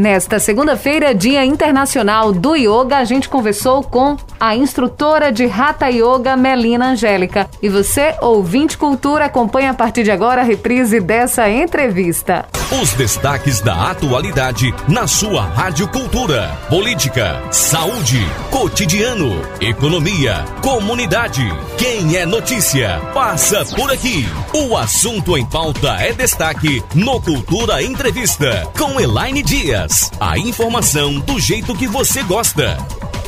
Nesta 0.00 0.38
segunda-feira, 0.38 1.14
Dia 1.14 1.44
Internacional 1.44 2.32
do 2.32 2.56
Yoga, 2.56 2.96
a 2.96 3.04
gente 3.04 3.28
conversou 3.28 3.82
com 3.82 4.16
a 4.40 4.56
instrutora 4.56 5.30
de 5.30 5.44
Hatha 5.44 5.90
Yoga, 5.90 6.38
Melina 6.38 6.92
Angélica. 6.92 7.50
E 7.60 7.68
você, 7.68 8.14
ouvinte 8.22 8.78
cultura, 8.78 9.26
acompanha 9.26 9.72
a 9.72 9.74
partir 9.74 10.02
de 10.02 10.10
agora 10.10 10.40
a 10.40 10.44
reprise 10.44 11.00
dessa 11.00 11.50
entrevista. 11.50 12.46
Os 12.80 12.92
destaques 12.92 13.60
da 13.60 13.90
atualidade 13.90 14.72
na 14.88 15.06
sua 15.06 15.42
Rádio 15.42 15.86
Cultura. 15.88 16.56
Política, 16.70 17.42
saúde, 17.50 18.24
cotidiano, 18.48 19.42
economia, 19.60 20.44
comunidade. 20.62 21.42
Quem 21.76 22.16
é 22.16 22.24
notícia, 22.24 23.00
passa 23.12 23.66
por 23.74 23.90
aqui. 23.90 24.24
O 24.54 24.76
assunto 24.76 25.36
em 25.36 25.44
pauta 25.44 25.96
é 26.00 26.12
destaque 26.12 26.82
no 26.94 27.20
Cultura 27.20 27.82
Entrevista 27.82 28.66
com 28.78 29.00
Elaine 29.00 29.42
Dias. 29.42 29.89
A 30.20 30.38
informação 30.38 31.18
do 31.18 31.40
jeito 31.40 31.74
que 31.74 31.88
você 31.88 32.22
gosta. 32.22 32.76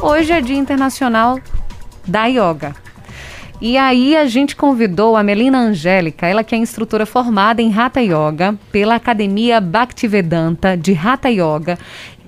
Hoje 0.01 0.31
é 0.31 0.41
Dia 0.41 0.57
Internacional 0.57 1.41
da 2.07 2.27
Yoga. 2.27 2.73
E 3.61 3.77
aí 3.77 4.17
a 4.17 4.27
gente 4.27 4.55
convidou 4.55 5.17
a 5.17 5.25
Melina 5.25 5.59
Angélica, 5.59 6.29
ela 6.29 6.45
que 6.45 6.55
é 6.55 6.59
instrutora 6.59 7.05
formada 7.05 7.61
em 7.61 7.77
Hatha 7.77 8.01
Yoga 8.01 8.57
pela 8.71 8.95
Academia 8.95 9.61
Bhaktivedanta 9.61 10.77
de 10.77 10.93
Hatha 10.93 11.31
Yoga 11.31 11.77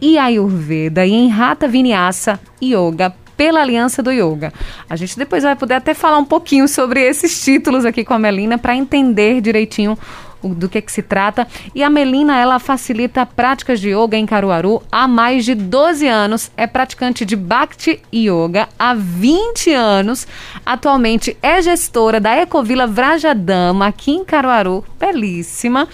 e 0.00 0.18
Ayurveda 0.18 1.06
e 1.06 1.12
em 1.12 1.32
Hatha 1.32 1.68
Vinyasa 1.68 2.40
Yoga 2.60 3.14
pela 3.36 3.60
Aliança 3.60 4.02
do 4.02 4.10
Yoga. 4.10 4.52
A 4.90 4.96
gente 4.96 5.16
depois 5.16 5.44
vai 5.44 5.54
poder 5.54 5.74
até 5.74 5.94
falar 5.94 6.18
um 6.18 6.24
pouquinho 6.24 6.66
sobre 6.66 7.00
esses 7.00 7.44
títulos 7.44 7.84
aqui 7.84 8.04
com 8.04 8.14
a 8.14 8.18
Melina 8.18 8.58
para 8.58 8.74
entender 8.74 9.40
direitinho 9.40 9.96
do 10.48 10.68
que, 10.68 10.82
que 10.82 10.92
se 10.92 11.02
trata. 11.02 11.46
E 11.74 11.82
a 11.82 11.88
Melina, 11.88 12.38
ela 12.38 12.58
facilita 12.58 13.24
práticas 13.24 13.80
de 13.80 13.90
yoga 13.90 14.16
em 14.16 14.26
Caruaru 14.26 14.82
há 14.90 15.06
mais 15.06 15.44
de 15.44 15.54
12 15.54 16.06
anos. 16.06 16.50
É 16.56 16.66
praticante 16.66 17.24
de 17.24 17.36
Bhakti 17.36 18.02
Yoga 18.12 18.68
há 18.78 18.94
20 18.94 19.72
anos. 19.72 20.26
Atualmente 20.66 21.36
é 21.42 21.62
gestora 21.62 22.20
da 22.20 22.36
Ecovila 22.36 22.86
Vrajadama, 22.86 23.86
aqui 23.86 24.10
em 24.10 24.24
Caruaru. 24.24 24.84
Belíssima. 24.98 25.88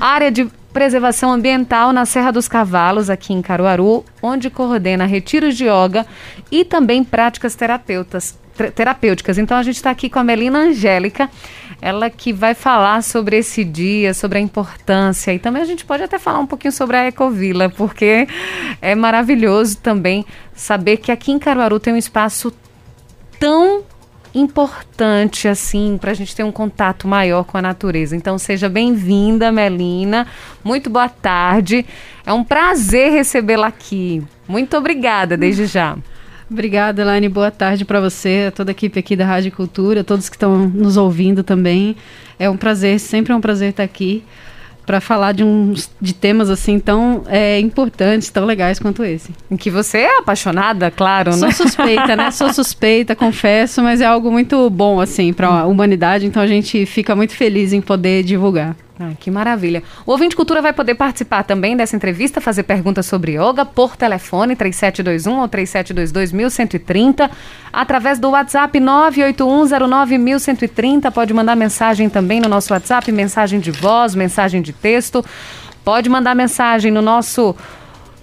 Área 0.00 0.30
de 0.30 0.50
preservação 0.76 1.32
ambiental 1.32 1.90
na 1.90 2.04
Serra 2.04 2.30
dos 2.30 2.48
Cavalos, 2.48 3.08
aqui 3.08 3.32
em 3.32 3.40
Caruaru, 3.40 4.04
onde 4.20 4.50
coordena 4.50 5.06
retiros 5.06 5.56
de 5.56 5.64
yoga 5.64 6.04
e 6.50 6.66
também 6.66 7.02
práticas 7.02 7.54
terapeutas, 7.54 8.38
terapêuticas. 8.74 9.38
Então 9.38 9.56
a 9.56 9.62
gente 9.62 9.76
está 9.76 9.90
aqui 9.90 10.10
com 10.10 10.18
a 10.18 10.24
Melina 10.24 10.58
Angélica, 10.58 11.30
ela 11.80 12.08
que 12.10 12.32
vai 12.32 12.54
falar 12.54 13.02
sobre 13.02 13.36
esse 13.36 13.64
dia, 13.64 14.14
sobre 14.14 14.38
a 14.38 14.40
importância 14.40 15.32
e 15.32 15.38
também 15.38 15.62
a 15.62 15.66
gente 15.66 15.84
pode 15.84 16.02
até 16.02 16.18
falar 16.18 16.38
um 16.38 16.46
pouquinho 16.46 16.72
sobre 16.72 16.96
a 16.96 17.06
Ecovila, 17.06 17.68
porque 17.68 18.26
é 18.80 18.94
maravilhoso 18.94 19.78
também 19.78 20.24
saber 20.54 20.96
que 20.98 21.12
aqui 21.12 21.32
em 21.32 21.38
Caruaru 21.38 21.78
tem 21.78 21.92
um 21.92 21.98
espaço 21.98 22.52
tão 23.38 23.84
importante 24.34 25.48
assim 25.48 25.96
para 25.98 26.10
a 26.10 26.14
gente 26.14 26.36
ter 26.36 26.42
um 26.42 26.52
contato 26.52 27.08
maior 27.08 27.44
com 27.44 27.56
a 27.56 27.62
natureza. 27.62 28.14
Então 28.14 28.38
seja 28.38 28.68
bem-vinda, 28.68 29.50
Melina. 29.50 30.26
Muito 30.62 30.90
boa 30.90 31.08
tarde. 31.08 31.86
É 32.24 32.32
um 32.32 32.44
prazer 32.44 33.12
recebê-la 33.12 33.68
aqui. 33.68 34.22
Muito 34.46 34.76
obrigada 34.76 35.36
desde 35.36 35.66
já. 35.66 35.96
Obrigada, 36.50 37.02
Elaine. 37.02 37.28
Boa 37.28 37.50
tarde 37.50 37.84
para 37.84 38.00
você, 38.00 38.46
a 38.48 38.50
toda 38.52 38.70
a 38.70 38.72
equipe 38.72 38.98
aqui 38.98 39.16
da 39.16 39.26
Rádio 39.26 39.50
Cultura, 39.50 40.04
todos 40.04 40.28
que 40.28 40.36
estão 40.36 40.56
nos 40.68 40.96
ouvindo 40.96 41.42
também. 41.42 41.96
É 42.38 42.48
um 42.48 42.56
prazer, 42.56 43.00
sempre 43.00 43.32
é 43.32 43.36
um 43.36 43.40
prazer 43.40 43.70
estar 43.70 43.82
aqui 43.82 44.22
para 44.86 45.00
falar 45.00 45.32
de 45.32 45.42
uns 45.42 45.90
de 46.00 46.14
temas 46.14 46.48
assim 46.48 46.78
tão 46.78 47.24
é, 47.26 47.58
importantes, 47.58 48.30
tão 48.30 48.44
legais 48.44 48.78
quanto 48.78 49.02
esse. 49.02 49.32
Em 49.50 49.56
que 49.56 49.68
você 49.68 49.98
é 49.98 50.18
apaixonada, 50.18 50.88
claro, 50.92 51.32
Sou 51.32 51.48
né? 51.48 51.52
Sou 51.52 51.66
suspeita, 51.66 52.14
né? 52.16 52.30
Sou 52.30 52.52
suspeita, 52.52 53.16
confesso, 53.16 53.82
mas 53.82 54.00
é 54.00 54.06
algo 54.06 54.30
muito 54.30 54.70
bom 54.70 55.00
assim 55.00 55.32
para 55.32 55.48
a 55.48 55.66
humanidade, 55.66 56.24
então 56.24 56.40
a 56.40 56.46
gente 56.46 56.86
fica 56.86 57.16
muito 57.16 57.34
feliz 57.34 57.72
em 57.72 57.80
poder 57.80 58.22
divulgar. 58.22 58.76
Ah, 58.98 59.12
que 59.20 59.30
maravilha. 59.30 59.82
O 60.06 60.12
Ouvinte 60.12 60.34
Cultura 60.34 60.62
vai 60.62 60.72
poder 60.72 60.94
participar 60.94 61.42
também 61.42 61.76
dessa 61.76 61.94
entrevista, 61.94 62.40
fazer 62.40 62.62
perguntas 62.62 63.04
sobre 63.04 63.32
yoga 63.32 63.62
por 63.62 63.94
telefone 63.94 64.56
3721 64.56 65.38
ou 65.38 65.46
3722 65.46 67.28
através 67.70 68.18
do 68.18 68.30
WhatsApp 68.30 68.80
981091130. 68.80 71.12
Pode 71.12 71.34
mandar 71.34 71.54
mensagem 71.54 72.08
também 72.08 72.40
no 72.40 72.48
nosso 72.48 72.72
WhatsApp, 72.72 73.12
mensagem 73.12 73.60
de 73.60 73.70
voz, 73.70 74.14
mensagem 74.14 74.62
de 74.62 74.72
texto. 74.72 75.22
Pode 75.84 76.08
mandar 76.08 76.34
mensagem 76.34 76.90
no 76.90 77.02
nosso 77.02 77.54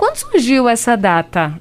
quando 0.00 0.16
surgiu 0.16 0.66
essa 0.66 0.96
data? 0.96 1.60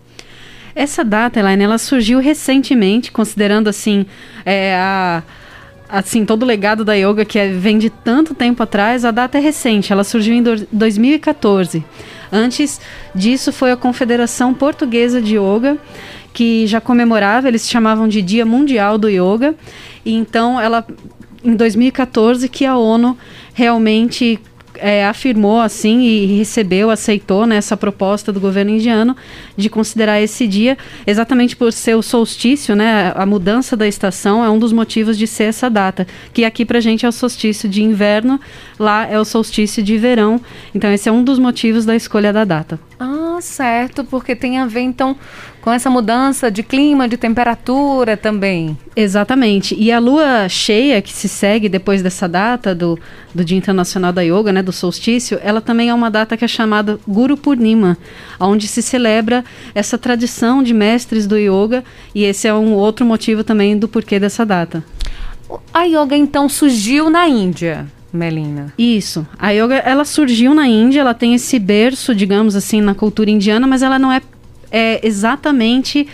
Essa 0.73 1.03
data, 1.03 1.37
Elaine, 1.41 1.65
ela 1.65 1.77
surgiu 1.77 2.19
recentemente, 2.19 3.11
considerando 3.11 3.67
assim 3.67 4.05
é, 4.45 4.77
a 4.77 5.21
assim, 5.89 6.23
todo 6.23 6.43
o 6.43 6.45
legado 6.45 6.85
da 6.85 6.93
yoga 6.93 7.25
que 7.25 7.37
é, 7.37 7.51
vem 7.51 7.77
de 7.77 7.89
tanto 7.89 8.33
tempo 8.33 8.63
atrás, 8.63 9.03
a 9.03 9.11
data 9.11 9.39
é 9.39 9.41
recente, 9.41 9.91
ela 9.91 10.05
surgiu 10.05 10.35
em 10.35 10.41
do, 10.41 10.67
2014. 10.71 11.83
Antes 12.31 12.79
disso 13.13 13.51
foi 13.51 13.71
a 13.71 13.75
Confederação 13.75 14.53
Portuguesa 14.53 15.19
de 15.21 15.35
Yoga, 15.35 15.77
que 16.31 16.65
já 16.65 16.79
comemorava, 16.79 17.49
eles 17.49 17.67
chamavam 17.67 18.07
de 18.07 18.21
Dia 18.21 18.45
Mundial 18.45 18.97
do 18.97 19.09
Yoga. 19.09 19.53
E 20.05 20.13
então 20.13 20.61
ela 20.61 20.85
em 21.43 21.55
2014 21.55 22.47
que 22.47 22.65
a 22.65 22.77
ONU 22.77 23.17
realmente 23.53 24.39
é, 24.81 25.05
afirmou 25.05 25.59
assim 25.59 26.01
e 26.01 26.37
recebeu, 26.37 26.89
aceitou 26.89 27.45
né, 27.45 27.57
essa 27.57 27.77
proposta 27.77 28.31
do 28.31 28.39
governo 28.39 28.71
indiano 28.71 29.15
de 29.55 29.69
considerar 29.69 30.21
esse 30.21 30.47
dia 30.47 30.77
exatamente 31.05 31.55
por 31.55 31.71
ser 31.71 31.95
o 31.95 32.01
solstício, 32.01 32.75
né, 32.75 33.11
a 33.15 33.25
mudança 33.25 33.75
da 33.75 33.87
estação 33.87 34.43
é 34.43 34.49
um 34.49 34.59
dos 34.59 34.73
motivos 34.73 35.17
de 35.17 35.27
ser 35.27 35.45
essa 35.45 35.69
data, 35.69 36.07
que 36.33 36.45
aqui 36.45 36.65
pra 36.65 36.79
gente 36.79 37.05
é 37.05 37.09
o 37.09 37.11
solstício 37.11 37.67
de 37.69 37.83
inverno, 37.83 38.39
lá 38.79 39.05
é 39.05 39.19
o 39.19 39.25
solstício 39.25 39.83
de 39.83 39.97
verão. 39.97 40.39
Então 40.73 40.91
esse 40.91 41.07
é 41.09 41.11
um 41.11 41.23
dos 41.23 41.39
motivos 41.39 41.85
da 41.85 41.95
escolha 41.95 42.33
da 42.33 42.45
data. 42.45 42.88
Ah, 43.01 43.37
certo, 43.41 44.03
porque 44.03 44.35
tem 44.35 44.57
a 44.57 44.65
ver 44.65 44.81
então 44.81 45.15
com 45.61 45.71
essa 45.71 45.89
mudança 45.89 46.51
de 46.51 46.61
clima, 46.61 47.07
de 47.07 47.15
temperatura 47.15 48.17
também. 48.17 48.77
Exatamente. 48.93 49.73
E 49.73 49.89
a 49.89 49.99
lua 49.99 50.49
cheia 50.49 51.01
que 51.01 51.13
se 51.13 51.29
segue 51.29 51.69
depois 51.69 52.01
dessa 52.01 52.27
data 52.27 52.75
do, 52.75 52.99
do 53.33 53.45
Dia 53.45 53.57
Internacional 53.57 54.11
da 54.11 54.21
Yoga, 54.21 54.51
né, 54.51 54.61
do 54.61 54.73
solstício, 54.73 55.39
ela 55.41 55.61
também 55.61 55.89
é 55.89 55.93
uma 55.93 56.11
data 56.11 56.35
que 56.35 56.43
é 56.43 56.47
chamada 56.47 56.99
Guru 57.07 57.37
Purnima, 57.37 57.97
onde 58.37 58.67
se 58.67 58.81
celebra 58.81 59.45
essa 59.73 59.97
tradição 59.97 60.61
de 60.61 60.73
mestres 60.73 61.25
do 61.25 61.37
yoga, 61.37 61.85
e 62.13 62.25
esse 62.25 62.49
é 62.49 62.53
um 62.53 62.73
outro 62.73 63.05
motivo 63.05 63.45
também 63.45 63.77
do 63.77 63.87
porquê 63.87 64.19
dessa 64.19 64.45
data. 64.45 64.83
A 65.73 65.83
yoga 65.83 66.17
então 66.17 66.49
surgiu 66.49 67.09
na 67.09 67.29
Índia. 67.29 67.87
Melina. 68.11 68.73
Isso. 68.77 69.25
A 69.37 69.51
yoga, 69.51 69.75
ela 69.75 70.03
surgiu 70.05 70.53
na 70.53 70.67
Índia, 70.67 71.01
ela 71.01 71.13
tem 71.13 71.35
esse 71.35 71.59
berço, 71.59 72.15
digamos 72.15 72.55
assim, 72.55 72.81
na 72.81 72.95
cultura 72.95 73.29
indiana, 73.29 73.67
mas 73.67 73.83
ela 73.83 73.99
não 73.99 74.11
é, 74.11 74.21
é 74.71 75.05
exatamente 75.05 76.07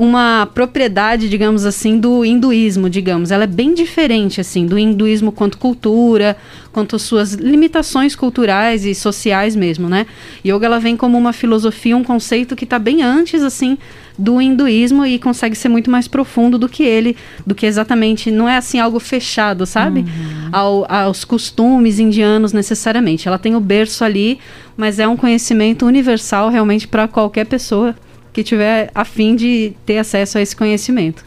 uma 0.00 0.48
propriedade, 0.54 1.28
digamos 1.28 1.66
assim, 1.66 1.98
do 1.98 2.24
hinduísmo, 2.24 2.88
digamos. 2.88 3.30
Ela 3.30 3.44
é 3.44 3.46
bem 3.46 3.74
diferente, 3.74 4.40
assim, 4.40 4.64
do 4.64 4.78
hinduísmo 4.78 5.30
quanto 5.30 5.58
cultura, 5.58 6.38
quanto 6.72 6.98
suas 6.98 7.34
limitações 7.34 8.16
culturais 8.16 8.86
e 8.86 8.94
sociais 8.94 9.54
mesmo, 9.54 9.90
né? 9.90 10.06
Yoga, 10.42 10.64
ela 10.64 10.80
vem 10.80 10.96
como 10.96 11.18
uma 11.18 11.34
filosofia, 11.34 11.94
um 11.94 12.02
conceito 12.02 12.56
que 12.56 12.64
está 12.64 12.78
bem 12.78 13.02
antes, 13.02 13.42
assim, 13.42 13.76
do 14.18 14.40
hinduísmo 14.40 15.04
e 15.04 15.18
consegue 15.18 15.54
ser 15.54 15.68
muito 15.68 15.90
mais 15.90 16.08
profundo 16.08 16.56
do 16.56 16.66
que 16.66 16.82
ele, 16.82 17.14
do 17.46 17.54
que 17.54 17.66
exatamente, 17.66 18.30
não 18.30 18.48
é 18.48 18.56
assim 18.56 18.80
algo 18.80 18.98
fechado, 18.98 19.66
sabe? 19.66 20.00
Uhum. 20.00 20.48
Ao, 20.50 20.86
aos 20.90 21.26
costumes 21.26 21.98
indianos 21.98 22.54
necessariamente. 22.54 23.28
Ela 23.28 23.38
tem 23.38 23.54
o 23.54 23.60
berço 23.60 24.02
ali, 24.02 24.38
mas 24.78 24.98
é 24.98 25.06
um 25.06 25.16
conhecimento 25.16 25.84
universal 25.84 26.48
realmente 26.48 26.88
para 26.88 27.06
qualquer 27.06 27.44
pessoa 27.44 27.94
que 28.32 28.42
tiver 28.42 28.90
a 28.94 29.04
fim 29.04 29.34
de 29.34 29.72
ter 29.84 29.98
acesso 29.98 30.38
a 30.38 30.40
esse 30.40 30.54
conhecimento. 30.54 31.24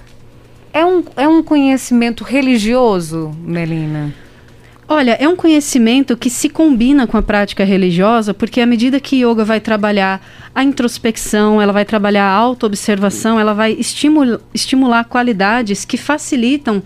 É 0.71 0.85
um, 0.85 1.03
é 1.15 1.27
um 1.27 1.43
conhecimento 1.43 2.23
religioso, 2.23 3.31
Melina? 3.39 4.13
Olha, 4.87 5.17
é 5.19 5.27
um 5.27 5.35
conhecimento 5.35 6.17
que 6.17 6.29
se 6.29 6.49
combina 6.49 7.07
com 7.07 7.17
a 7.17 7.21
prática 7.21 7.63
religiosa, 7.63 8.33
porque 8.33 8.59
à 8.59 8.65
medida 8.65 8.99
que 8.99 9.23
yoga 9.23 9.45
vai 9.45 9.59
trabalhar 9.59 10.21
a 10.53 10.63
introspecção, 10.63 11.61
ela 11.61 11.71
vai 11.71 11.85
trabalhar 11.85 12.25
a 12.25 12.33
autoobservação, 12.33 13.39
ela 13.39 13.53
vai 13.53 13.73
estimula, 13.73 14.41
estimular 14.53 15.05
qualidades 15.05 15.85
que 15.85 15.97
facilitam 15.97 16.83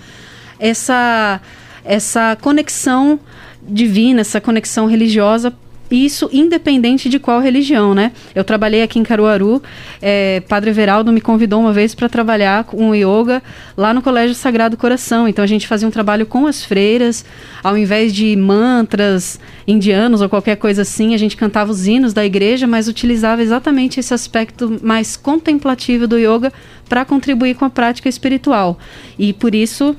essa, 0.59 1.41
essa 1.83 2.37
conexão 2.39 3.19
divina, 3.61 4.21
essa 4.21 4.39
conexão 4.39 4.85
religiosa 4.85 5.53
isso 5.89 6.29
independente 6.33 7.09
de 7.09 7.19
qual 7.19 7.39
religião, 7.39 7.93
né? 7.93 8.11
Eu 8.35 8.43
trabalhei 8.43 8.81
aqui 8.81 8.99
em 8.99 9.03
Caruaru, 9.03 9.61
é, 10.01 10.41
Padre 10.41 10.69
Everaldo 10.69 11.11
me 11.11 11.21
convidou 11.21 11.59
uma 11.61 11.71
vez 11.71 11.95
para 11.95 12.09
trabalhar 12.09 12.65
com 12.65 12.89
o 12.89 12.95
yoga 12.95 13.41
lá 13.75 13.93
no 13.93 14.01
Colégio 14.01 14.35
Sagrado 14.35 14.75
Coração. 14.75 15.27
Então 15.27 15.43
a 15.43 15.47
gente 15.47 15.67
fazia 15.67 15.87
um 15.87 15.91
trabalho 15.91 16.25
com 16.25 16.45
as 16.45 16.63
freiras, 16.63 17.23
ao 17.63 17.77
invés 17.77 18.13
de 18.13 18.35
mantras 18.35 19.39
indianos 19.67 20.21
ou 20.21 20.29
qualquer 20.29 20.57
coisa 20.57 20.81
assim, 20.81 21.13
a 21.13 21.17
gente 21.17 21.37
cantava 21.37 21.71
os 21.71 21.87
hinos 21.87 22.13
da 22.13 22.25
igreja, 22.25 22.67
mas 22.67 22.87
utilizava 22.87 23.41
exatamente 23.41 23.99
esse 23.99 24.13
aspecto 24.13 24.79
mais 24.81 25.15
contemplativo 25.15 26.07
do 26.07 26.17
yoga 26.17 26.51
para 26.87 27.05
contribuir 27.05 27.55
com 27.55 27.65
a 27.65 27.69
prática 27.69 28.09
espiritual. 28.09 28.77
E 29.17 29.33
por 29.33 29.53
isso 29.53 29.95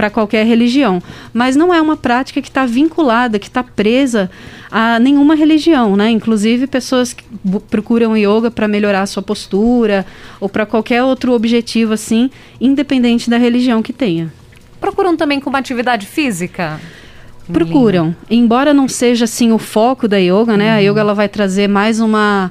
para 0.00 0.08
qualquer 0.08 0.46
religião. 0.46 1.02
Mas 1.30 1.56
não 1.56 1.74
é 1.74 1.80
uma 1.80 1.94
prática 1.94 2.40
que 2.40 2.48
está 2.48 2.64
vinculada, 2.64 3.38
que 3.38 3.48
está 3.48 3.62
presa 3.62 4.30
a 4.70 4.98
nenhuma 5.00 5.34
religião, 5.34 5.96
né? 5.96 6.10
Inclusive 6.10 6.66
pessoas 6.66 7.12
que 7.12 7.24
procuram 7.68 8.16
yoga 8.16 8.50
para 8.50 8.68
melhorar 8.68 9.02
a 9.02 9.06
sua 9.06 9.22
postura 9.22 10.06
ou 10.40 10.48
para 10.48 10.64
qualquer 10.64 11.02
outro 11.02 11.32
objetivo 11.32 11.92
assim, 11.92 12.30
independente 12.60 13.28
da 13.28 13.36
religião 13.36 13.82
que 13.82 13.92
tenha. 13.92 14.32
Procuram 14.80 15.16
também 15.16 15.40
com 15.40 15.50
uma 15.50 15.58
atividade 15.58 16.06
física? 16.06 16.80
Procuram. 17.52 18.14
Embora 18.30 18.72
não 18.72 18.88
seja 18.88 19.24
assim 19.24 19.52
o 19.52 19.58
foco 19.58 20.06
da 20.06 20.18
yoga, 20.18 20.56
né? 20.56 20.70
Uhum. 20.70 20.76
A 20.76 20.78
yoga 20.78 21.00
ela 21.00 21.14
vai 21.14 21.28
trazer 21.28 21.68
mais 21.68 22.00
uma 22.00 22.50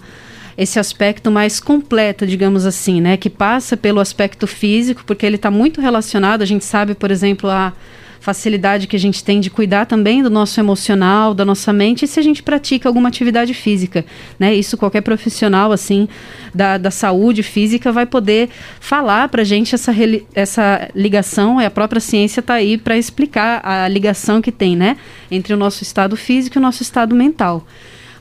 esse 0.57 0.77
aspecto 0.77 1.31
mais 1.31 1.57
completo, 1.57 2.27
digamos 2.27 2.65
assim, 2.65 2.99
né? 2.99 3.15
Que 3.15 3.29
passa 3.29 3.77
pelo 3.77 4.01
aspecto 4.01 4.45
físico, 4.45 5.03
porque 5.07 5.25
ele 5.25 5.37
está 5.37 5.49
muito 5.49 5.79
relacionado. 5.79 6.41
A 6.41 6.45
gente 6.45 6.65
sabe, 6.65 6.93
por 6.93 7.11
exemplo, 7.11 7.49
a 7.49 7.71
facilidade 8.19 8.87
que 8.87 8.95
a 8.95 8.99
gente 8.99 9.23
tem 9.23 9.39
de 9.39 9.49
cuidar 9.49 9.85
também 9.85 10.21
do 10.21 10.29
nosso 10.29 10.59
emocional, 10.59 11.33
da 11.33 11.45
nossa 11.45 11.71
mente, 11.71 12.05
e 12.05 12.07
se 12.07 12.19
a 12.19 12.23
gente 12.23 12.43
pratica 12.43 12.89
alguma 12.89 13.09
atividade 13.09 13.53
física, 13.53 14.05
né? 14.37 14.53
Isso 14.53 14.77
qualquer 14.77 15.01
profissional, 15.01 15.71
assim, 15.71 16.07
da, 16.53 16.77
da 16.77 16.91
saúde 16.91 17.43
física 17.43 17.91
vai 17.91 18.05
poder 18.05 18.49
falar 18.79 19.29
para 19.29 19.43
gente 19.43 19.73
essa, 19.73 19.93
essa 20.33 20.89
ligação, 20.95 21.61
e 21.61 21.65
a 21.65 21.71
própria 21.71 22.01
ciência 22.01 22.39
está 22.39 22.55
aí 22.55 22.77
para 22.77 22.97
explicar 22.97 23.61
a 23.63 23.87
ligação 23.87 24.41
que 24.41 24.51
tem, 24.51 24.75
né? 24.75 24.97
Entre 25.31 25.53
o 25.53 25.57
nosso 25.57 25.83
estado 25.83 26.15
físico 26.17 26.57
e 26.57 26.59
o 26.59 26.61
nosso 26.61 26.83
estado 26.83 27.15
mental. 27.15 27.65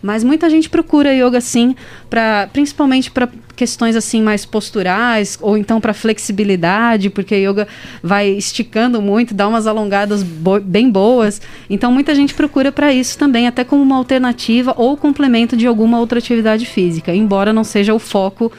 Mas 0.03 0.23
muita 0.23 0.49
gente 0.49 0.71
procura 0.71 1.13
yoga 1.13 1.39
assim, 1.39 1.75
para 2.09 2.49
principalmente 2.53 3.11
para 3.11 3.29
questões 3.59 3.97
assim 3.97 4.23
mais 4.23 4.47
posturais 4.47 5.37
ou 5.43 5.57
então 5.57 5.81
para 5.81 5.93
flexibilidade, 5.93 7.11
porque 7.11 7.35
yoga 7.35 7.67
vai 8.01 8.29
esticando 8.29 9.03
muito, 9.03 9.35
dá 9.35 9.49
umas 9.49 9.67
alongadas 9.67 10.23
bo 10.23 10.61
bem 10.61 10.89
boas. 10.89 11.43
Então 11.69 11.91
muita 11.91 12.15
gente 12.15 12.35
procura 12.35 12.71
para 12.71 12.93
isso 12.93 13.19
também, 13.19 13.49
até 13.49 13.65
como 13.65 13.83
uma 13.83 13.97
alternativa 13.97 14.73
ou 14.77 14.97
complemento 14.97 15.57
de 15.57 15.67
alguma 15.67 15.99
outra 15.99 16.21
atividade 16.21 16.65
física, 16.65 17.13
embora 17.13 17.53
não 17.53 17.65
seja 17.65 17.93
o 17.93 17.99
foco 17.99 18.53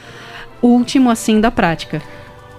último 0.61 1.09
assim 1.09 1.39
da 1.39 1.49
prática. 1.49 2.01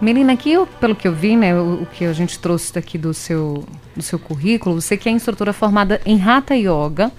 Melina, 0.01 0.33
aqui, 0.33 0.53
eu, 0.53 0.67
pelo 0.67 0.97
que 0.97 1.07
eu 1.07 1.13
vi, 1.13 1.37
né, 1.37 1.55
o, 1.55 1.83
o, 1.83 1.87
que 1.87 2.07
a 2.07 2.13
gente 2.15 2.39
trouxe 2.39 2.73
daqui 2.73 2.97
do 2.97 3.13
seu, 3.13 3.65
do 3.95 4.03
seu 4.03 4.19
currículo, 4.19 4.81
você 4.81 4.97
que 4.97 5.09
é 5.09 5.13
instrutora 5.13 5.53
formada 5.53 6.01
em 6.07 6.21
Hatha 6.23 6.55
Yoga 6.55 7.13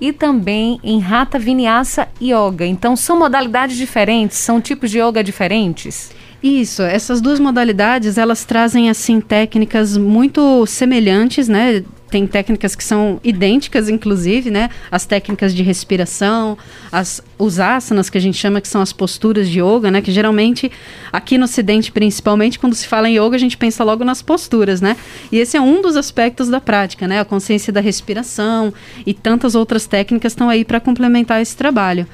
e 0.00 0.14
também 0.14 0.80
em 0.82 1.04
Hatha 1.04 1.38
Vinyasa 1.38 2.08
Yoga. 2.20 2.64
Então, 2.64 2.96
são 2.96 3.18
modalidades 3.18 3.76
diferentes, 3.76 4.38
são 4.38 4.62
tipos 4.62 4.90
de 4.90 4.98
yoga 4.98 5.22
diferentes? 5.22 6.10
Isso, 6.42 6.82
essas 6.82 7.20
duas 7.20 7.38
modalidades, 7.38 8.18
elas 8.18 8.44
trazem, 8.44 8.90
assim, 8.90 9.20
técnicas 9.20 9.96
muito 9.96 10.66
semelhantes, 10.66 11.48
né, 11.48 11.84
tem 12.12 12.26
técnicas 12.26 12.76
que 12.76 12.84
são 12.84 13.18
idênticas, 13.24 13.88
inclusive, 13.88 14.50
né? 14.50 14.68
As 14.90 15.06
técnicas 15.06 15.54
de 15.54 15.62
respiração, 15.62 16.58
as, 16.92 17.22
os 17.38 17.58
asanas, 17.58 18.10
que 18.10 18.18
a 18.18 18.20
gente 18.20 18.36
chama 18.36 18.60
que 18.60 18.68
são 18.68 18.82
as 18.82 18.92
posturas 18.92 19.48
de 19.48 19.60
yoga, 19.60 19.90
né? 19.90 20.02
Que 20.02 20.12
geralmente, 20.12 20.70
aqui 21.10 21.38
no 21.38 21.44
Ocidente, 21.44 21.90
principalmente, 21.90 22.58
quando 22.58 22.74
se 22.74 22.86
fala 22.86 23.08
em 23.08 23.14
yoga, 23.18 23.34
a 23.34 23.38
gente 23.38 23.56
pensa 23.56 23.82
logo 23.82 24.04
nas 24.04 24.20
posturas, 24.20 24.82
né? 24.82 24.94
E 25.32 25.38
esse 25.38 25.56
é 25.56 25.60
um 25.60 25.80
dos 25.80 25.96
aspectos 25.96 26.50
da 26.50 26.60
prática, 26.60 27.08
né? 27.08 27.18
A 27.18 27.24
consciência 27.24 27.72
da 27.72 27.80
respiração 27.80 28.74
e 29.06 29.14
tantas 29.14 29.54
outras 29.54 29.86
técnicas 29.86 30.32
estão 30.32 30.50
aí 30.50 30.66
para 30.66 30.80
complementar 30.80 31.40
esse 31.40 31.56
trabalho. 31.56 32.06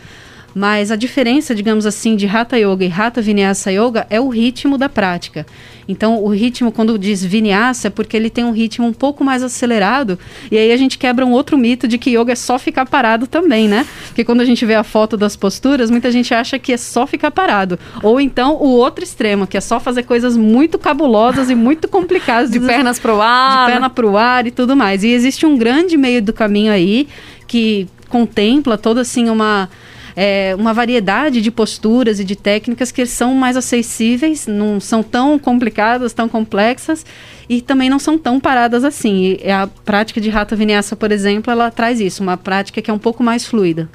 Mas 0.58 0.90
a 0.90 0.96
diferença, 0.96 1.54
digamos 1.54 1.86
assim, 1.86 2.16
de 2.16 2.26
Hatha 2.26 2.58
Yoga 2.58 2.84
e 2.84 2.92
Hatha 2.92 3.22
Vinyasa 3.22 3.70
Yoga 3.70 4.08
é 4.10 4.20
o 4.20 4.28
ritmo 4.28 4.76
da 4.76 4.88
prática. 4.88 5.46
Então, 5.86 6.20
o 6.20 6.26
ritmo, 6.30 6.72
quando 6.72 6.98
diz 6.98 7.24
Vinyasa, 7.24 7.86
é 7.86 7.90
porque 7.92 8.16
ele 8.16 8.28
tem 8.28 8.44
um 8.44 8.50
ritmo 8.50 8.84
um 8.84 8.92
pouco 8.92 9.22
mais 9.22 9.44
acelerado. 9.44 10.18
E 10.50 10.58
aí 10.58 10.72
a 10.72 10.76
gente 10.76 10.98
quebra 10.98 11.24
um 11.24 11.30
outro 11.30 11.56
mito 11.56 11.86
de 11.86 11.96
que 11.96 12.10
yoga 12.10 12.32
é 12.32 12.34
só 12.34 12.58
ficar 12.58 12.86
parado 12.86 13.28
também, 13.28 13.68
né? 13.68 13.86
Porque 14.08 14.24
quando 14.24 14.40
a 14.40 14.44
gente 14.44 14.66
vê 14.66 14.74
a 14.74 14.82
foto 14.82 15.16
das 15.16 15.36
posturas, 15.36 15.92
muita 15.92 16.10
gente 16.10 16.34
acha 16.34 16.58
que 16.58 16.72
é 16.72 16.76
só 16.76 17.06
ficar 17.06 17.30
parado. 17.30 17.78
Ou 18.02 18.20
então 18.20 18.56
o 18.56 18.66
outro 18.70 19.04
extremo, 19.04 19.46
que 19.46 19.56
é 19.56 19.60
só 19.60 19.78
fazer 19.78 20.02
coisas 20.02 20.36
muito 20.36 20.76
cabulosas 20.76 21.50
e 21.50 21.54
muito 21.54 21.86
complicadas. 21.88 22.50
de 22.50 22.58
pernas 22.58 22.98
pro 22.98 23.22
ar. 23.22 23.66
De 23.66 23.72
perna 23.72 23.88
pro 23.88 24.16
ar 24.16 24.44
e 24.44 24.50
tudo 24.50 24.74
mais. 24.74 25.04
E 25.04 25.10
existe 25.10 25.46
um 25.46 25.56
grande 25.56 25.96
meio 25.96 26.20
do 26.20 26.32
caminho 26.32 26.72
aí 26.72 27.06
que 27.46 27.86
contempla 28.08 28.76
toda 28.76 29.02
assim 29.02 29.30
uma 29.30 29.68
é, 30.16 30.54
uma 30.58 30.72
variedade 30.72 31.40
de 31.40 31.50
posturas 31.50 32.20
e 32.20 32.24
de 32.24 32.36
técnicas 32.36 32.90
que 32.90 33.04
são 33.06 33.34
mais 33.34 33.56
acessíveis, 33.56 34.46
não 34.46 34.80
são 34.80 35.02
tão 35.02 35.38
complicadas, 35.38 36.12
tão 36.12 36.28
complexas 36.28 37.04
e 37.48 37.60
também 37.60 37.88
não 37.88 37.98
são 37.98 38.18
tão 38.18 38.38
paradas 38.38 38.84
assim. 38.84 39.38
E 39.42 39.50
a 39.50 39.66
prática 39.84 40.20
de 40.20 40.30
Hatha 40.30 40.56
Vinyasa, 40.56 40.96
por 40.96 41.12
exemplo, 41.12 41.50
ela 41.50 41.70
traz 41.70 42.00
isso, 42.00 42.22
uma 42.22 42.36
prática 42.36 42.82
que 42.82 42.90
é 42.90 42.94
um 42.94 42.98
pouco 42.98 43.22
mais 43.22 43.46
fluida. 43.46 43.88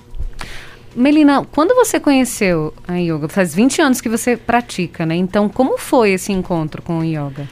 Melina, 0.96 1.44
quando 1.52 1.74
você 1.74 2.00
conheceu 2.00 2.74
a 2.88 2.96
yoga? 2.96 3.28
Faz 3.28 3.54
20 3.56 3.82
anos 3.82 4.02
que 4.02 4.08
você 4.08 4.38
pratica, 4.38 5.06
né? 5.06 5.16
Então, 5.16 5.50
como 5.50 5.78
foi 5.78 6.12
esse 6.12 6.32
encontro 6.32 6.84
com 6.84 7.00
o 7.00 7.04
yoga? 7.04 7.48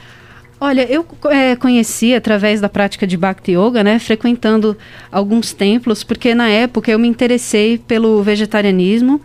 Olha, 0.63 0.86
eu 0.88 1.03
é, 1.32 1.56
conheci 1.56 2.13
através 2.13 2.62
da 2.62 2.70
prática 2.70 3.08
de 3.08 3.18
Bhakti 3.18 3.53
Yoga, 3.53 3.84
né, 3.84 3.98
frequentando 3.98 4.77
alguns 5.12 5.53
templos, 5.53 6.03
porque 6.03 6.36
na 6.36 6.50
época 6.50 6.91
eu 6.91 7.00
me 7.00 7.08
interessei 7.08 7.80
pelo 7.80 8.22
vegetarianismo 8.22 9.20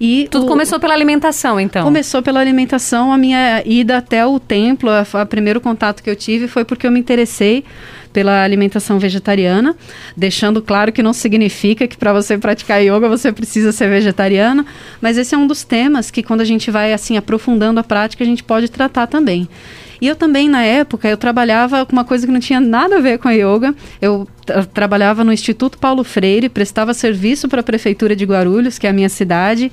e 0.00 0.28
tudo 0.30 0.44
o, 0.44 0.48
começou 0.48 0.78
pela 0.78 0.94
alimentação, 0.94 1.58
então. 1.58 1.82
Começou 1.82 2.22
pela 2.22 2.38
alimentação. 2.38 3.10
A 3.12 3.18
minha 3.18 3.64
ida 3.66 3.96
até 3.96 4.24
o 4.24 4.38
templo, 4.38 4.88
o 4.90 5.26
primeiro 5.26 5.60
contato 5.60 6.04
que 6.04 6.08
eu 6.08 6.14
tive 6.14 6.46
foi 6.46 6.64
porque 6.64 6.86
eu 6.86 6.92
me 6.92 7.00
interessei 7.00 7.64
pela 8.12 8.44
alimentação 8.44 8.98
vegetariana, 9.00 9.76
deixando 10.16 10.62
claro 10.62 10.92
que 10.92 11.02
não 11.02 11.12
significa 11.12 11.88
que 11.88 11.96
para 11.96 12.12
você 12.12 12.38
praticar 12.38 12.80
yoga 12.80 13.08
você 13.08 13.32
precisa 13.32 13.72
ser 13.72 13.90
vegetariano, 13.90 14.64
mas 15.00 15.18
esse 15.18 15.34
é 15.34 15.38
um 15.38 15.48
dos 15.48 15.64
temas 15.64 16.12
que 16.12 16.22
quando 16.22 16.42
a 16.42 16.44
gente 16.44 16.70
vai 16.70 16.92
assim 16.92 17.16
aprofundando 17.16 17.80
a 17.80 17.82
prática 17.84 18.22
a 18.22 18.26
gente 18.26 18.44
pode 18.44 18.70
tratar 18.70 19.08
também. 19.08 19.48
E 20.00 20.06
eu 20.06 20.16
também, 20.16 20.48
na 20.48 20.62
época, 20.62 21.08
eu 21.08 21.16
trabalhava 21.16 21.84
com 21.86 21.92
uma 21.92 22.04
coisa 22.04 22.26
que 22.26 22.32
não 22.32 22.40
tinha 22.40 22.60
nada 22.60 22.96
a 22.96 23.00
ver 23.00 23.18
com 23.18 23.28
a 23.28 23.32
yoga. 23.32 23.74
Eu 24.00 24.26
trabalhava 24.72 25.24
no 25.24 25.32
Instituto 25.32 25.78
Paulo 25.78 26.04
Freire, 26.04 26.48
prestava 26.48 26.94
serviço 26.94 27.48
para 27.48 27.60
a 27.60 27.64
Prefeitura 27.64 28.14
de 28.14 28.24
Guarulhos, 28.24 28.78
que 28.78 28.86
é 28.86 28.90
a 28.90 28.92
minha 28.92 29.08
cidade. 29.08 29.72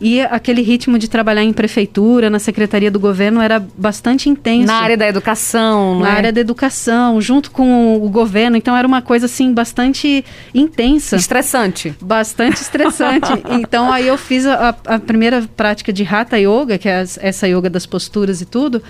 E 0.00 0.20
aquele 0.20 0.62
ritmo 0.62 0.96
de 0.96 1.08
trabalhar 1.08 1.42
em 1.42 1.52
prefeitura, 1.52 2.30
na 2.30 2.38
secretaria 2.38 2.90
do 2.90 3.00
governo, 3.00 3.40
era 3.40 3.58
bastante 3.76 4.28
intenso. 4.28 4.68
Na 4.68 4.76
área 4.76 4.96
da 4.96 5.08
educação, 5.08 5.98
Na 5.98 6.08
é? 6.08 6.12
área 6.12 6.32
da 6.32 6.40
educação, 6.40 7.20
junto 7.20 7.50
com 7.50 7.96
o 7.96 8.08
governo. 8.08 8.56
Então 8.56 8.76
era 8.76 8.86
uma 8.86 9.02
coisa 9.02 9.26
assim 9.26 9.52
bastante 9.52 10.24
intensa. 10.54 11.16
Estressante. 11.16 11.94
Bastante 12.00 12.62
estressante. 12.62 13.28
então 13.50 13.92
aí 13.92 14.06
eu 14.06 14.16
fiz 14.16 14.46
a, 14.46 14.68
a 14.86 14.98
primeira 15.00 15.44
prática 15.56 15.92
de 15.92 16.04
Hatha 16.04 16.38
Yoga, 16.38 16.78
que 16.78 16.88
é 16.88 17.04
essa 17.18 17.48
yoga 17.48 17.68
das 17.68 17.84
posturas 17.84 18.40
e 18.40 18.44
tudo. 18.44 18.80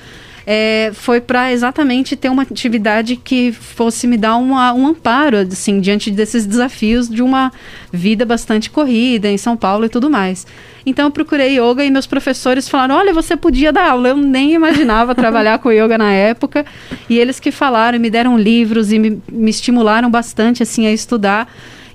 É, 0.51 0.93
foi 0.95 1.21
para 1.21 1.53
exatamente 1.53 2.17
ter 2.17 2.31
uma 2.31 2.41
atividade 2.41 3.17
que 3.17 3.53
fosse 3.53 4.07
me 4.07 4.17
dar 4.17 4.37
uma, 4.37 4.73
um 4.73 4.87
amparo, 4.87 5.37
assim, 5.37 5.79
diante 5.79 6.11
desses 6.11 6.47
desafios 6.47 7.07
de 7.07 7.23
uma 7.23 7.53
vida 7.93 8.25
bastante 8.25 8.71
corrida 8.71 9.29
em 9.29 9.37
São 9.37 9.59
Paulo 9.59 9.85
e 9.85 9.91
tudo 9.91 10.09
mais. 10.09 10.47
Então 10.87 11.05
eu 11.05 11.11
procurei 11.11 11.59
yoga 11.61 11.85
e 11.85 11.91
meus 11.91 12.07
professores 12.07 12.67
falaram: 12.67 12.95
olha, 12.95 13.13
você 13.13 13.37
podia 13.37 13.71
dar 13.71 13.91
aula. 13.91 14.09
Eu 14.09 14.17
nem 14.17 14.55
imaginava 14.55 15.13
trabalhar 15.15 15.59
com 15.59 15.71
yoga 15.71 15.99
na 15.99 16.15
época. 16.15 16.65
E 17.11 17.19
eles 17.19 17.39
que 17.39 17.51
falaram, 17.51 17.99
me 17.99 18.09
deram 18.09 18.39
livros 18.39 18.91
e 18.91 18.99
me, 18.99 19.23
me 19.31 19.51
estimularam 19.51 20.11
bastante 20.11 20.63
assim 20.63 20.87
a 20.87 20.93
estudar. 20.93 21.47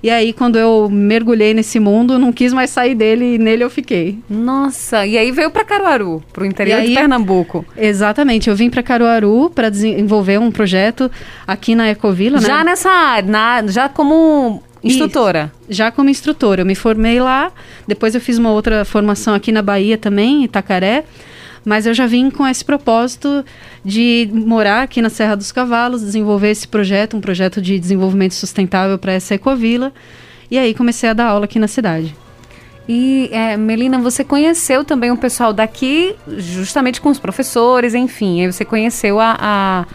E 0.04 0.10
aí, 0.10 0.34
quando 0.34 0.58
eu 0.58 0.90
mergulhei 0.90 1.54
nesse 1.54 1.80
mundo, 1.80 2.18
não 2.18 2.30
quis 2.30 2.52
mais 2.52 2.68
sair 2.68 2.94
dele 2.94 3.36
e 3.36 3.38
nele 3.38 3.64
eu 3.64 3.70
fiquei. 3.70 4.18
Nossa, 4.28 5.06
e 5.06 5.16
aí 5.16 5.32
veio 5.32 5.50
para 5.50 5.64
Caruaru, 5.64 6.22
para 6.30 6.42
o 6.42 6.46
interior 6.46 6.78
aí, 6.78 6.90
de 6.90 6.94
Pernambuco. 6.94 7.64
Exatamente, 7.74 8.50
eu 8.50 8.54
vim 8.54 8.68
para 8.68 8.82
Caruaru 8.82 9.48
para 9.48 9.70
desenvolver 9.70 10.38
um 10.38 10.50
projeto 10.50 11.10
aqui 11.46 11.74
na 11.74 11.88
Ecovila, 11.88 12.38
já 12.38 12.58
né? 12.58 12.64
nessa 12.64 12.90
área, 12.90 13.30
na, 13.30 13.66
já 13.66 13.88
como 13.88 14.62
instrutora. 14.82 15.50
Isso, 15.62 15.78
já 15.78 15.90
como 15.90 16.10
instrutora. 16.10 16.60
Eu 16.60 16.66
me 16.66 16.74
formei 16.74 17.18
lá, 17.18 17.50
depois 17.88 18.14
eu 18.14 18.20
fiz 18.20 18.36
uma 18.36 18.50
outra 18.50 18.84
formação 18.84 19.32
aqui 19.32 19.50
na 19.50 19.62
Bahia 19.62 19.96
também, 19.96 20.42
em 20.42 20.44
Itacaré. 20.44 21.04
Mas 21.64 21.86
eu 21.86 21.94
já 21.94 22.06
vim 22.06 22.30
com 22.30 22.46
esse 22.46 22.64
propósito 22.64 23.44
de 23.84 24.28
morar 24.32 24.82
aqui 24.82 25.00
na 25.00 25.08
Serra 25.08 25.34
dos 25.34 25.50
Cavalos, 25.50 26.02
desenvolver 26.02 26.50
esse 26.50 26.68
projeto, 26.68 27.16
um 27.16 27.20
projeto 27.20 27.62
de 27.62 27.78
desenvolvimento 27.78 28.34
sustentável 28.34 28.98
para 28.98 29.12
essa 29.12 29.34
ecovila. 29.34 29.92
E 30.50 30.58
aí 30.58 30.74
comecei 30.74 31.08
a 31.08 31.12
dar 31.14 31.26
aula 31.28 31.46
aqui 31.46 31.58
na 31.58 31.68
cidade. 31.68 32.14
E, 32.88 33.30
é, 33.32 33.56
Melina, 33.56 33.98
você 33.98 34.22
conheceu 34.22 34.84
também 34.84 35.10
o 35.10 35.16
pessoal 35.16 35.52
daqui, 35.54 36.14
justamente 36.36 37.00
com 37.00 37.08
os 37.08 37.18
professores, 37.18 37.94
enfim. 37.94 38.42
Aí 38.42 38.52
você 38.52 38.64
conheceu 38.64 39.18
a, 39.18 39.36
a, 39.40 39.86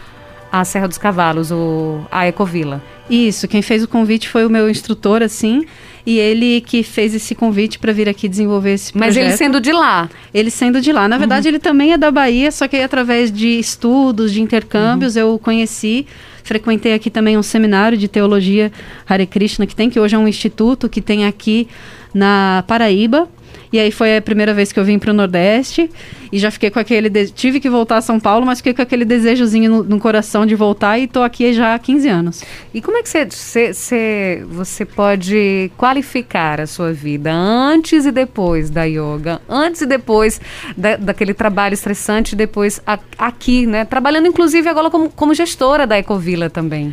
a 0.52 0.64
Serra 0.64 0.88
dos 0.88 0.98
Cavalos, 0.98 1.50
o, 1.50 2.00
a 2.10 2.26
Ecovila. 2.26 2.82
Isso, 3.08 3.48
quem 3.48 3.60
fez 3.62 3.82
o 3.82 3.88
convite 3.88 4.28
foi 4.28 4.46
o 4.46 4.50
meu 4.50 4.70
instrutor, 4.70 5.22
assim, 5.22 5.64
e 6.06 6.18
ele 6.18 6.60
que 6.60 6.82
fez 6.82 7.14
esse 7.14 7.34
convite 7.34 7.78
para 7.78 7.92
vir 7.92 8.08
aqui 8.08 8.28
desenvolver 8.28 8.74
esse 8.74 8.96
Mas 8.96 9.14
projeto. 9.14 9.24
ele 9.24 9.36
sendo 9.36 9.60
de 9.60 9.72
lá? 9.72 10.08
Ele 10.32 10.50
sendo 10.50 10.80
de 10.80 10.92
lá. 10.92 11.08
Na 11.08 11.18
verdade, 11.18 11.48
uhum. 11.48 11.50
ele 11.50 11.58
também 11.58 11.92
é 11.92 11.98
da 11.98 12.10
Bahia, 12.10 12.52
só 12.52 12.68
que 12.68 12.76
aí, 12.76 12.82
através 12.82 13.32
de 13.32 13.58
estudos, 13.58 14.32
de 14.32 14.40
intercâmbios, 14.40 15.16
uhum. 15.16 15.22
eu 15.22 15.38
conheci. 15.38 16.06
Frequentei 16.42 16.94
aqui 16.94 17.10
também 17.10 17.36
um 17.36 17.42
seminário 17.42 17.98
de 17.98 18.08
teologia 18.08 18.72
Hare 19.08 19.26
Krishna 19.26 19.66
que 19.66 19.74
tem, 19.74 19.90
que 19.90 20.00
hoje 20.00 20.16
é 20.16 20.18
um 20.18 20.26
instituto 20.26 20.88
que 20.88 21.00
tem 21.00 21.26
aqui 21.26 21.68
na 22.14 22.64
Paraíba. 22.66 23.28
E 23.72 23.78
aí 23.78 23.92
foi 23.92 24.16
a 24.16 24.22
primeira 24.22 24.52
vez 24.52 24.72
que 24.72 24.80
eu 24.80 24.84
vim 24.84 24.98
para 24.98 25.10
o 25.10 25.14
Nordeste 25.14 25.88
e 26.32 26.38
já 26.38 26.50
fiquei 26.50 26.70
com 26.70 26.78
aquele. 26.80 27.08
De... 27.08 27.30
Tive 27.30 27.60
que 27.60 27.70
voltar 27.70 27.98
a 27.98 28.00
São 28.00 28.18
Paulo, 28.18 28.44
mas 28.44 28.58
fiquei 28.58 28.74
com 28.74 28.82
aquele 28.82 29.04
desejozinho 29.04 29.70
no, 29.70 29.84
no 29.84 29.98
coração 30.00 30.44
de 30.44 30.56
voltar 30.56 30.98
e 30.98 31.04
estou 31.04 31.22
aqui 31.22 31.52
já 31.52 31.74
há 31.74 31.78
15 31.78 32.08
anos. 32.08 32.44
E 32.74 32.82
como 32.82 32.96
é 32.96 33.02
que 33.02 33.08
você, 33.08 33.26
você, 33.72 34.44
você 34.48 34.84
pode 34.84 35.70
qualificar 35.76 36.60
a 36.60 36.66
sua 36.66 36.92
vida 36.92 37.32
antes 37.32 38.06
e 38.06 38.10
depois 38.10 38.70
da 38.70 38.84
yoga? 38.84 39.40
Antes 39.48 39.82
e 39.82 39.86
depois 39.86 40.40
da, 40.76 40.96
daquele 40.96 41.32
trabalho 41.32 41.74
estressante, 41.74 42.34
depois 42.34 42.82
a, 42.84 42.98
aqui, 43.16 43.66
né? 43.66 43.84
Trabalhando 43.84 44.26
inclusive 44.26 44.68
agora 44.68 44.90
como, 44.90 45.10
como 45.10 45.32
gestora 45.32 45.86
da 45.86 45.96
Ecovila 45.96 46.50
também. 46.50 46.92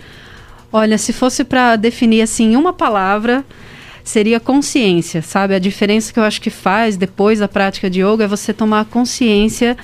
Olha, 0.72 0.98
se 0.98 1.12
fosse 1.12 1.44
para 1.44 1.76
definir 1.76 2.22
assim 2.22 2.56
uma 2.56 2.74
palavra 2.74 3.44
seria 4.08 4.40
consciência, 4.40 5.22
sabe? 5.22 5.54
A 5.54 5.60
diferença 5.60 6.14
que 6.14 6.20
eu 6.20 6.24
acho 6.24 6.40
que 6.40 6.50
faz 6.50 6.96
depois 6.96 7.40
da 7.40 7.48
prática 7.48 7.90
de 7.90 8.02
yoga 8.02 8.24
é 8.24 8.28
você 8.28 8.54
tomar 8.54 8.86
consciência 8.86 9.76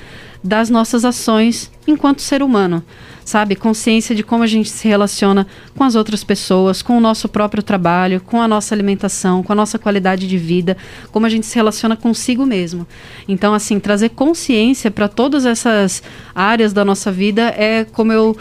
das 0.41 0.69
nossas 0.69 1.03
ações 1.03 1.69
enquanto 1.85 2.21
ser 2.21 2.41
humano, 2.41 2.81
sabe? 3.25 3.53
Consciência 3.53 4.15
de 4.15 4.23
como 4.23 4.41
a 4.41 4.47
gente 4.47 4.69
se 4.69 4.87
relaciona 4.87 5.45
com 5.75 5.83
as 5.83 5.95
outras 5.95 6.23
pessoas, 6.23 6.81
com 6.81 6.97
o 6.97 7.01
nosso 7.01 7.27
próprio 7.27 7.61
trabalho, 7.61 8.21
com 8.21 8.41
a 8.41 8.47
nossa 8.47 8.73
alimentação, 8.73 9.43
com 9.43 9.51
a 9.51 9.55
nossa 9.55 9.77
qualidade 9.77 10.25
de 10.25 10.37
vida, 10.37 10.77
como 11.11 11.25
a 11.25 11.29
gente 11.29 11.45
se 11.45 11.55
relaciona 11.55 11.97
consigo 11.97 12.45
mesmo. 12.45 12.87
Então, 13.27 13.53
assim, 13.53 13.77
trazer 13.77 14.09
consciência 14.09 14.89
para 14.89 15.09
todas 15.09 15.45
essas 15.45 16.01
áreas 16.33 16.71
da 16.71 16.85
nossa 16.85 17.11
vida 17.11 17.53
é 17.57 17.83
como 17.83 18.13
eu 18.13 18.37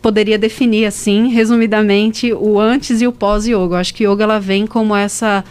poderia 0.00 0.38
definir 0.38 0.86
assim, 0.86 1.28
resumidamente, 1.28 2.32
o 2.32 2.58
antes 2.58 3.00
e 3.00 3.06
o 3.06 3.12
pós-yoga. 3.12 3.78
Acho 3.78 3.94
que 3.94 4.04
yoga 4.04 4.24
ela 4.24 4.38
vem 4.38 4.66
como 4.66 4.94
essa 4.94 5.44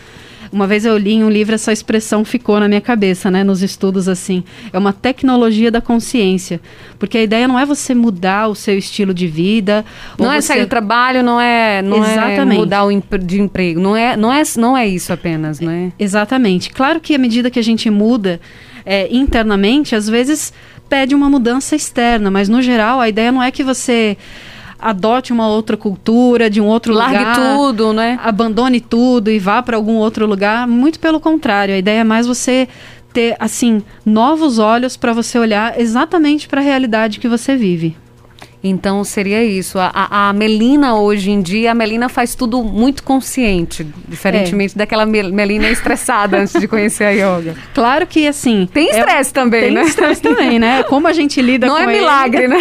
uma 0.51 0.65
vez 0.65 0.85
eu 0.85 0.97
li 0.97 1.13
em 1.13 1.23
um 1.23 1.29
livro 1.29 1.53
essa 1.53 1.71
expressão 1.71 2.25
ficou 2.25 2.59
na 2.59 2.67
minha 2.67 2.81
cabeça, 2.81 3.29
né, 3.29 3.43
nos 3.43 3.61
estudos 3.61 4.07
assim. 4.07 4.43
É 4.73 4.77
uma 4.77 4.91
tecnologia 4.91 5.71
da 5.71 5.81
consciência, 5.81 6.59
porque 6.97 7.17
a 7.17 7.23
ideia 7.23 7.47
não 7.47 7.59
é 7.59 7.65
você 7.65 7.93
mudar 7.93 8.47
o 8.47 8.55
seu 8.55 8.77
estilo 8.77 9.13
de 9.13 9.27
vida, 9.27 9.85
não 10.17 10.31
é 10.31 10.41
você... 10.41 10.47
sair 10.47 10.61
do 10.61 10.67
trabalho, 10.67 11.23
não 11.23 11.39
é, 11.39 11.81
não 11.81 11.97
Exatamente. 11.97 12.39
é 12.39 12.59
mudar 12.59 12.85
o 12.85 13.01
de 13.19 13.39
emprego, 13.39 13.79
não 13.79 13.95
é, 13.95 14.17
não 14.17 14.33
é, 14.33 14.41
não 14.57 14.77
é 14.77 14.87
isso 14.87 15.13
apenas, 15.13 15.59
não 15.59 15.71
é? 15.71 15.91
Exatamente. 15.99 16.71
Claro 16.71 16.99
que 16.99 17.13
à 17.13 17.17
medida 17.17 17.51
que 17.51 17.59
a 17.59 17.63
gente 17.63 17.89
muda 17.89 18.39
é, 18.85 19.07
internamente, 19.11 19.95
às 19.95 20.09
vezes 20.09 20.51
pede 20.89 21.13
uma 21.13 21.29
mudança 21.29 21.75
externa, 21.75 22.31
mas 22.31 22.49
no 22.49 22.61
geral 22.61 22.99
a 22.99 23.07
ideia 23.07 23.31
não 23.31 23.41
é 23.41 23.51
que 23.51 23.63
você 23.63 24.17
adote 24.79 25.33
uma 25.33 25.47
outra 25.47 25.75
cultura, 25.75 26.49
de 26.49 26.61
um 26.61 26.65
outro 26.65 26.93
Largue 26.93 27.17
lugar. 27.17 27.37
Largue 27.37 27.55
tudo, 27.57 27.93
né? 27.93 28.19
Abandone 28.23 28.79
tudo 28.79 29.29
e 29.29 29.37
vá 29.37 29.61
para 29.61 29.75
algum 29.75 29.95
outro 29.95 30.25
lugar. 30.25 30.67
Muito 30.67 30.99
pelo 30.99 31.19
contrário, 31.19 31.75
a 31.75 31.77
ideia 31.77 31.99
é 31.99 32.03
mais 32.03 32.25
você 32.25 32.67
ter 33.13 33.35
assim 33.39 33.83
novos 34.05 34.59
olhos 34.59 34.95
para 34.95 35.13
você 35.13 35.37
olhar 35.37 35.79
exatamente 35.79 36.47
para 36.47 36.61
a 36.61 36.63
realidade 36.63 37.19
que 37.19 37.27
você 37.27 37.55
vive. 37.55 37.97
Então 38.61 39.03
seria 39.05 39.43
isso. 39.43 39.79
A, 39.79 40.29
a, 40.29 40.33
Melina 40.33 40.95
hoje 40.95 41.31
em 41.31 41.41
dia, 41.41 41.71
a 41.71 41.73
Melina 41.73 42.09
faz 42.09 42.35
tudo 42.35 42.61
muito 42.61 43.03
consciente, 43.03 43.87
diferentemente 44.07 44.73
é. 44.75 44.79
daquela 44.79 45.05
Melina 45.05 45.69
estressada 45.69 46.37
antes 46.37 46.59
de 46.59 46.67
conhecer 46.67 47.05
a 47.05 47.11
yoga. 47.11 47.55
Claro 47.73 48.05
que 48.05 48.27
assim. 48.27 48.67
Tem 48.73 48.89
estresse 48.89 49.29
é, 49.29 49.33
também, 49.33 49.61
tem 49.61 49.71
né? 49.71 49.81
Tem 49.81 49.89
estresse 49.89 50.21
também, 50.21 50.59
né? 50.59 50.83
Como 50.83 51.07
a 51.07 51.13
gente 51.13 51.41
lida 51.41 51.67
Não 51.67 51.75
com 51.75 51.81
é 51.81 51.87
milagre, 51.87 52.43
ele. 52.43 52.55
né? 52.55 52.59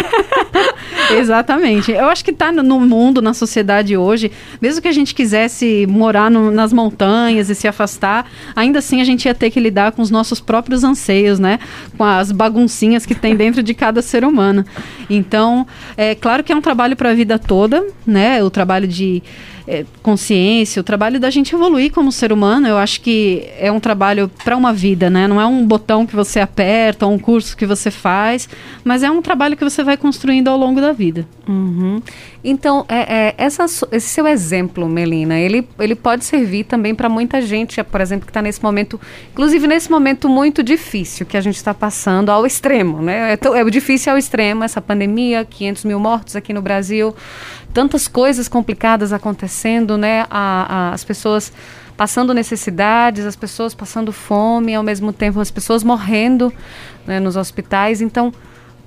Exatamente. 1.19 1.91
Eu 1.91 2.05
acho 2.05 2.23
que 2.23 2.31
tá 2.31 2.51
no 2.51 2.79
mundo, 2.79 3.21
na 3.21 3.33
sociedade 3.33 3.97
hoje, 3.97 4.31
mesmo 4.61 4.81
que 4.81 4.87
a 4.87 4.91
gente 4.91 5.13
quisesse 5.13 5.85
morar 5.87 6.31
no, 6.31 6.51
nas 6.51 6.71
montanhas 6.71 7.49
e 7.49 7.55
se 7.55 7.67
afastar, 7.67 8.29
ainda 8.55 8.79
assim 8.79 9.01
a 9.01 9.03
gente 9.03 9.25
ia 9.25 9.35
ter 9.35 9.49
que 9.49 9.59
lidar 9.59 9.91
com 9.91 10.01
os 10.01 10.09
nossos 10.09 10.39
próprios 10.39 10.83
anseios, 10.83 11.39
né? 11.39 11.59
Com 11.97 12.03
as 12.05 12.31
baguncinhas 12.31 13.05
que 13.05 13.15
tem 13.15 13.35
dentro 13.35 13.61
de 13.61 13.73
cada 13.73 14.01
ser 14.01 14.23
humano. 14.23 14.63
Então, 15.09 15.67
é 15.97 16.15
claro 16.15 16.43
que 16.43 16.51
é 16.51 16.55
um 16.55 16.61
trabalho 16.61 16.95
para 16.95 17.11
a 17.11 17.13
vida 17.13 17.37
toda, 17.39 17.85
né? 18.05 18.43
O 18.43 18.49
trabalho 18.49 18.87
de 18.87 19.21
é, 19.69 19.85
consciência, 20.01 20.79
o 20.79 20.83
trabalho 20.83 21.19
da 21.19 21.29
gente 21.29 21.53
evoluir 21.53 21.91
como 21.91 22.11
ser 22.11 22.33
humano. 22.33 22.67
Eu 22.67 22.77
acho 22.77 22.99
que 23.01 23.47
é 23.59 23.71
um 23.71 23.79
trabalho 23.79 24.29
para 24.43 24.57
uma 24.57 24.73
vida, 24.73 25.11
né? 25.11 25.27
Não 25.27 25.39
é 25.39 25.45
um 25.45 25.63
botão 25.63 26.07
que 26.07 26.15
você 26.15 26.39
aperta 26.39 27.05
ou 27.05 27.13
um 27.13 27.19
curso 27.19 27.55
que 27.55 27.67
você 27.67 27.91
faz, 27.91 28.49
mas 28.83 29.03
é 29.03 29.11
um 29.11 29.21
trabalho 29.21 29.55
que 29.55 29.63
você 29.63 29.83
vai 29.83 29.95
construindo 29.95 30.47
ao 30.47 30.57
longo 30.57 30.81
da 30.81 30.91
vida. 30.91 31.27
Uhum. 31.47 32.01
Então, 32.43 32.85
é, 32.87 33.27
é, 33.27 33.35
essa, 33.37 33.65
esse 33.91 34.07
seu 34.07 34.25
exemplo, 34.25 34.87
Melina, 34.87 35.37
ele, 35.37 35.67
ele 35.77 35.93
pode 35.93 36.25
servir 36.25 36.63
também 36.63 36.95
para 36.95 37.09
muita 37.09 37.41
gente, 37.41 37.83
por 37.83 38.01
exemplo, 38.01 38.25
que 38.25 38.31
está 38.31 38.41
nesse 38.41 38.63
momento, 38.63 38.99
inclusive 39.31 39.67
nesse 39.67 39.91
momento 39.91 40.27
muito 40.29 40.63
difícil 40.63 41.25
que 41.25 41.35
a 41.35 41.41
gente 41.41 41.57
está 41.57 41.73
passando 41.73 42.29
ao 42.29 42.45
extremo, 42.45 43.01
né? 43.01 43.33
É, 43.33 43.59
é 43.59 43.63
difícil 43.65 44.13
ao 44.13 44.17
extremo, 44.17 44.63
essa 44.63 44.81
pandemia, 44.81 45.45
500 45.45 45.85
mil 45.85 45.99
mortos 45.99 46.35
aqui 46.35 46.53
no 46.53 46.61
Brasil, 46.61 47.13
tantas 47.73 48.07
coisas 48.07 48.47
complicadas 48.47 49.13
acontecendo, 49.13 49.97
né? 49.97 50.25
A, 50.29 50.89
a, 50.89 50.93
as 50.93 51.03
pessoas 51.03 51.51
passando 51.95 52.33
necessidades, 52.33 53.25
as 53.25 53.35
pessoas 53.35 53.73
passando 53.73 54.13
fome, 54.13 54.73
ao 54.73 54.81
mesmo 54.81 55.11
tempo 55.11 55.39
as 55.39 55.51
pessoas 55.51 55.83
morrendo 55.83 56.51
né, 57.05 57.19
nos 57.19 57.35
hospitais. 57.35 58.01
Então, 58.01 58.31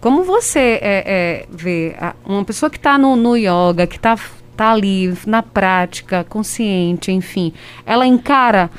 como 0.01 0.25
você 0.25 0.81
é, 0.81 1.05
é, 1.07 1.47
vê 1.51 1.95
uma 2.25 2.43
pessoa 2.43 2.71
que 2.71 2.79
está 2.79 2.97
no, 2.97 3.15
no 3.15 3.37
yoga, 3.37 3.87
que 3.87 3.97
está 3.97 4.19
tá 4.57 4.73
ali 4.73 5.15
na 5.27 5.43
prática, 5.43 6.25
consciente, 6.25 7.13
enfim, 7.13 7.53
ela 7.85 8.07
encara 8.07 8.71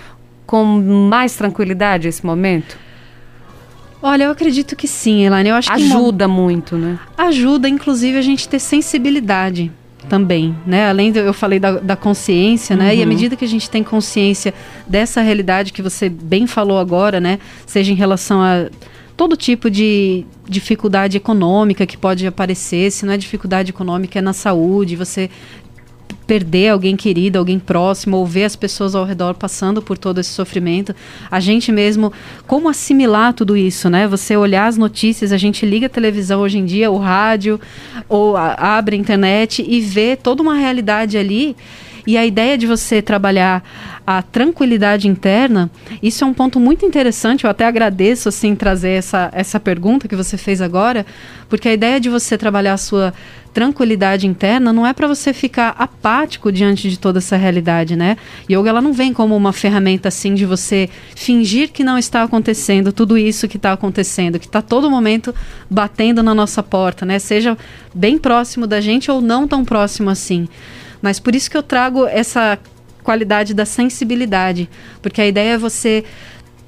com 0.48 0.66
mais 0.66 1.36
tranquilidade 1.36 2.08
esse 2.08 2.26
momento? 2.26 2.78
Olha, 4.02 4.26
eu 4.26 4.32
acredito 4.32 4.76
que 4.76 4.88
sim, 4.88 5.26
Elaine. 5.26 5.50
Eu 5.50 5.56
acho 5.56 5.72
ajuda 5.72 6.26
que 6.26 6.32
muito, 6.32 6.76
né? 6.76 7.00
Ajuda, 7.16 7.70
inclusive, 7.70 8.18
a 8.18 8.22
gente 8.22 8.50
ter 8.50 8.60
sensibilidade 8.60 9.72
também, 10.10 10.56
né? 10.66 10.88
Além 10.90 11.12
de 11.12 11.20
eu 11.20 11.34
falei 11.34 11.60
da, 11.60 11.80
da 11.80 11.96
consciência, 11.96 12.76
né? 12.76 12.92
Uhum. 12.92 13.00
E 13.00 13.04
à 13.04 13.06
medida 13.06 13.36
que 13.36 13.46
a 13.46 13.48
gente 13.48 13.70
tem 13.70 13.84
consciência 13.84 14.54
dessa 14.88 15.22
realidade 15.22 15.74
que 15.74 15.82
você 15.82 16.10
bem 16.10 16.48
falou 16.48 16.80
agora, 16.80 17.20
né? 17.20 17.40
Seja 17.66 17.92
em 17.92 17.96
relação 17.96 18.42
a 18.42 18.68
todo 19.16 19.38
tipo 19.38 19.70
de 19.70 20.26
dificuldade 20.48 21.18
econômica 21.18 21.86
que 21.86 21.98
pode 21.98 22.26
aparecer, 22.26 22.92
se 22.92 23.06
não 23.06 23.14
é 23.14 23.18
dificuldade 23.18 23.70
econômica, 23.70 24.20
é 24.20 24.22
na 24.22 24.34
saúde, 24.34 24.96
você 24.96 25.30
perder 26.34 26.70
alguém 26.70 26.96
querido, 26.96 27.38
alguém 27.38 27.60
próximo, 27.60 28.18
ou 28.18 28.25
ver 28.25 28.46
as 28.46 28.56
pessoas 28.56 28.96
ao 28.96 29.06
redor 29.06 29.36
passando 29.36 29.84
por 29.84 30.00
todo 30.00 30.20
esse 30.20 30.32
sofrimento. 30.32 30.96
A 31.30 31.40
gente 31.40 31.72
mesmo, 31.72 32.12
como 32.48 32.68
assimilar 32.68 33.34
tudo 33.34 33.56
isso, 33.56 33.88
né? 33.88 34.08
Você 34.08 34.36
olhar 34.36 34.66
as 34.66 34.75
notícias, 34.75 35.32
a 35.32 35.38
gente 35.38 35.63
liga 35.63 35.86
a 35.86 35.90
televisão 35.90 36.42
hoje 36.42 36.58
em 36.58 36.66
dia, 36.66 36.90
o 36.90 36.98
rádio, 36.98 37.62
ou 38.10 38.36
a, 38.36 38.78
abre 38.78 38.96
a 38.96 39.00
internet 39.00 39.63
e 39.68 39.80
vê 39.80 40.16
toda 40.16 40.42
uma 40.42 40.56
realidade 40.56 41.20
ali. 41.20 41.56
E 42.06 42.18
a 42.18 42.26
ideia 42.26 42.58
de 42.58 42.68
você 42.68 43.02
trabalhar 43.02 43.64
a 44.06 44.22
tranquilidade 44.22 45.08
interna, 45.08 45.72
isso 46.02 46.24
é 46.24 46.28
um 46.28 46.34
ponto 46.34 46.60
muito 46.60 46.86
interessante. 46.86 47.46
Eu 47.46 47.50
até 47.50 47.66
agradeço 47.66 48.28
assim 48.28 48.56
trazer 48.56 48.92
essa, 48.92 49.30
essa 49.34 49.60
pergunta 49.60 50.08
que 50.08 50.16
você 50.16 50.38
fez 50.38 50.62
agora, 50.62 51.06
porque 51.48 51.70
a 51.70 51.74
ideia 51.74 52.00
de 52.00 52.10
você 52.10 52.38
trabalhar 52.38 52.74
a 52.74 52.78
sua 52.78 53.14
tranquilidade 53.54 54.26
interna 54.26 54.74
não 54.74 54.86
é 54.86 54.94
para 54.94 55.08
você 55.08 55.32
ficar 55.32 55.76
apático 55.78 56.52
diante 56.52 56.90
de 56.90 56.98
toda 56.98 57.20
essa 57.20 57.38
realidade, 57.38 57.96
né? 57.96 58.18
Yoga 58.50 58.70
ela 58.70 58.82
não 58.82 58.92
vem 58.92 59.14
como 59.14 59.36
uma 59.36 59.54
ferramenta 59.54 60.08
assim 60.08 60.34
de 60.34 60.46
você 60.46 60.90
fingir 61.16 61.72
que 61.72 61.84
não 61.84 61.98
está 61.98 62.24
acontecendo 62.24 62.92
tudo 62.92 63.18
isso 63.18 63.48
que 63.48 63.58
está 63.58 63.72
acontecendo, 63.72 64.40
que 64.40 64.48
está 64.48 64.62
todo 64.62 64.90
momento 64.90 65.34
batendo 65.70 66.24
na 66.24 66.34
nossa 66.34 66.64
porta, 66.64 67.06
né? 67.06 67.20
Seja 67.20 67.56
bem 67.94 68.18
próximo 68.18 68.66
da 68.66 68.82
gente 68.82 69.12
ou 69.12 69.22
não 69.22 69.48
tão 69.48 69.64
próximo 69.64 70.10
assim. 70.10 70.48
Mas 71.04 71.20
por 71.20 71.36
isso 71.36 71.52
que 71.52 71.58
eu 71.58 71.62
trago 71.62 72.08
essa 72.08 72.58
qualidade 73.04 73.54
da 73.54 73.66
sensibilidade, 73.66 74.70
porque 75.02 75.22
a 75.22 75.28
ideia 75.28 75.56
é 75.56 75.58
você 75.58 76.06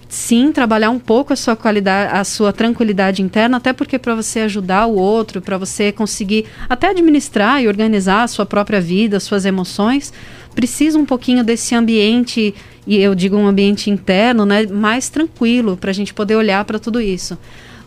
sim 0.10 0.52
trabalhar 0.52 0.90
um 0.90 1.00
pouco 1.00 1.32
a 1.32 1.36
sua 1.38 1.56
qualidade, 1.56 2.14
a 2.14 2.24
sua 2.26 2.52
tranquilidade 2.52 3.22
interna, 3.22 3.56
até 3.56 3.72
porque 3.72 3.98
para 3.98 4.14
você 4.14 4.42
ajudar 4.42 4.88
o 4.88 4.96
outro, 4.96 5.42
para 5.42 5.58
você 5.58 5.90
conseguir 5.94 6.46
até 6.68 6.90
administrar 6.90 7.64
e 7.64 7.68
organizar 7.70 8.24
a 8.24 8.28
sua 8.28 8.46
própria 8.46 8.82
vida, 8.82 9.16
as 9.16 9.24
suas 9.24 9.46
emoções, 9.46 10.12
precisa 10.54 11.00
um 11.00 11.06
pouquinho 11.06 11.42
desse 11.42 11.74
ambiente 11.74 12.54
e 12.86 12.98
eu 12.98 13.16
digo 13.16 13.38
um 13.38 13.48
ambiente 13.48 13.90
interno, 13.90 14.46
né, 14.46 14.68
mais 14.68 15.08
tranquilo 15.08 15.78
para 15.78 15.92
a 15.92 15.94
gente 15.94 16.14
poder 16.14 16.36
olhar 16.36 16.64
para 16.66 16.78
tudo 16.78 17.00
isso. 17.00 17.38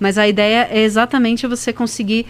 Mas 0.00 0.16
a 0.16 0.26
ideia 0.26 0.66
é 0.70 0.82
exatamente 0.82 1.46
você 1.46 1.74
conseguir 1.74 2.24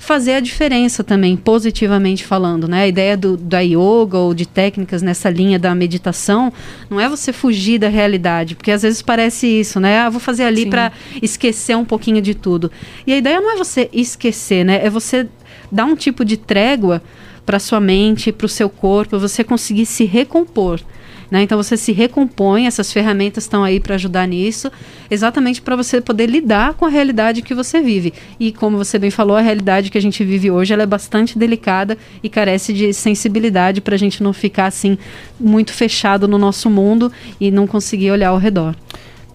fazer 0.00 0.32
a 0.32 0.40
diferença 0.40 1.04
também, 1.04 1.36
positivamente 1.36 2.24
falando, 2.24 2.66
né? 2.66 2.84
A 2.84 2.88
ideia 2.88 3.18
do, 3.18 3.36
da 3.36 3.60
yoga 3.60 4.16
ou 4.16 4.32
de 4.32 4.48
técnicas 4.48 5.02
nessa 5.02 5.28
linha 5.28 5.58
da 5.58 5.74
meditação 5.74 6.50
não 6.88 6.98
é 6.98 7.06
você 7.06 7.34
fugir 7.34 7.78
da 7.78 7.88
realidade, 7.88 8.56
porque 8.56 8.70
às 8.70 8.80
vezes 8.80 9.02
parece 9.02 9.46
isso, 9.46 9.78
né? 9.78 9.98
Ah, 9.98 10.08
vou 10.08 10.18
fazer 10.18 10.44
ali 10.44 10.64
para 10.64 10.90
esquecer 11.20 11.76
um 11.76 11.84
pouquinho 11.84 12.22
de 12.22 12.34
tudo. 12.34 12.72
E 13.06 13.12
a 13.12 13.18
ideia 13.18 13.42
não 13.42 13.52
é 13.52 13.56
você 13.58 13.90
esquecer, 13.92 14.64
né? 14.64 14.80
É 14.82 14.88
você 14.88 15.28
dar 15.70 15.84
um 15.84 15.94
tipo 15.94 16.24
de 16.24 16.38
trégua 16.38 17.02
para 17.44 17.58
sua 17.58 17.78
mente, 17.78 18.32
para 18.32 18.46
o 18.46 18.48
seu 18.48 18.70
corpo, 18.70 19.18
você 19.18 19.44
conseguir 19.44 19.84
se 19.84 20.06
recompor. 20.06 20.80
Né? 21.30 21.42
Então 21.42 21.56
você 21.56 21.76
se 21.76 21.92
recompõe, 21.92 22.66
essas 22.66 22.92
ferramentas 22.92 23.44
estão 23.44 23.62
aí 23.62 23.78
para 23.78 23.94
ajudar 23.94 24.26
nisso, 24.26 24.70
exatamente 25.10 25.62
para 25.62 25.76
você 25.76 26.00
poder 26.00 26.26
lidar 26.26 26.74
com 26.74 26.84
a 26.84 26.88
realidade 26.88 27.42
que 27.42 27.54
você 27.54 27.80
vive. 27.80 28.12
E 28.38 28.50
como 28.50 28.76
você 28.76 28.98
bem 28.98 29.10
falou, 29.10 29.36
a 29.36 29.40
realidade 29.40 29.90
que 29.90 29.98
a 29.98 30.02
gente 30.02 30.24
vive 30.24 30.50
hoje 30.50 30.74
é 30.74 30.86
bastante 30.86 31.38
delicada 31.38 31.96
e 32.22 32.28
carece 32.28 32.72
de 32.72 32.92
sensibilidade 32.92 33.80
para 33.80 33.94
a 33.94 33.98
gente 33.98 34.22
não 34.22 34.32
ficar 34.32 34.66
assim 34.66 34.98
muito 35.38 35.72
fechado 35.72 36.26
no 36.26 36.38
nosso 36.38 36.68
mundo 36.68 37.12
e 37.40 37.50
não 37.50 37.66
conseguir 37.66 38.10
olhar 38.10 38.30
ao 38.30 38.38
redor. 38.38 38.74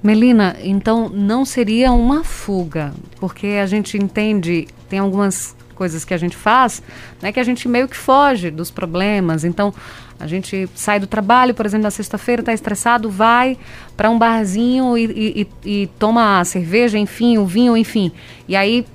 Melina, 0.04 0.56
então 0.62 1.10
não 1.10 1.46
seria 1.46 1.92
uma 1.92 2.24
fuga, 2.24 2.94
porque 3.20 3.48
a 3.62 3.66
gente 3.66 3.98
entende, 3.98 4.68
tem 4.88 5.00
algumas 5.00 5.56
coisas 5.76 6.06
que 6.06 6.14
a 6.14 6.18
gente 6.18 6.36
faz, 6.36 6.82
né, 7.22 7.32
que 7.32 7.40
a 7.40 7.44
gente 7.44 7.68
meio 7.68 7.88
que 7.88 7.98
foge 7.98 8.50
dos 8.50 8.72
problemas. 8.72 9.44
Então, 9.44 9.74
a 10.20 10.28
gente 10.28 10.70
sai 10.74 11.00
do 11.00 11.08
trabalho, 11.08 11.54
por 11.54 11.66
exemplo, 11.66 11.84
na 11.84 11.92
sexta-feira, 11.92 12.42
está 12.42 12.54
estressado, 12.54 13.10
vai 13.10 13.58
para 13.98 14.10
um 14.10 14.18
barzinho 14.18 14.98
e, 14.98 15.48
e, 15.66 15.72
e, 15.84 15.88
toma 16.00 16.40
a 16.40 16.46
cerveja, 16.46 16.98
enfim, 16.98 17.38
o 17.38 17.46
vinho, 17.46 17.76
enfim. 17.76 18.12
E 18.48 18.56
aí 18.56 18.86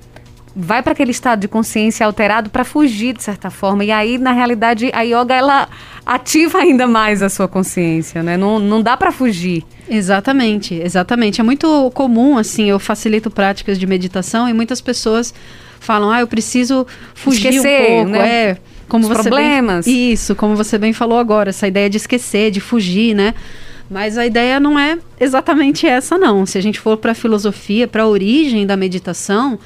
vai 0.54 0.82
para 0.82 0.92
aquele 0.92 1.10
estado 1.10 1.40
de 1.40 1.48
consciência 1.48 2.04
alterado 2.04 2.50
para 2.50 2.64
fugir, 2.64 3.14
de 3.14 3.22
certa 3.22 3.50
forma. 3.50 3.84
E 3.84 3.90
aí, 3.90 4.18
na 4.18 4.32
realidade, 4.32 4.90
a 4.92 5.02
yoga, 5.02 5.34
ela 5.34 5.68
ativa 6.04 6.58
ainda 6.58 6.86
mais 6.86 7.22
a 7.22 7.28
sua 7.28 7.46
consciência, 7.46 8.22
né? 8.22 8.36
Não, 8.36 8.58
não 8.58 8.82
dá 8.82 8.96
para 8.96 9.12
fugir. 9.12 9.64
Exatamente, 9.88 10.74
exatamente. 10.74 11.40
É 11.40 11.44
muito 11.44 11.90
comum, 11.92 12.38
assim, 12.38 12.70
eu 12.70 12.78
facilito 12.78 13.30
práticas 13.30 13.78
de 13.78 13.86
meditação 13.86 14.48
e 14.48 14.52
muitas 14.52 14.80
pessoas 14.80 15.34
falam, 15.78 16.10
ah, 16.10 16.20
eu 16.20 16.26
preciso 16.26 16.86
fugir 17.14 17.48
Esquecer, 17.48 17.90
um 17.90 17.94
pouco, 17.96 18.10
né? 18.10 18.28
é 18.28 18.58
como 18.90 19.04
Os 19.04 19.08
você 19.08 19.22
problemas. 19.22 19.86
Bem, 19.86 20.12
isso, 20.12 20.34
como 20.34 20.54
você 20.54 20.76
bem 20.76 20.92
falou 20.92 21.18
agora, 21.18 21.48
essa 21.48 21.66
ideia 21.66 21.88
de 21.88 21.96
esquecer, 21.96 22.50
de 22.50 22.60
fugir, 22.60 23.14
né? 23.14 23.34
Mas 23.88 24.18
a 24.18 24.26
ideia 24.26 24.60
não 24.60 24.78
é 24.78 24.98
exatamente 25.18 25.86
essa, 25.86 26.18
não. 26.18 26.44
Se 26.44 26.58
a 26.58 26.60
gente 26.60 26.78
for 26.78 26.96
para 26.96 27.12
a 27.12 27.14
filosofia, 27.14 27.88
para 27.88 28.02
a 28.02 28.06
origem 28.06 28.66
da 28.66 28.76
meditação, 28.76 29.58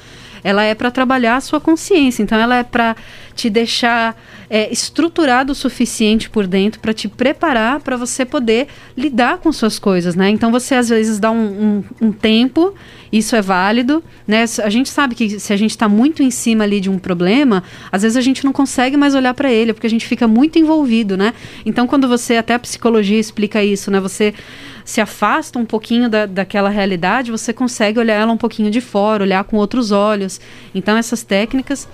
ela 0.45 0.63
é 0.63 0.75
para 0.75 0.91
trabalhar 0.91 1.37
a 1.37 1.41
sua 1.41 1.59
consciência. 1.59 2.21
Então, 2.21 2.39
ela 2.39 2.57
é 2.57 2.63
para 2.63 2.95
te 3.33 3.49
deixar 3.49 4.15
é, 4.47 4.71
estruturado 4.71 5.53
o 5.53 5.55
suficiente 5.55 6.29
por 6.29 6.45
dentro 6.45 6.79
para 6.79 6.93
te 6.93 7.07
preparar 7.07 7.79
para 7.79 7.97
você 7.97 8.23
poder 8.23 8.67
lidar 8.95 9.39
com 9.39 9.51
suas 9.51 9.79
coisas, 9.79 10.13
né? 10.15 10.29
Então, 10.29 10.51
você 10.51 10.75
às 10.75 10.87
vezes 10.87 11.17
dá 11.17 11.31
um, 11.31 11.83
um, 11.99 12.07
um 12.07 12.11
tempo 12.11 12.75
isso 13.11 13.35
é 13.35 13.41
válido, 13.41 14.03
né? 14.27 14.45
A 14.63 14.69
gente 14.69 14.89
sabe 14.89 15.15
que 15.15 15.39
se 15.39 15.51
a 15.51 15.57
gente 15.57 15.71
está 15.71 15.89
muito 15.89 16.21
em 16.21 16.29
cima 16.29 16.63
ali 16.63 16.79
de 16.79 16.89
um 16.89 16.99
problema, 16.99 17.63
às 17.91 18.03
vezes 18.03 18.17
a 18.17 18.21
gente 18.21 18.43
não 18.45 18.53
consegue 18.53 18.97
mais 18.97 19.15
olhar 19.15 19.33
para 19.33 19.51
ele, 19.51 19.73
porque 19.73 19.87
a 19.87 19.89
gente 19.89 20.05
fica 20.05 20.27
muito 20.27 20.59
envolvido, 20.59 21.17
né? 21.17 21.33
Então, 21.65 21.87
quando 21.87 22.07
você, 22.07 22.35
até 22.35 22.53
a 22.53 22.59
psicologia 22.59 23.19
explica 23.19 23.63
isso, 23.63 23.89
né? 23.89 23.99
Você 23.99 24.33
se 24.85 25.01
afasta 25.01 25.59
um 25.59 25.65
pouquinho 25.65 26.07
da, 26.07 26.25
daquela 26.25 26.69
realidade, 26.69 27.31
você 27.31 27.51
consegue 27.51 27.99
olhar 27.99 28.15
ela 28.15 28.31
um 28.31 28.37
pouquinho 28.37 28.71
de 28.71 28.79
fora, 28.79 29.23
olhar 29.23 29.43
com 29.43 29.57
outros 29.57 29.91
olhos. 29.91 30.39
Então, 30.73 30.95
essas 30.95 31.23
técnicas 31.23 31.87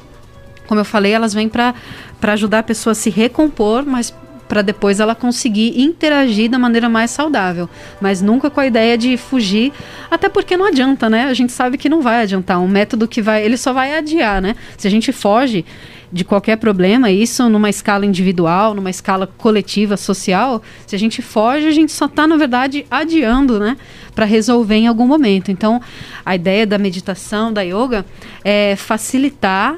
como 0.71 0.79
eu 0.79 0.85
falei, 0.85 1.11
elas 1.11 1.33
vêm 1.33 1.49
para 1.49 1.73
ajudar 2.21 2.59
a 2.59 2.63
pessoa 2.63 2.91
a 2.91 2.95
se 2.95 3.09
recompor, 3.09 3.85
mas 3.85 4.13
para 4.47 4.61
depois 4.61 5.01
ela 5.01 5.13
conseguir 5.13 5.81
interagir 5.81 6.49
da 6.49 6.57
maneira 6.57 6.87
mais 6.87 7.11
saudável, 7.11 7.69
mas 7.99 8.21
nunca 8.21 8.49
com 8.49 8.61
a 8.61 8.65
ideia 8.65 8.97
de 8.97 9.17
fugir, 9.17 9.73
até 10.09 10.29
porque 10.29 10.55
não 10.55 10.65
adianta, 10.65 11.09
né? 11.09 11.25
A 11.25 11.33
gente 11.33 11.51
sabe 11.51 11.77
que 11.77 11.89
não 11.89 12.01
vai 12.01 12.21
adiantar, 12.21 12.57
um 12.57 12.69
método 12.69 13.05
que 13.05 13.21
vai, 13.21 13.43
ele 13.43 13.57
só 13.57 13.73
vai 13.73 13.97
adiar, 13.97 14.41
né? 14.41 14.55
Se 14.77 14.87
a 14.87 14.91
gente 14.91 15.11
foge 15.11 15.65
de 16.11 16.25
qualquer 16.25 16.57
problema, 16.57 17.09
isso 17.09 17.47
numa 17.47 17.69
escala 17.69 18.05
individual, 18.05 18.73
numa 18.73 18.89
escala 18.89 19.25
coletiva, 19.25 19.95
social, 19.95 20.61
se 20.85 20.95
a 20.95 20.99
gente 20.99 21.21
foge, 21.21 21.67
a 21.67 21.71
gente 21.71 21.91
só 21.91 22.05
está, 22.05 22.27
na 22.27 22.35
verdade, 22.35 22.85
adiando, 22.91 23.59
né? 23.59 23.77
Para 24.13 24.25
resolver 24.25 24.75
em 24.75 24.87
algum 24.87 25.07
momento. 25.07 25.51
Então, 25.51 25.81
a 26.25 26.35
ideia 26.35 26.67
da 26.67 26.77
meditação, 26.77 27.53
da 27.53 27.61
yoga, 27.61 28.05
é 28.43 28.75
facilitar 28.75 29.77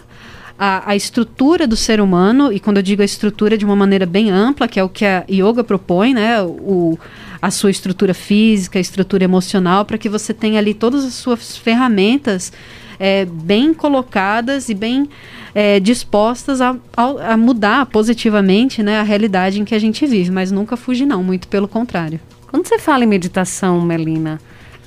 a, 0.57 0.91
a, 0.91 0.95
estrutura 0.95 1.67
do 1.67 1.75
ser 1.75 2.01
humano, 2.01 2.51
e 2.51 2.59
quando 2.59 2.77
eu 2.77 2.83
digo 2.83 3.01
a 3.01 3.05
estrutura 3.05 3.57
de 3.57 3.65
uma 3.65 3.75
maneira 3.75 4.05
bem 4.05 4.31
ampla, 4.31 4.67
que 4.67 4.79
é 4.79 4.83
o 4.83 4.89
que 4.89 5.05
a 5.05 5.23
yoga 5.29 5.63
propõe, 5.63 6.13
né? 6.13 6.41
O, 6.41 6.97
a 7.39 7.51
sua 7.51 7.69
estrutura 7.69 8.13
física, 8.13 8.79
a 8.79 8.81
estrutura 8.81 9.23
emocional, 9.23 9.85
para 9.85 9.97
que 9.97 10.09
você 10.09 10.33
tenha 10.33 10.59
ali 10.59 10.73
todas 10.73 11.03
as 11.03 11.13
suas 11.13 11.57
ferramentas 11.57 12.53
é, 12.99 13.25
bem 13.25 13.73
colocadas 13.73 14.69
e 14.69 14.73
bem 14.73 15.09
é, 15.53 15.79
dispostas 15.79 16.61
a, 16.61 16.75
a, 16.95 17.37
mudar 17.37 17.85
positivamente 17.85 18.81
né, 18.81 18.99
a 18.99 19.03
realidade 19.03 19.61
em 19.61 19.65
que 19.65 19.75
a 19.75 19.79
gente 19.79 20.05
vive, 20.05 20.31
mas 20.31 20.51
nunca 20.51 20.75
fugir 20.75 21.05
não, 21.05 21.23
muito 21.23 21.47
pelo 21.47 21.67
contrário. 21.67 22.19
Quando 22.49 22.67
você 22.67 22.77
fala 22.79 23.03
em 23.03 23.07
meditação, 23.07 23.81
Melina, 23.81 24.39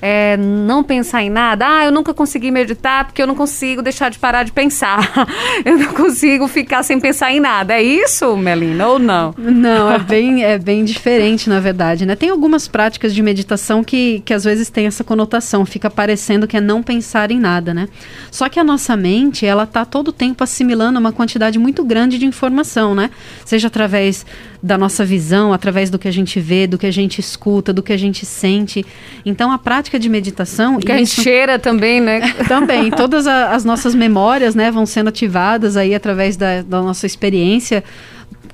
é, 0.09 0.37
não 0.37 0.85
pensar 0.85 1.25
em 1.25 1.29
nada. 1.29 1.67
Ah, 1.67 1.85
eu 1.85 1.91
nunca 1.91 2.15
consegui 2.15 2.53
meditar 2.53 3.07
porque 3.07 3.21
eu 3.21 3.27
não 3.27 3.35
consigo 3.35 3.83
deixar 3.83 4.09
de 4.09 4.21
parar 4.21 4.45
de 4.45 4.53
pensar. 4.53 5.27
eu 5.67 5.77
não 5.77 5.93
consigo 5.93 6.47
ficar 6.47 6.85
sem 6.85 7.01
pensar 7.01 7.33
em 7.33 7.41
nada. 7.41 7.75
É 7.75 7.83
isso, 7.83 8.37
Melina, 8.37 8.87
ou 8.87 9.01
não? 9.01 9.35
Não, 9.37 9.91
é 9.91 9.99
bem, 9.99 10.45
é 10.45 10.59
bem 10.59 10.85
diferente, 10.85 11.49
na 11.49 11.59
verdade. 11.59 12.07
Né? 12.07 12.15
Tem 12.15 12.31
algumas 12.31 12.69
práticas 12.69 13.13
de 13.13 13.21
meditação 13.21 13.83
que, 13.83 14.23
que 14.25 14.33
às 14.33 14.45
vezes 14.45 14.71
tem 14.71 14.87
essa 14.87 15.03
conotação, 15.03 15.67
fica 15.67 15.91
parecendo 15.91 16.47
que 16.47 16.57
é 16.57 16.61
não 16.61 16.85
pensar 16.85 17.33
em 17.33 17.41
nada, 17.41 17.75
né? 17.75 17.89
Só 18.31 18.49
que 18.49 18.61
a 18.61 18.65
nossa 18.65 18.97
mente, 18.97 19.45
ela 19.45 19.65
está 19.65 19.85
todo 19.85 20.09
o 20.09 20.13
tempo 20.13 20.45
assimilando 20.45 21.01
uma 21.01 21.11
quantidade 21.11 21.59
muito 21.59 21.83
grande 21.83 22.17
de 22.17 22.27
informação, 22.27 22.95
né? 22.95 23.11
Seja 23.45 23.67
através 23.67 24.25
da 24.67 24.77
nossa 24.77 25.05
visão, 25.05 25.53
através 25.53 25.89
do 25.89 25.99
que 25.99 26.09
a 26.09 26.11
gente 26.13 26.41
vê, 26.41 26.67
do 26.67 26.77
que 26.77 26.87
a 26.87 26.91
gente 26.91 27.21
escuta, 27.21 27.73
do 27.73 27.83
que 27.83 27.93
a 27.93 27.97
gente 27.97 28.27
sente. 28.27 28.85
Então, 29.25 29.53
a 29.53 29.59
prática 29.59 29.99
de 29.99 30.09
meditação. 30.09 30.79
Que 30.79 30.91
a 30.91 30.99
gente 30.99 31.23
cheira 31.23 31.59
também, 31.59 32.01
né? 32.01 32.33
também. 32.49 32.91
Todas 32.91 33.27
a, 33.27 33.55
as 33.55 33.65
nossas 33.65 33.95
memórias 33.95 34.55
né, 34.55 34.71
vão 34.71 34.85
sendo 34.85 35.09
ativadas 35.09 35.77
aí 35.77 35.95
através 35.95 36.37
da, 36.37 36.63
da 36.63 36.83
nossa 36.83 37.07
experiência 37.07 37.85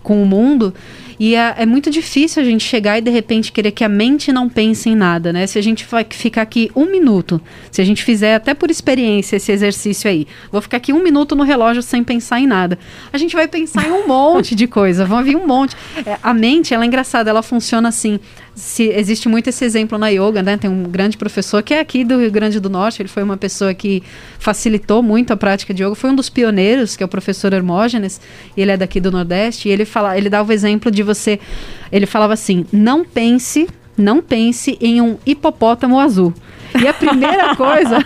com 0.03 0.23
o 0.23 0.27
mundo. 0.27 0.75
E 1.23 1.37
é, 1.37 1.55
é, 1.59 1.65
muito 1.65 1.89
difícil 1.89 2.43
a 2.43 2.45
gente 2.45 2.65
chegar 2.65 2.99
e 2.99 3.01
de 3.01 3.09
repente 3.09 3.53
querer 3.53 3.71
que 3.71 3.85
a 3.85 3.89
mente 3.89 4.33
não 4.33 4.49
pense 4.49 4.91
em 4.91 4.97
nada, 4.97 5.33
né? 5.33 5.47
Se 5.47 5.57
a 5.57 5.63
gente 5.63 5.87
vai 5.89 6.05
ficar 6.11 6.43
aqui 6.43 6.69
um 6.75 6.85
minuto, 6.85 7.41
se 7.71 7.81
a 7.81 7.85
gente 7.85 8.03
fizer 8.03 8.35
até 8.35 8.55
por 8.55 8.73
experiência 8.73 9.37
esse 9.37 9.53
exercício 9.53 10.11
aí, 10.11 10.27
vou 10.51 10.61
ficar 10.61 10.79
aqui 10.79 10.93
um 10.93 11.01
minuto 11.01 11.37
no 11.37 11.45
relógio 11.45 11.81
sem 11.81 12.03
pensar 12.03 12.41
em 12.41 12.47
nada. 12.49 12.77
A 13.13 13.19
gente 13.19 13.37
vai 13.37 13.47
pensar 13.47 13.87
em 13.87 13.93
um 13.93 14.09
monte 14.09 14.57
de 14.57 14.67
coisa, 14.67 15.05
vão 15.05 15.23
vir 15.23 15.37
um 15.37 15.47
monte. 15.47 15.77
É, 16.05 16.19
a 16.21 16.35
mente, 16.35 16.75
ela 16.75 16.83
é 16.83 16.89
engraçada, 16.89 17.31
ela 17.31 17.41
funciona 17.41 17.89
assim 17.89 18.19
se, 18.55 18.85
existe 18.85 19.29
muito 19.29 19.49
esse 19.49 19.65
exemplo 19.65 19.97
na 19.97 20.09
yoga, 20.09 20.43
né? 20.43 20.57
Tem 20.57 20.69
um 20.69 20.85
grande 20.85 21.17
professor 21.17 21.63
que 21.63 21.73
é 21.73 21.81
aqui 21.81 22.05
do 22.05 22.19
Rio 22.19 22.31
Grande 22.31 22.61
do 22.61 22.69
Norte, 22.69 23.01
ele 23.01 23.09
foi 23.09 23.23
uma 23.23 23.37
pessoa 23.37 23.73
que 23.73 24.03
facilitou 24.39 25.03
muito 25.03 25.33
a 25.33 25.37
prática 25.37 25.73
de 25.73 25.83
yoga, 25.83 25.95
foi 25.95 26.11
um 26.11 26.15
dos 26.15 26.29
pioneiros, 26.29 26.97
que 26.97 27.03
é 27.03 27.07
o 27.07 27.09
professor 27.09 27.53
Hermógenes, 27.53 28.21
ele 28.57 28.71
é 28.71 28.77
daqui 28.77 29.01
do 29.01 29.11
Nordeste, 29.11 29.69
e 29.69 29.73
ele 29.73 29.85
fala, 29.85 30.17
ele 30.19 30.29
dava 30.29 30.51
o 30.51 30.53
exemplo 30.53 30.91
de 30.91 31.03
você, 31.03 31.12
ele 31.91 32.07
falava 32.07 32.33
assim: 32.33 32.67
"Não 32.73 33.05
pense, 33.05 33.69
não 33.97 34.21
pense 34.21 34.77
em 34.81 35.01
um 35.01 35.19
hipopótamo 35.27 35.99
azul". 35.99 36.33
E 36.81 36.87
a 36.87 36.95
primeira 36.95 37.55
coisa, 37.57 37.99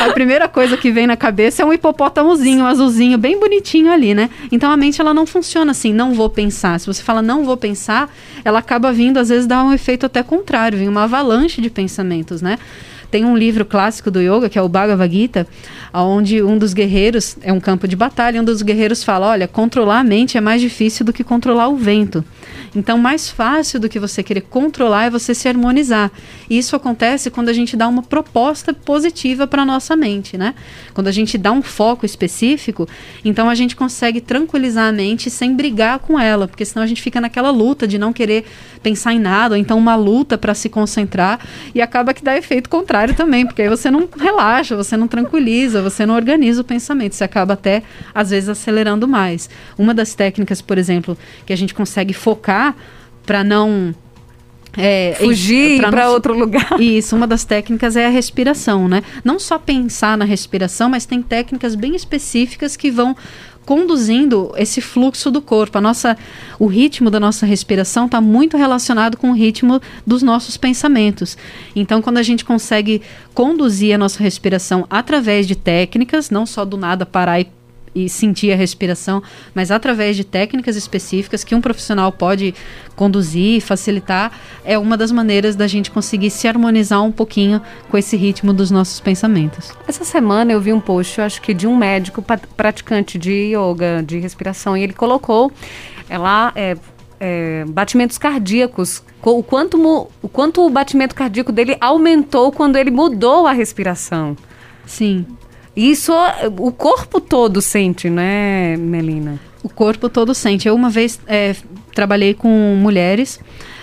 a 0.00 0.12
primeira 0.12 0.48
coisa 0.48 0.76
que 0.76 0.90
vem 0.90 1.06
na 1.06 1.16
cabeça 1.16 1.62
é 1.62 1.64
um 1.64 1.72
hipopótamozinho, 1.72 2.64
um 2.64 2.66
azulzinho, 2.66 3.18
bem 3.18 3.38
bonitinho 3.38 3.90
ali, 3.92 4.14
né? 4.14 4.30
Então 4.50 4.70
a 4.70 4.76
mente 4.76 5.00
ela 5.00 5.12
não 5.12 5.26
funciona 5.26 5.72
assim, 5.72 5.92
não 5.92 6.14
vou 6.14 6.30
pensar. 6.30 6.78
Se 6.80 6.86
você 6.86 7.02
fala 7.02 7.20
não 7.20 7.44
vou 7.44 7.56
pensar, 7.56 8.10
ela 8.44 8.58
acaba 8.58 8.92
vindo, 8.92 9.18
às 9.18 9.28
vezes 9.28 9.46
dá 9.46 9.62
um 9.62 9.72
efeito 9.72 10.06
até 10.06 10.22
contrário, 10.22 10.78
vem 10.78 10.88
uma 10.88 11.04
avalanche 11.04 11.60
de 11.60 11.70
pensamentos, 11.70 12.40
né? 12.40 12.58
Tem 13.12 13.26
um 13.26 13.36
livro 13.36 13.66
clássico 13.66 14.10
do 14.10 14.22
yoga, 14.22 14.48
que 14.48 14.58
é 14.58 14.62
o 14.62 14.68
Bhagavad 14.70 15.14
Gita, 15.14 15.46
onde 15.92 16.42
um 16.42 16.56
dos 16.56 16.72
guerreiros, 16.72 17.36
é 17.42 17.52
um 17.52 17.60
campo 17.60 17.86
de 17.86 17.94
batalha, 17.94 18.40
um 18.40 18.44
dos 18.44 18.62
guerreiros 18.62 19.04
fala: 19.04 19.26
olha, 19.26 19.46
controlar 19.46 19.98
a 19.98 20.02
mente 20.02 20.38
é 20.38 20.40
mais 20.40 20.62
difícil 20.62 21.04
do 21.04 21.12
que 21.12 21.22
controlar 21.22 21.68
o 21.68 21.76
vento. 21.76 22.24
Então, 22.74 22.96
mais 22.96 23.28
fácil 23.28 23.78
do 23.78 23.86
que 23.86 24.00
você 24.00 24.22
querer 24.22 24.40
controlar 24.40 25.04
é 25.04 25.10
você 25.10 25.34
se 25.34 25.46
harmonizar. 25.46 26.10
E 26.48 26.56
isso 26.56 26.74
acontece 26.74 27.30
quando 27.30 27.50
a 27.50 27.52
gente 27.52 27.76
dá 27.76 27.86
uma 27.86 28.02
proposta 28.02 28.72
positiva 28.72 29.46
para 29.46 29.62
nossa 29.62 29.94
mente, 29.94 30.38
né? 30.38 30.54
Quando 30.94 31.08
a 31.08 31.12
gente 31.12 31.36
dá 31.36 31.52
um 31.52 31.60
foco 31.60 32.06
específico, 32.06 32.88
então 33.22 33.50
a 33.50 33.54
gente 33.54 33.76
consegue 33.76 34.22
tranquilizar 34.22 34.88
a 34.88 34.92
mente 34.92 35.28
sem 35.28 35.54
brigar 35.54 35.98
com 35.98 36.18
ela, 36.18 36.48
porque 36.48 36.64
senão 36.64 36.82
a 36.82 36.86
gente 36.86 37.02
fica 37.02 37.20
naquela 37.20 37.50
luta 37.50 37.86
de 37.86 37.98
não 37.98 38.10
querer 38.10 38.46
pensar 38.82 39.12
em 39.12 39.18
nada, 39.18 39.54
ou 39.54 39.60
então 39.60 39.78
uma 39.78 39.94
luta 39.94 40.36
para 40.36 40.54
se 40.54 40.68
concentrar 40.68 41.38
e 41.74 41.80
acaba 41.80 42.12
que 42.12 42.22
dá 42.22 42.36
efeito 42.36 42.68
contrário 42.68 43.14
também, 43.14 43.46
porque 43.46 43.62
aí 43.62 43.68
você 43.68 43.90
não 43.90 44.08
relaxa, 44.18 44.76
você 44.76 44.96
não 44.96 45.08
tranquiliza, 45.08 45.80
você 45.82 46.04
não 46.04 46.14
organiza 46.14 46.60
o 46.60 46.64
pensamento, 46.64 47.14
você 47.14 47.24
acaba 47.24 47.54
até 47.54 47.82
às 48.14 48.30
vezes 48.30 48.48
acelerando 48.48 49.06
mais. 49.06 49.48
Uma 49.78 49.94
das 49.94 50.14
técnicas, 50.14 50.60
por 50.60 50.78
exemplo, 50.78 51.16
que 51.46 51.52
a 51.52 51.56
gente 51.56 51.74
consegue 51.74 52.12
focar 52.12 52.74
para 53.24 53.44
não 53.44 53.94
é, 54.76 55.16
fugir 55.18 55.80
para 55.80 56.10
outro 56.10 56.36
lugar. 56.36 56.76
Isso, 56.80 57.14
uma 57.14 57.26
das 57.26 57.44
técnicas 57.44 57.96
é 57.96 58.06
a 58.06 58.10
respiração, 58.10 58.88
né? 58.88 59.02
Não 59.24 59.38
só 59.38 59.58
pensar 59.58 60.16
na 60.16 60.24
respiração, 60.24 60.88
mas 60.88 61.04
tem 61.04 61.20
técnicas 61.22 61.74
bem 61.74 61.94
específicas 61.94 62.76
que 62.76 62.90
vão 62.90 63.16
conduzindo 63.64 64.52
esse 64.56 64.80
fluxo 64.80 65.30
do 65.30 65.40
corpo. 65.40 65.78
A 65.78 65.80
nossa, 65.80 66.16
o 66.58 66.66
ritmo 66.66 67.10
da 67.10 67.20
nossa 67.20 67.46
respiração 67.46 68.06
está 68.06 68.20
muito 68.20 68.56
relacionado 68.56 69.16
com 69.16 69.30
o 69.30 69.34
ritmo 69.34 69.80
dos 70.06 70.22
nossos 70.22 70.56
pensamentos. 70.56 71.36
Então, 71.74 72.02
quando 72.02 72.18
a 72.18 72.22
gente 72.22 72.44
consegue 72.44 73.02
conduzir 73.34 73.94
a 73.94 73.98
nossa 73.98 74.22
respiração 74.22 74.86
através 74.90 75.46
de 75.46 75.54
técnicas, 75.54 76.30
não 76.30 76.44
só 76.44 76.64
do 76.64 76.76
nada 76.76 77.06
parar 77.06 77.40
e 77.40 77.46
e 77.94 78.08
sentir 78.08 78.52
a 78.52 78.56
respiração, 78.56 79.22
mas 79.54 79.70
através 79.70 80.16
de 80.16 80.24
técnicas 80.24 80.76
específicas 80.76 81.44
que 81.44 81.54
um 81.54 81.60
profissional 81.60 82.10
pode 82.10 82.54
conduzir, 82.96 83.60
facilitar, 83.60 84.32
é 84.64 84.78
uma 84.78 84.96
das 84.96 85.10
maneiras 85.10 85.56
da 85.56 85.66
gente 85.66 85.90
conseguir 85.90 86.30
se 86.30 86.48
harmonizar 86.48 87.02
um 87.02 87.12
pouquinho 87.12 87.60
com 87.90 87.98
esse 87.98 88.16
ritmo 88.16 88.52
dos 88.52 88.70
nossos 88.70 89.00
pensamentos. 89.00 89.72
Essa 89.86 90.04
semana 90.04 90.52
eu 90.52 90.60
vi 90.60 90.72
um 90.72 90.80
post, 90.80 91.18
eu 91.18 91.24
acho 91.24 91.40
que 91.40 91.52
de 91.52 91.66
um 91.66 91.76
médico 91.76 92.24
praticante 92.56 93.18
de 93.18 93.54
yoga, 93.54 94.02
de 94.02 94.18
respiração, 94.18 94.76
e 94.76 94.82
ele 94.82 94.92
colocou 94.92 95.52
é 96.08 96.18
lá 96.18 96.52
é, 96.54 96.76
é, 97.18 97.64
batimentos 97.68 98.18
cardíacos, 98.18 99.02
o 99.22 99.42
quanto, 99.42 99.80
o 100.20 100.28
quanto 100.28 100.66
o 100.66 100.68
batimento 100.68 101.14
cardíaco 101.14 101.52
dele 101.52 101.76
aumentou 101.80 102.50
quando 102.52 102.76
ele 102.76 102.90
mudou 102.90 103.46
a 103.46 103.52
respiração. 103.52 104.36
Sim. 104.84 105.24
Isso 105.76 106.12
o 106.58 106.70
corpo 106.70 107.20
todo 107.20 107.62
sente, 107.62 108.10
né, 108.10 108.76
Melina? 108.76 109.40
O 109.62 109.68
corpo 109.68 110.08
todo 110.08 110.34
sente. 110.34 110.68
Eu 110.68 110.74
uma 110.74 110.90
vez 110.90 111.18
é, 111.26 111.54
trabalhei 111.94 112.34
com 112.34 112.48
mulheres 112.76 113.40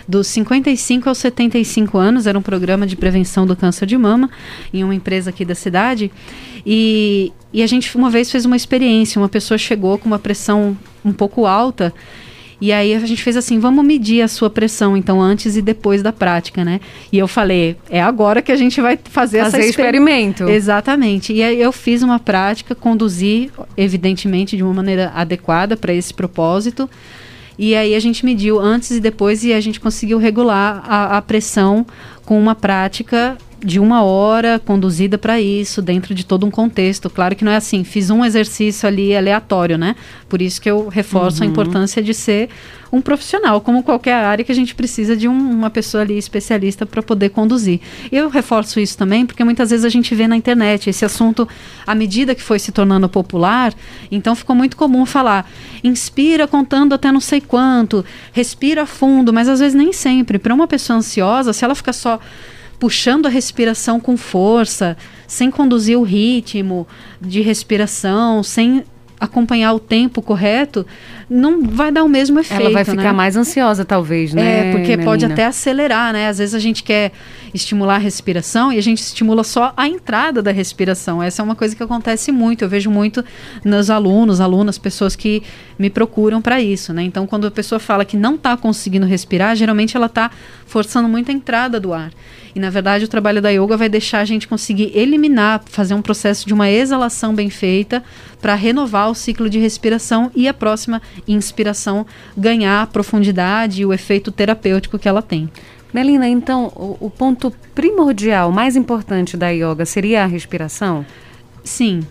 dos 0.08 0.28
55 0.28 1.08
aos 1.08 1.20
75 1.20 1.98
anos, 1.98 2.26
era 2.26 2.38
um 2.38 2.42
programa 2.42 2.88
de 2.88 2.96
prevenção 2.96 3.46
do 3.46 3.56
câncer 3.56 3.86
de 3.86 3.98
mama 3.98 4.30
em 4.74 4.84
uma 4.84 4.96
empresa 4.96 5.30
aqui 5.30 5.46
da 5.46 5.56
cidade. 5.56 6.12
E, 6.66 7.32
e 7.54 7.62
a 7.62 7.68
gente 7.68 7.96
uma 7.96 8.10
vez 8.10 8.32
fez 8.32 8.46
uma 8.46 8.56
experiência, 8.56 9.20
uma 9.20 9.30
pessoa 9.30 9.58
chegou 9.58 9.98
com 9.98 10.08
uma 10.08 10.20
pressão 10.20 10.78
um 11.06 11.14
pouco 11.14 11.46
alta 11.46 11.94
e 12.62 12.74
aí 12.74 12.94
a 12.94 13.00
gente 13.00 13.24
fez 13.24 13.38
assim, 13.38 13.58
vamos 13.58 13.86
medir 13.86 14.22
a 14.22 14.28
sua 14.28 14.50
pressão, 14.50 14.98
então, 14.98 15.22
antes 15.22 15.56
e 15.56 15.62
depois 15.62 16.04
da 16.04 16.12
prática, 16.12 16.66
né? 16.66 16.82
E 17.12 17.18
eu 17.18 17.28
falei, 17.28 17.78
é 17.90 18.02
agora 18.02 18.42
que 18.42 18.52
a 18.52 18.56
gente 18.56 18.82
vai 18.82 19.00
fazer, 19.02 19.44
fazer 19.44 19.60
essa 19.60 19.70
experimento. 19.70 20.50
Exatamente. 20.50 21.32
E 21.32 21.42
aí 21.42 21.62
eu 21.62 21.72
fiz 21.72 22.04
uma 22.04 22.20
prática, 22.20 22.76
conduzi, 22.76 23.50
evidentemente, 23.78 24.58
de 24.58 24.64
uma 24.64 24.74
maneira 24.74 25.12
adequada 25.16 25.78
para 25.78 25.94
esse 25.94 26.14
propósito. 26.14 26.90
E 27.58 27.76
aí 27.76 27.96
a 27.96 28.00
gente 28.00 28.26
mediu 28.26 28.60
antes 28.60 28.92
e 28.92 29.00
depois 29.00 29.44
e 29.44 29.54
a 29.54 29.60
gente 29.60 29.80
conseguiu 29.80 30.18
regular 30.18 30.84
a, 30.86 31.18
a 31.18 31.22
pressão 31.22 31.86
com 32.26 32.40
uma 32.40 32.56
prática 32.56 33.38
de 33.60 33.80
uma 33.80 34.04
hora 34.04 34.60
conduzida 34.60 35.18
para 35.18 35.40
isso, 35.40 35.82
dentro 35.82 36.16
de 36.16 36.26
todo 36.26 36.46
um 36.46 36.52
contexto. 36.52 37.10
Claro 37.10 37.36
que 37.36 37.44
não 37.44 37.52
é 37.52 37.58
assim, 37.58 37.84
fiz 37.84 38.10
um 38.10 38.24
exercício 38.24 38.88
ali 38.88 39.16
aleatório, 39.16 39.78
né? 39.78 39.96
Por 40.28 40.42
isso 40.42 40.62
que 40.62 40.70
eu 40.70 40.88
reforço 40.88 41.42
uhum. 41.42 41.50
a 41.50 41.52
importância 41.52 42.02
de 42.02 42.14
ser 42.14 42.50
um 42.92 43.02
profissional, 43.02 43.62
como 43.62 43.84
qualquer 43.84 44.16
área 44.16 44.44
que 44.44 44.52
a 44.52 44.56
gente 44.56 44.74
precisa 44.74 45.16
de 45.16 45.28
um, 45.28 45.34
uma 45.34 45.70
pessoa 45.70 46.02
ali 46.02 46.18
especialista 46.18 46.86
para 46.86 47.04
poder 47.04 47.30
conduzir. 47.30 47.80
Eu 48.12 48.30
reforço 48.30 48.80
isso 48.80 48.98
também 48.98 49.26
porque 49.26 49.44
muitas 49.44 49.70
vezes 49.70 49.86
a 49.86 49.90
gente 49.90 50.14
vê 50.16 50.28
na 50.28 50.36
internet 50.36 50.90
esse 50.90 51.06
assunto, 51.06 51.48
à 51.86 51.94
medida 51.94 52.34
que 52.34 52.42
foi 52.42 52.58
se 52.58 52.72
tornando 52.72 53.08
popular, 53.08 53.74
então 54.12 54.36
ficou 54.36 54.56
muito 54.56 54.76
comum 54.76 55.06
falar, 55.06 55.50
inspira 55.84 56.48
contando 56.48 56.94
até 56.94 57.12
não 57.12 57.22
sei 57.22 57.42
quanto, 57.42 58.04
respira 58.32 58.86
fundo, 58.86 59.32
mas 59.32 59.48
às 59.48 59.60
vezes 59.60 59.76
nem 59.76 59.94
sempre. 59.94 60.40
Para 60.40 60.54
uma 60.54 60.68
pessoa 60.68 60.98
ansiosa, 60.98 61.54
se 61.54 61.64
ela 61.64 61.76
fica 61.76 61.94
só 61.94 62.20
puxando 62.80 63.26
a 63.26 63.30
respiração 63.30 64.00
com 64.00 64.16
força, 64.16 64.98
sem 65.28 65.52
conduzir 65.52 66.00
o 66.00 66.04
ritmo 66.04 66.88
de 67.22 67.42
respiração, 67.42 68.42
sem 68.42 68.84
acompanhar 69.20 69.74
o 69.74 69.80
tempo 69.80 70.22
correto, 70.22 70.86
não 71.30 71.62
vai 71.62 71.92
dar 71.92 72.04
o 72.04 72.08
mesmo 72.08 72.40
efeito. 72.40 72.62
Ela 72.62 72.72
vai 72.72 72.86
ficar 72.86 73.04
né? 73.04 73.12
mais 73.12 73.36
ansiosa, 73.36 73.84
talvez, 73.84 74.34
né? 74.34 74.70
É, 74.70 74.72
porque 74.72 74.92
Melina? 74.92 75.04
pode 75.04 75.26
até 75.26 75.46
acelerar, 75.46 76.14
né? 76.14 76.30
Às 76.30 76.38
vezes 76.38 76.56
a 76.56 76.60
gente 76.60 76.82
quer 76.82 77.12
estimular 77.54 77.96
a 77.96 77.98
respiração 78.00 78.72
e 78.72 78.78
a 78.78 78.82
gente 78.82 79.00
estimula 79.00 79.44
só 79.44 79.74
a 79.76 79.88
entrada 79.88 80.42
da 80.42 80.52
respiração. 80.52 81.22
Essa 81.22 81.42
é 81.42 81.44
uma 81.44 81.56
coisa 81.56 81.76
que 81.76 81.84
acontece 81.84 82.32
muito. 82.32 82.64
Eu 82.64 82.70
vejo 82.70 82.90
muito 82.90 83.24
nos 83.64 83.90
alunos, 83.90 84.40
alunas, 84.40 84.78
pessoas 84.78 85.16
que 85.16 85.44
me 85.78 85.90
procuram 85.90 86.42
para 86.42 86.62
isso, 86.62 86.94
né? 86.94 87.04
Então, 87.04 87.28
quando 87.28 87.46
a 87.46 87.52
pessoa 87.52 87.80
fala 87.80 88.06
que 88.06 88.16
não 88.16 88.36
está 88.36 88.56
conseguindo 88.56 89.06
respirar, 89.06 89.56
geralmente 89.56 89.98
ela 89.98 90.06
está 90.06 90.32
forçando 90.66 91.10
muito 91.10 91.30
a 91.30 91.34
entrada 91.34 91.78
do 91.78 91.94
ar. 91.94 92.12
E 92.56 92.60
na 92.60 92.70
verdade 92.70 93.06
o 93.06 93.08
trabalho 93.08 93.42
da 93.42 93.50
yoga 93.50 93.78
vai 93.78 93.90
deixar 93.90 94.20
a 94.20 94.26
gente 94.26 94.48
conseguir 94.48 94.92
eliminar, 94.96 95.64
fazer 95.66 95.94
um 95.94 96.02
processo 96.02 96.48
de 96.48 96.54
uma 96.54 96.70
exalação 96.70 97.34
bem 97.34 97.50
feita 97.50 98.04
para 98.42 98.56
renovar 98.56 99.10
o 99.10 99.16
ciclo 99.16 99.50
de 99.50 99.60
respiração 99.60 100.32
e 100.36 100.48
a 100.48 100.54
próxima 100.54 101.02
inspiração 101.28 102.06
ganhar 102.36 102.82
a 102.82 102.88
profundidade 102.88 103.82
e 103.82 103.86
o 103.86 103.94
efeito 103.94 104.32
terapêutico 104.32 104.98
que 104.98 105.08
ela 105.08 105.22
tem. 105.22 105.50
Melina, 105.94 106.28
então 106.28 106.72
o, 106.76 106.98
o 107.08 107.10
ponto 107.10 107.52
primordial, 107.74 108.52
mais 108.52 108.76
importante 108.76 109.36
da 109.36 109.50
yoga 109.50 109.86
seria 109.86 110.24
a 110.24 110.28
respiração? 110.28 111.06
Sim, 111.64 112.02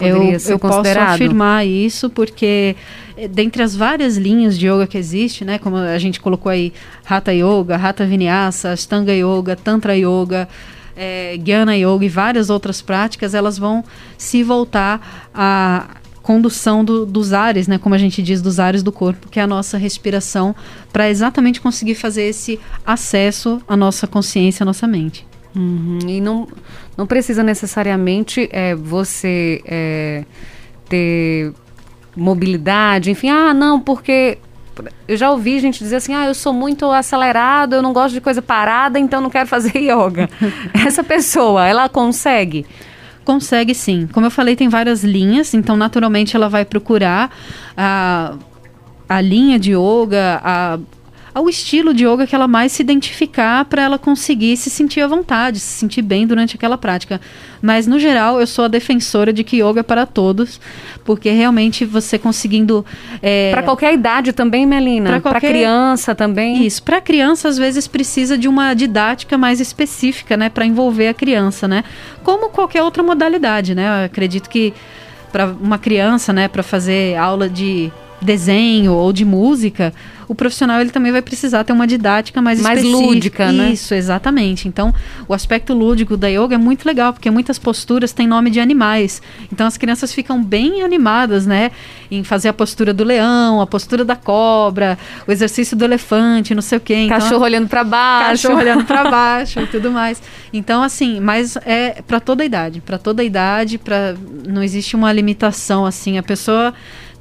eu, 0.00 0.38
eu 0.48 0.58
posso 0.58 0.88
afirmar 0.98 1.66
isso 1.66 2.08
porque 2.10 2.76
eh, 3.16 3.28
dentre 3.28 3.62
as 3.62 3.76
várias 3.76 4.16
linhas 4.16 4.58
de 4.58 4.66
yoga 4.66 4.86
que 4.86 4.98
existe, 4.98 5.44
né, 5.44 5.58
como 5.58 5.76
a 5.76 5.98
gente 5.98 6.20
colocou 6.20 6.50
aí, 6.50 6.72
Hatha 7.08 7.32
Yoga, 7.32 7.76
Hatha 7.76 8.06
Vinyasa, 8.06 8.72
Astanga 8.72 9.12
Yoga, 9.12 9.56
Tantra 9.56 9.96
Yoga, 9.96 10.48
é, 10.96 11.36
Jnana 11.38 11.76
Yoga 11.76 12.04
e 12.04 12.08
várias 12.08 12.50
outras 12.50 12.82
práticas, 12.82 13.34
elas 13.34 13.58
vão 13.58 13.84
se 14.18 14.42
voltar 14.42 15.28
a 15.34 15.96
condução 16.22 16.84
do, 16.84 17.06
dos 17.06 17.32
ares, 17.32 17.66
né, 17.66 17.78
como 17.78 17.94
a 17.94 17.98
gente 17.98 18.22
diz, 18.22 18.42
dos 18.42 18.60
ares 18.60 18.82
do 18.82 18.92
corpo, 18.92 19.28
que 19.28 19.40
é 19.40 19.42
a 19.42 19.46
nossa 19.46 19.78
respiração, 19.78 20.54
para 20.92 21.08
exatamente 21.08 21.60
conseguir 21.60 21.94
fazer 21.94 22.24
esse 22.24 22.60
acesso 22.86 23.60
à 23.66 23.76
nossa 23.76 24.06
consciência, 24.06 24.62
à 24.62 24.66
nossa 24.66 24.86
mente. 24.86 25.29
Uhum. 25.54 25.98
E 26.06 26.20
não, 26.20 26.46
não 26.96 27.06
precisa 27.06 27.42
necessariamente 27.42 28.48
é, 28.52 28.74
você 28.74 29.60
é, 29.64 30.24
ter 30.88 31.52
mobilidade, 32.16 33.10
enfim, 33.10 33.28
ah, 33.30 33.54
não, 33.54 33.80
porque 33.80 34.38
eu 35.06 35.16
já 35.16 35.30
ouvi 35.30 35.58
gente 35.58 35.78
dizer 35.78 35.96
assim, 35.96 36.14
ah, 36.14 36.26
eu 36.26 36.34
sou 36.34 36.52
muito 36.52 36.90
acelerado, 36.90 37.74
eu 37.74 37.82
não 37.82 37.92
gosto 37.92 38.14
de 38.14 38.20
coisa 38.20 38.40
parada, 38.40 38.98
então 38.98 39.20
não 39.20 39.30
quero 39.30 39.46
fazer 39.46 39.76
yoga. 39.78 40.28
Essa 40.72 41.02
pessoa, 41.02 41.66
ela 41.66 41.88
consegue? 41.88 42.66
Consegue 43.24 43.74
sim. 43.74 44.08
Como 44.12 44.26
eu 44.26 44.30
falei, 44.30 44.56
tem 44.56 44.68
várias 44.68 45.04
linhas, 45.04 45.54
então 45.54 45.76
naturalmente 45.76 46.34
ela 46.34 46.48
vai 46.48 46.64
procurar 46.64 47.30
a, 47.76 48.34
a 49.08 49.20
linha 49.20 49.58
de 49.58 49.72
yoga, 49.72 50.40
a 50.42 50.78
ao 51.34 51.48
estilo 51.48 51.94
de 51.94 52.04
yoga 52.06 52.26
que 52.26 52.34
ela 52.34 52.48
mais 52.48 52.72
se 52.72 52.82
identificar 52.82 53.64
para 53.64 53.82
ela 53.82 53.98
conseguir 53.98 54.56
se 54.56 54.70
sentir 54.70 55.00
à 55.00 55.06
vontade, 55.06 55.60
se 55.60 55.78
sentir 55.78 56.02
bem 56.02 56.26
durante 56.26 56.56
aquela 56.56 56.76
prática. 56.76 57.20
Mas 57.62 57.86
no 57.86 57.98
geral, 57.98 58.40
eu 58.40 58.46
sou 58.46 58.64
a 58.64 58.68
defensora 58.68 59.32
de 59.32 59.44
que 59.44 59.62
yoga 59.62 59.80
é 59.80 59.82
para 59.82 60.06
todos, 60.06 60.60
porque 61.04 61.30
realmente 61.30 61.84
você 61.84 62.18
conseguindo 62.18 62.84
é, 63.22 63.50
para 63.50 63.62
qualquer 63.62 63.92
idade 63.94 64.32
também, 64.32 64.66
Melina, 64.66 65.10
para 65.10 65.20
qualquer... 65.20 65.50
criança 65.50 66.14
também. 66.14 66.64
Isso, 66.64 66.82
para 66.82 67.00
criança 67.00 67.48
às 67.48 67.58
vezes 67.58 67.86
precisa 67.86 68.36
de 68.36 68.48
uma 68.48 68.74
didática 68.74 69.36
mais 69.36 69.60
específica, 69.60 70.36
né, 70.36 70.48
para 70.48 70.64
envolver 70.64 71.08
a 71.08 71.14
criança, 71.14 71.68
né? 71.68 71.84
Como 72.22 72.50
qualquer 72.50 72.82
outra 72.82 73.02
modalidade, 73.02 73.74
né? 73.74 74.02
Eu 74.02 74.06
acredito 74.06 74.48
que 74.48 74.72
para 75.30 75.46
uma 75.46 75.78
criança, 75.78 76.32
né, 76.32 76.48
para 76.48 76.62
fazer 76.62 77.16
aula 77.16 77.48
de 77.48 77.90
desenho 78.20 78.92
ou 78.92 79.12
de 79.12 79.24
música, 79.24 79.92
o 80.30 80.34
profissional 80.34 80.80
ele 80.80 80.90
também 80.90 81.10
vai 81.10 81.22
precisar 81.22 81.64
ter 81.64 81.72
uma 81.72 81.88
didática 81.88 82.40
mais, 82.40 82.60
mais 82.60 82.78
específica. 82.78 83.04
lúdica, 83.04 83.52
né? 83.52 83.72
Isso, 83.72 83.92
exatamente. 83.94 84.68
Então, 84.68 84.94
o 85.26 85.34
aspecto 85.34 85.74
lúdico 85.74 86.16
da 86.16 86.28
yoga 86.28 86.54
é 86.54 86.58
muito 86.58 86.86
legal, 86.86 87.12
porque 87.12 87.28
muitas 87.32 87.58
posturas 87.58 88.12
têm 88.12 88.28
nome 88.28 88.48
de 88.48 88.60
animais. 88.60 89.20
Então, 89.52 89.66
as 89.66 89.76
crianças 89.76 90.12
ficam 90.12 90.40
bem 90.40 90.82
animadas, 90.82 91.46
né, 91.46 91.72
em 92.08 92.22
fazer 92.22 92.48
a 92.48 92.52
postura 92.52 92.94
do 92.94 93.02
leão, 93.02 93.60
a 93.60 93.66
postura 93.66 94.04
da 94.04 94.14
cobra, 94.14 94.96
o 95.26 95.32
exercício 95.32 95.76
do 95.76 95.84
elefante, 95.84 96.54
não 96.54 96.62
sei 96.62 96.78
o 96.78 96.80
quê. 96.80 96.94
Então, 96.94 97.18
cachorro 97.18 97.42
olhando 97.42 97.68
para 97.68 97.82
baixo, 97.82 98.42
cachorro 98.42 98.60
olhando 98.60 98.84
para 98.84 99.02
baixo 99.10 99.58
e 99.58 99.66
tudo 99.66 99.90
mais. 99.90 100.22
Então, 100.52 100.80
assim, 100.80 101.18
mas 101.18 101.56
é 101.66 102.02
para 102.06 102.20
toda 102.20 102.44
a 102.44 102.46
idade, 102.46 102.80
para 102.80 102.98
toda 102.98 103.20
a 103.20 103.24
idade, 103.24 103.78
para 103.78 104.14
não 104.46 104.62
existe 104.62 104.94
uma 104.94 105.12
limitação 105.12 105.84
assim, 105.84 106.18
a 106.18 106.22
pessoa 106.22 106.72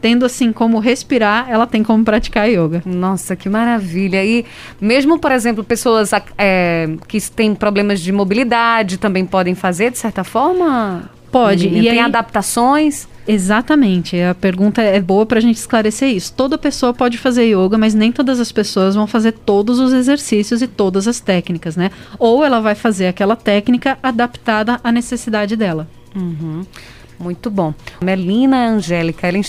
tendo 0.01 0.25
assim 0.25 0.51
como 0.51 0.79
respirar, 0.79 1.47
ela 1.49 1.67
tem 1.67 1.83
como 1.83 2.03
praticar 2.03 2.49
yoga. 2.49 2.81
Nossa, 2.85 3.35
que 3.35 3.49
maravilha! 3.49 4.23
E 4.23 4.45
mesmo, 4.79 5.19
por 5.19 5.31
exemplo, 5.31 5.63
pessoas 5.63 6.11
é, 6.37 6.89
que 7.07 7.19
têm 7.31 7.53
problemas 7.53 7.99
de 7.99 8.11
mobilidade 8.11 8.97
também 8.97 9.25
podem 9.25 9.55
fazer, 9.55 9.91
de 9.91 9.97
certa 9.97 10.23
forma? 10.23 11.09
Pode. 11.31 11.67
E, 11.67 11.79
e 11.79 11.81
tem 11.81 11.91
aí... 11.91 11.99
adaptações? 11.99 13.07
Exatamente. 13.27 14.19
A 14.19 14.33
pergunta 14.33 14.81
é 14.81 14.99
boa 14.99 15.25
para 15.25 15.37
a 15.37 15.41
gente 15.41 15.57
esclarecer 15.57 16.09
isso. 16.09 16.33
Toda 16.33 16.57
pessoa 16.57 16.93
pode 16.93 17.17
fazer 17.17 17.45
yoga, 17.45 17.77
mas 17.77 17.93
nem 17.93 18.11
todas 18.11 18.39
as 18.39 18.51
pessoas 18.51 18.95
vão 18.95 19.05
fazer 19.05 19.33
todos 19.33 19.79
os 19.79 19.93
exercícios 19.93 20.63
e 20.63 20.67
todas 20.67 21.07
as 21.07 21.19
técnicas, 21.19 21.75
né? 21.75 21.91
Ou 22.17 22.43
ela 22.43 22.59
vai 22.59 22.73
fazer 22.73 23.05
aquela 23.05 23.35
técnica 23.35 23.99
adaptada 24.01 24.79
à 24.83 24.91
necessidade 24.91 25.55
dela. 25.55 25.87
Uhum. 26.15 26.63
Muito 27.19 27.49
bom. 27.49 27.73
Melina 28.01 28.67
Angélica, 28.67 29.27
ela 29.27 29.37
é 29.37 29.41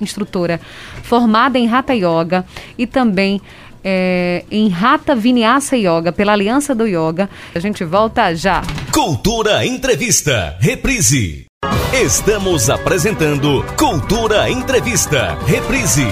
instrutora 0.00 0.60
formada 1.02 1.58
em 1.58 1.68
Hatha 1.72 1.94
Yoga 1.94 2.44
e 2.76 2.86
também 2.86 3.40
é, 3.84 4.44
em 4.50 4.72
Hatha 4.72 5.14
Vinyasa 5.14 5.76
Yoga, 5.76 6.12
pela 6.12 6.32
Aliança 6.32 6.74
do 6.74 6.86
Yoga. 6.86 7.28
A 7.54 7.58
gente 7.58 7.84
volta 7.84 8.34
já. 8.34 8.62
Cultura 8.92 9.64
Entrevista, 9.64 10.56
reprise. 10.58 11.46
Estamos 11.92 12.70
apresentando 12.70 13.64
Cultura 13.76 14.50
Entrevista, 14.50 15.36
reprise. 15.46 16.06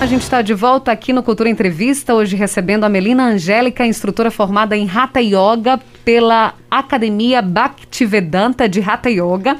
A 0.00 0.06
gente 0.06 0.22
está 0.22 0.42
de 0.42 0.52
volta 0.52 0.90
aqui 0.90 1.12
no 1.12 1.22
Cultura 1.22 1.48
Entrevista, 1.48 2.14
hoje 2.14 2.34
recebendo 2.34 2.82
a 2.84 2.88
Melina 2.88 3.24
Angélica, 3.24 3.86
instrutora 3.86 4.32
formada 4.32 4.76
em 4.76 4.90
Hatha 4.90 5.20
Yoga 5.20 5.78
pela 6.04 6.54
Academia 6.72 7.42
Bhaktivedanta 7.42 8.66
de 8.66 8.80
Hatha 8.80 9.10
Yoga. 9.10 9.58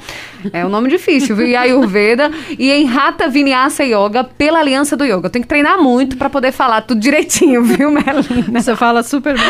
É 0.51 0.65
um 0.65 0.69
nome 0.69 0.89
difícil, 0.89 1.35
viu? 1.35 1.45
E 1.45 1.55
Ayurveda. 1.55 2.31
E 2.57 2.71
em 2.71 2.89
Hatha 2.89 3.29
Vinyasa 3.29 3.83
Yoga 3.83 4.23
pela 4.23 4.57
Aliança 4.59 4.97
do 4.97 5.05
Yoga. 5.05 5.27
Eu 5.27 5.29
tenho 5.29 5.43
que 5.43 5.49
treinar 5.49 5.77
muito 5.77 6.17
para 6.17 6.27
poder 6.27 6.51
falar 6.51 6.81
tudo 6.81 6.99
direitinho, 6.99 7.61
viu, 7.63 7.91
Melina? 7.91 8.61
Você 8.61 8.75
fala 8.75 9.03
super 9.03 9.35
bem. 9.35 9.43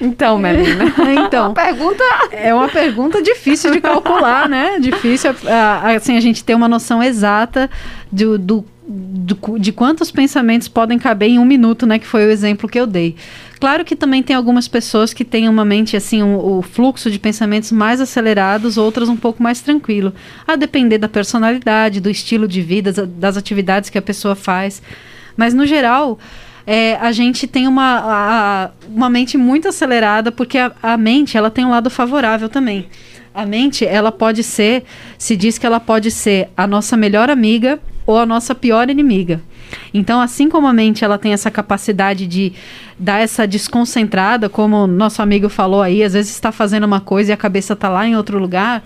Então, 0.00 0.38
Melina. 0.38 0.84
então, 1.24 1.46
uma 1.48 1.54
pergunta... 1.54 2.04
é 2.30 2.54
uma 2.54 2.68
pergunta 2.68 3.22
difícil 3.22 3.70
de 3.70 3.80
calcular, 3.80 4.48
né? 4.48 4.78
Difícil, 4.78 5.34
assim, 5.96 6.16
a 6.16 6.20
gente 6.20 6.44
ter 6.44 6.54
uma 6.54 6.68
noção 6.68 7.02
exata 7.02 7.70
do, 8.10 8.38
do 8.38 8.64
do, 8.86 9.58
de 9.58 9.72
quantos 9.72 10.10
pensamentos 10.10 10.68
podem 10.68 10.98
caber 10.98 11.30
em 11.30 11.38
um 11.38 11.44
minuto, 11.44 11.86
né? 11.86 11.98
Que 11.98 12.06
foi 12.06 12.26
o 12.26 12.30
exemplo 12.30 12.68
que 12.68 12.78
eu 12.78 12.86
dei. 12.86 13.16
Claro 13.58 13.84
que 13.84 13.96
também 13.96 14.22
tem 14.22 14.36
algumas 14.36 14.68
pessoas 14.68 15.14
que 15.14 15.24
têm 15.24 15.48
uma 15.48 15.64
mente 15.64 15.96
assim, 15.96 16.22
um, 16.22 16.36
o 16.36 16.62
fluxo 16.62 17.10
de 17.10 17.18
pensamentos 17.18 17.72
mais 17.72 18.00
acelerados, 18.00 18.76
outras 18.76 19.08
um 19.08 19.16
pouco 19.16 19.42
mais 19.42 19.60
tranquilo. 19.60 20.12
A 20.46 20.54
depender 20.54 20.98
da 20.98 21.08
personalidade, 21.08 22.00
do 22.00 22.10
estilo 22.10 22.46
de 22.46 22.60
vida, 22.60 22.92
das 22.92 23.36
atividades 23.36 23.88
que 23.88 23.96
a 23.96 24.02
pessoa 24.02 24.34
faz. 24.34 24.82
Mas 25.36 25.54
no 25.54 25.66
geral, 25.66 26.18
é, 26.66 26.96
a 26.96 27.10
gente 27.10 27.46
tem 27.46 27.66
uma, 27.66 28.00
a, 28.04 28.70
uma 28.86 29.08
mente 29.08 29.38
muito 29.38 29.66
acelerada, 29.66 30.30
porque 30.30 30.58
a, 30.58 30.72
a 30.82 30.96
mente 30.98 31.36
ela 31.38 31.50
tem 31.50 31.64
um 31.64 31.70
lado 31.70 31.88
favorável 31.88 32.50
também. 32.50 32.86
A 33.34 33.44
mente, 33.46 33.84
ela 33.84 34.12
pode 34.12 34.44
ser, 34.44 34.84
se 35.18 35.36
diz 35.36 35.58
que 35.58 35.66
ela 35.66 35.80
pode 35.80 36.10
ser 36.10 36.50
a 36.56 36.66
nossa 36.66 36.96
melhor 36.96 37.30
amiga 37.30 37.80
ou 38.06 38.18
a 38.18 38.26
nossa 38.26 38.54
pior 38.54 38.90
inimiga. 38.90 39.40
Então, 39.92 40.20
assim 40.20 40.48
como 40.48 40.66
a 40.66 40.72
mente 40.72 41.04
ela 41.04 41.18
tem 41.18 41.32
essa 41.32 41.50
capacidade 41.50 42.26
de 42.26 42.52
dar 42.98 43.18
essa 43.20 43.46
desconcentrada, 43.46 44.48
como 44.48 44.86
nosso 44.86 45.22
amigo 45.22 45.48
falou 45.48 45.82
aí, 45.82 46.02
às 46.02 46.12
vezes 46.12 46.32
está 46.32 46.52
fazendo 46.52 46.84
uma 46.84 47.00
coisa 47.00 47.32
e 47.32 47.34
a 47.34 47.36
cabeça 47.36 47.72
está 47.72 47.88
lá 47.88 48.06
em 48.06 48.16
outro 48.16 48.38
lugar. 48.38 48.82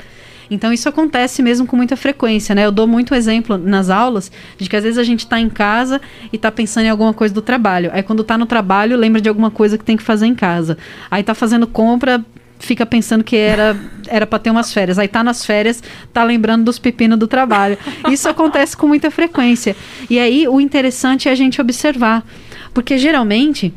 Então 0.50 0.72
isso 0.72 0.88
acontece 0.88 1.42
mesmo 1.42 1.66
com 1.66 1.76
muita 1.76 1.96
frequência, 1.96 2.54
né? 2.54 2.64
Eu 2.64 2.72
dou 2.72 2.86
muito 2.86 3.14
exemplo 3.14 3.58
nas 3.58 3.90
aulas 3.90 4.32
de 4.56 4.68
que 4.68 4.76
às 4.76 4.82
vezes 4.82 4.98
a 4.98 5.04
gente 5.04 5.20
está 5.20 5.38
em 5.38 5.48
casa 5.48 6.00
e 6.32 6.36
está 6.36 6.50
pensando 6.50 6.86
em 6.86 6.88
alguma 6.88 7.12
coisa 7.12 7.34
do 7.34 7.42
trabalho. 7.42 7.90
Aí 7.92 8.02
quando 8.02 8.22
está 8.22 8.38
no 8.38 8.46
trabalho, 8.46 8.96
lembra 8.96 9.20
de 9.20 9.28
alguma 9.28 9.50
coisa 9.50 9.76
que 9.76 9.84
tem 9.84 9.96
que 9.96 10.02
fazer 10.02 10.26
em 10.26 10.34
casa. 10.34 10.78
Aí 11.10 11.20
está 11.20 11.34
fazendo 11.34 11.66
compra, 11.66 12.24
fica 12.58 12.84
pensando 12.84 13.22
que 13.24 13.36
era 13.36 13.76
era 14.08 14.26
para 14.26 14.38
ter 14.38 14.50
umas 14.50 14.72
férias. 14.72 14.98
Aí 14.98 15.08
tá 15.08 15.22
nas 15.22 15.44
férias, 15.44 15.82
tá 16.12 16.24
lembrando 16.24 16.64
dos 16.64 16.78
pepinos 16.78 17.18
do 17.18 17.26
trabalho. 17.26 17.76
Isso 18.10 18.28
acontece 18.28 18.76
com 18.76 18.86
muita 18.86 19.10
frequência. 19.10 19.76
E 20.08 20.18
aí 20.18 20.48
o 20.48 20.60
interessante 20.60 21.28
é 21.28 21.32
a 21.32 21.34
gente 21.34 21.60
observar, 21.60 22.24
porque 22.72 22.96
geralmente 22.98 23.72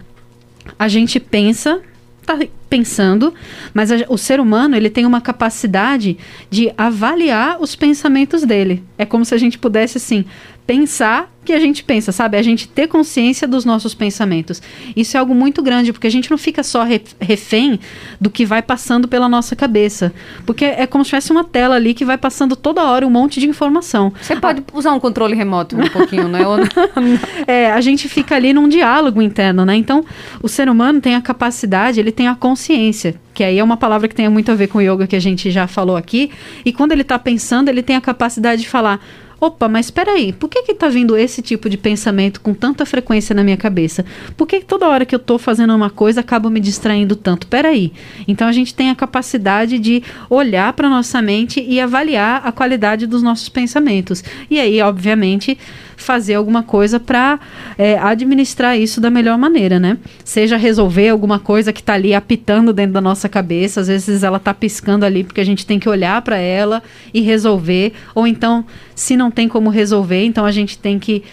a 0.80 0.88
gente 0.88 1.20
pensa 1.20 1.82
tá 2.26 2.40
pensando, 2.70 3.34
mas 3.74 3.92
a, 3.92 3.96
o 4.08 4.18
ser 4.18 4.40
humano 4.40 4.76
ele 4.76 4.90
tem 4.90 5.06
uma 5.06 5.20
capacidade 5.20 6.18
de 6.50 6.72
avaliar 6.78 7.60
os 7.60 7.76
pensamentos 7.76 8.44
dele. 8.44 8.84
É 8.98 9.06
como 9.06 9.26
se 9.26 9.34
a 9.34 9.38
gente 9.38 9.58
pudesse 9.58 9.98
assim 9.98 10.26
pensar 10.66 11.32
que 11.44 11.54
a 11.54 11.60
gente 11.60 11.84
pensa, 11.84 12.12
sabe? 12.12 12.38
A 12.38 12.42
gente 12.42 12.68
ter 12.68 12.88
consciência 12.88 13.48
dos 13.48 13.66
nossos 13.66 13.96
pensamentos. 13.96 14.62
Isso 14.96 15.18
é 15.18 15.20
algo 15.20 15.34
muito 15.34 15.62
grande, 15.62 15.92
porque 15.92 16.06
a 16.06 16.12
gente 16.12 16.30
não 16.30 16.38
fica 16.38 16.62
só 16.62 16.86
refém 17.20 17.80
do 18.20 18.30
que 18.30 18.46
vai 18.46 18.62
passando 18.62 19.08
pela 19.08 19.28
nossa 19.28 19.56
cabeça. 19.56 20.14
Porque 20.46 20.66
é 20.66 20.86
como 20.86 21.04
se 21.04 21.10
tivesse 21.10 21.32
uma 21.32 21.44
tela 21.44 21.76
ali 21.76 21.94
que 21.94 22.06
vai 22.06 22.18
passando 22.18 22.56
toda 22.56 22.84
hora 22.84 23.08
um 23.08 23.10
monte 23.10 23.40
de 23.40 23.48
informação. 23.48 24.14
Você 24.22 24.36
pode 24.36 24.64
usar 24.72 24.94
um 24.94 25.00
controle 25.00 25.36
remoto 25.36 25.76
um 25.76 25.90
pouquinho, 25.90 26.28
né? 26.28 26.42
é, 27.48 27.72
a 27.72 27.82
gente 27.82 28.08
fica 28.08 28.36
ali 28.36 28.54
num 28.54 28.70
diálogo 28.70 29.22
interno, 29.22 29.66
né? 29.66 29.76
Então, 29.76 30.06
o 30.44 30.48
ser 30.48 30.70
humano 30.70 31.02
tem 31.02 31.16
a 31.16 31.22
capacidade, 31.22 32.00
ele 32.00 32.12
tem 32.12 32.28
a 32.28 32.36
consciência, 32.36 33.16
que 33.34 33.44
aí 33.44 33.58
é 33.58 33.64
uma 33.64 33.78
palavra 33.78 34.08
que 34.08 34.16
tem 34.16 34.30
muito 34.30 34.52
a 34.52 34.56
ver 34.56 34.68
com 34.68 34.78
o 34.78 34.82
yoga 34.82 35.08
que 35.08 35.16
a 35.16 35.20
gente 35.20 35.50
já 35.50 35.66
falou 35.66 35.98
aqui. 35.98 36.30
E 36.64 36.72
quando 36.72 36.92
ele 36.92 37.02
está 37.02 37.18
pensando, 37.18 37.70
ele 37.70 37.82
tem 37.82 37.96
a 37.96 38.02
capacidade 38.02 38.62
de 38.62 38.70
falar 38.70 39.00
opa, 39.42 39.68
mas 39.68 39.88
espera 39.88 40.12
aí, 40.12 40.32
por 40.32 40.48
que 40.48 40.62
que 40.62 40.76
tá 40.76 40.88
vindo 40.88 41.18
esse 41.18 41.42
tipo 41.42 41.68
de 41.68 41.76
pensamento 41.76 42.40
com 42.40 42.54
tanta 42.54 42.86
frequência 42.86 43.34
na 43.34 43.44
minha 43.44 43.58
cabeça? 43.58 44.06
Por 44.38 44.46
que 44.46 44.62
toda 44.62 44.88
hora 44.88 45.04
que 45.04 45.16
eu 45.16 45.18
estou 45.18 45.40
fazendo 45.40 45.76
uma 45.76 45.90
coisa 45.90 46.22
acabo 46.22 46.48
me 46.48 46.60
distraindo 46.60 47.16
tanto? 47.16 47.46
Espera 47.46 47.70
aí. 47.70 47.92
Então 48.28 48.48
a 48.48 48.52
gente 48.52 48.76
tem 48.76 48.92
a 48.92 48.96
capacidade 48.96 49.80
de 49.80 50.04
olhar 50.30 50.72
para 50.74 50.88
nossa 50.88 51.20
mente 51.24 51.60
e 51.60 51.82
avaliar 51.82 52.44
a 52.46 52.52
qualidade 52.52 53.08
dos 53.08 53.24
nossos 53.24 53.50
pensamentos. 53.50 54.24
E 54.48 54.60
aí, 54.60 54.80
obviamente, 54.80 55.58
fazer 56.02 56.34
alguma 56.36 56.64
coisa 56.64 57.00
para 57.00 57.40
é, 57.78 57.98
administrar 57.98 58.78
isso 58.78 59.00
da 59.00 59.10
melhor 59.10 59.38
maneira, 59.38 59.80
né? 59.80 59.98
Seja 60.24 60.58
resolver 60.58 61.10
alguma 61.10 61.40
coisa 61.40 61.72
que 61.72 61.80
está 61.80 61.94
ali 61.94 62.14
apitando 62.14 62.74
dentro 62.74 62.94
da 62.94 63.02
nossa 63.02 63.30
cabeça, 63.30 63.82
às 63.82 63.88
vezes 63.88 64.24
ela 64.24 64.38
está 64.38 64.54
piscando 64.54 65.06
ali 65.06 65.24
porque 65.24 65.42
a 65.42 65.46
gente 65.46 65.66
tem 65.66 65.80
que 65.80 65.88
olhar 65.88 66.22
para 66.22 66.38
ela 66.38 66.82
e 67.14 67.22
resolver, 67.22 67.94
ou 68.14 68.28
então, 68.28 68.66
se 68.96 69.16
não 69.16 69.32
tem 69.32 69.48
como 69.48 69.70
resolver, 69.70 70.24
então 70.26 70.46
a 70.46 70.52
gente 70.52 70.78
tem 70.78 71.00
que 71.00 71.24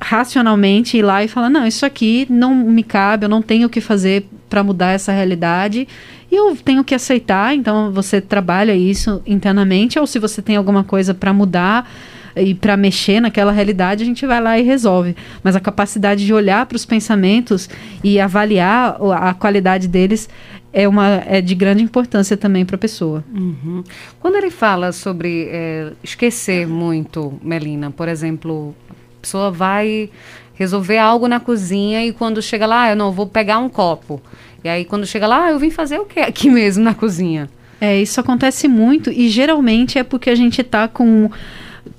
racionalmente 0.00 0.96
ir 0.96 1.02
lá 1.02 1.24
e 1.24 1.28
falar: 1.28 1.50
não, 1.50 1.66
isso 1.66 1.86
aqui 1.86 2.26
não 2.28 2.54
me 2.54 2.82
cabe, 2.82 3.24
eu 3.24 3.28
não 3.28 3.42
tenho 3.42 3.66
o 3.66 3.70
que 3.70 3.80
fazer 3.80 4.26
para 4.48 4.62
mudar 4.62 4.92
essa 4.92 5.12
realidade 5.12 5.88
e 6.30 6.34
eu 6.34 6.56
tenho 6.56 6.84
que 6.84 6.94
aceitar. 6.94 7.54
Então 7.54 7.90
você 7.92 8.20
trabalha 8.20 8.74
isso 8.74 9.22
internamente, 9.26 9.98
ou 9.98 10.06
se 10.06 10.18
você 10.18 10.42
tem 10.42 10.56
alguma 10.56 10.84
coisa 10.84 11.14
para 11.14 11.32
mudar 11.32 11.88
e 12.36 12.54
para 12.54 12.76
mexer 12.76 13.20
naquela 13.20 13.50
realidade, 13.50 14.02
a 14.02 14.06
gente 14.06 14.26
vai 14.26 14.40
lá 14.40 14.58
e 14.58 14.62
resolve. 14.62 15.16
Mas 15.42 15.56
a 15.56 15.60
capacidade 15.60 16.24
de 16.24 16.32
olhar 16.32 16.66
para 16.66 16.76
os 16.76 16.84
pensamentos 16.84 17.68
e 18.04 18.20
avaliar 18.20 18.98
a 19.12 19.32
qualidade 19.34 19.88
deles 19.88 20.28
é, 20.72 20.86
uma, 20.86 21.22
é 21.26 21.40
de 21.40 21.54
grande 21.54 21.82
importância 21.82 22.36
também 22.36 22.64
para 22.64 22.76
a 22.76 22.78
pessoa. 22.78 23.24
Uhum. 23.34 23.82
Quando 24.20 24.36
ele 24.36 24.50
fala 24.50 24.92
sobre 24.92 25.48
é, 25.50 25.92
esquecer 26.04 26.66
muito, 26.66 27.40
Melina, 27.42 27.90
por 27.90 28.08
exemplo, 28.08 28.74
a 28.90 29.20
pessoa 29.22 29.50
vai 29.50 30.10
resolver 30.54 30.98
algo 30.98 31.28
na 31.28 31.40
cozinha 31.40 32.04
e 32.04 32.12
quando 32.12 32.42
chega 32.42 32.66
lá, 32.66 32.82
ah, 32.82 32.90
eu 32.90 32.96
não 32.96 33.10
vou 33.10 33.26
pegar 33.26 33.58
um 33.58 33.70
copo. 33.70 34.20
E 34.62 34.68
aí 34.68 34.84
quando 34.84 35.06
chega 35.06 35.26
lá, 35.26 35.46
ah, 35.46 35.50
eu 35.52 35.58
vim 35.58 35.70
fazer 35.70 35.98
o 35.98 36.04
que 36.04 36.20
aqui 36.20 36.50
mesmo 36.50 36.84
na 36.84 36.92
cozinha? 36.92 37.48
É, 37.80 38.00
isso 38.00 38.20
acontece 38.20 38.68
muito 38.68 39.10
e 39.10 39.28
geralmente 39.28 39.98
é 39.98 40.02
porque 40.02 40.28
a 40.28 40.34
gente 40.34 40.60
está 40.60 40.88
com 40.88 41.30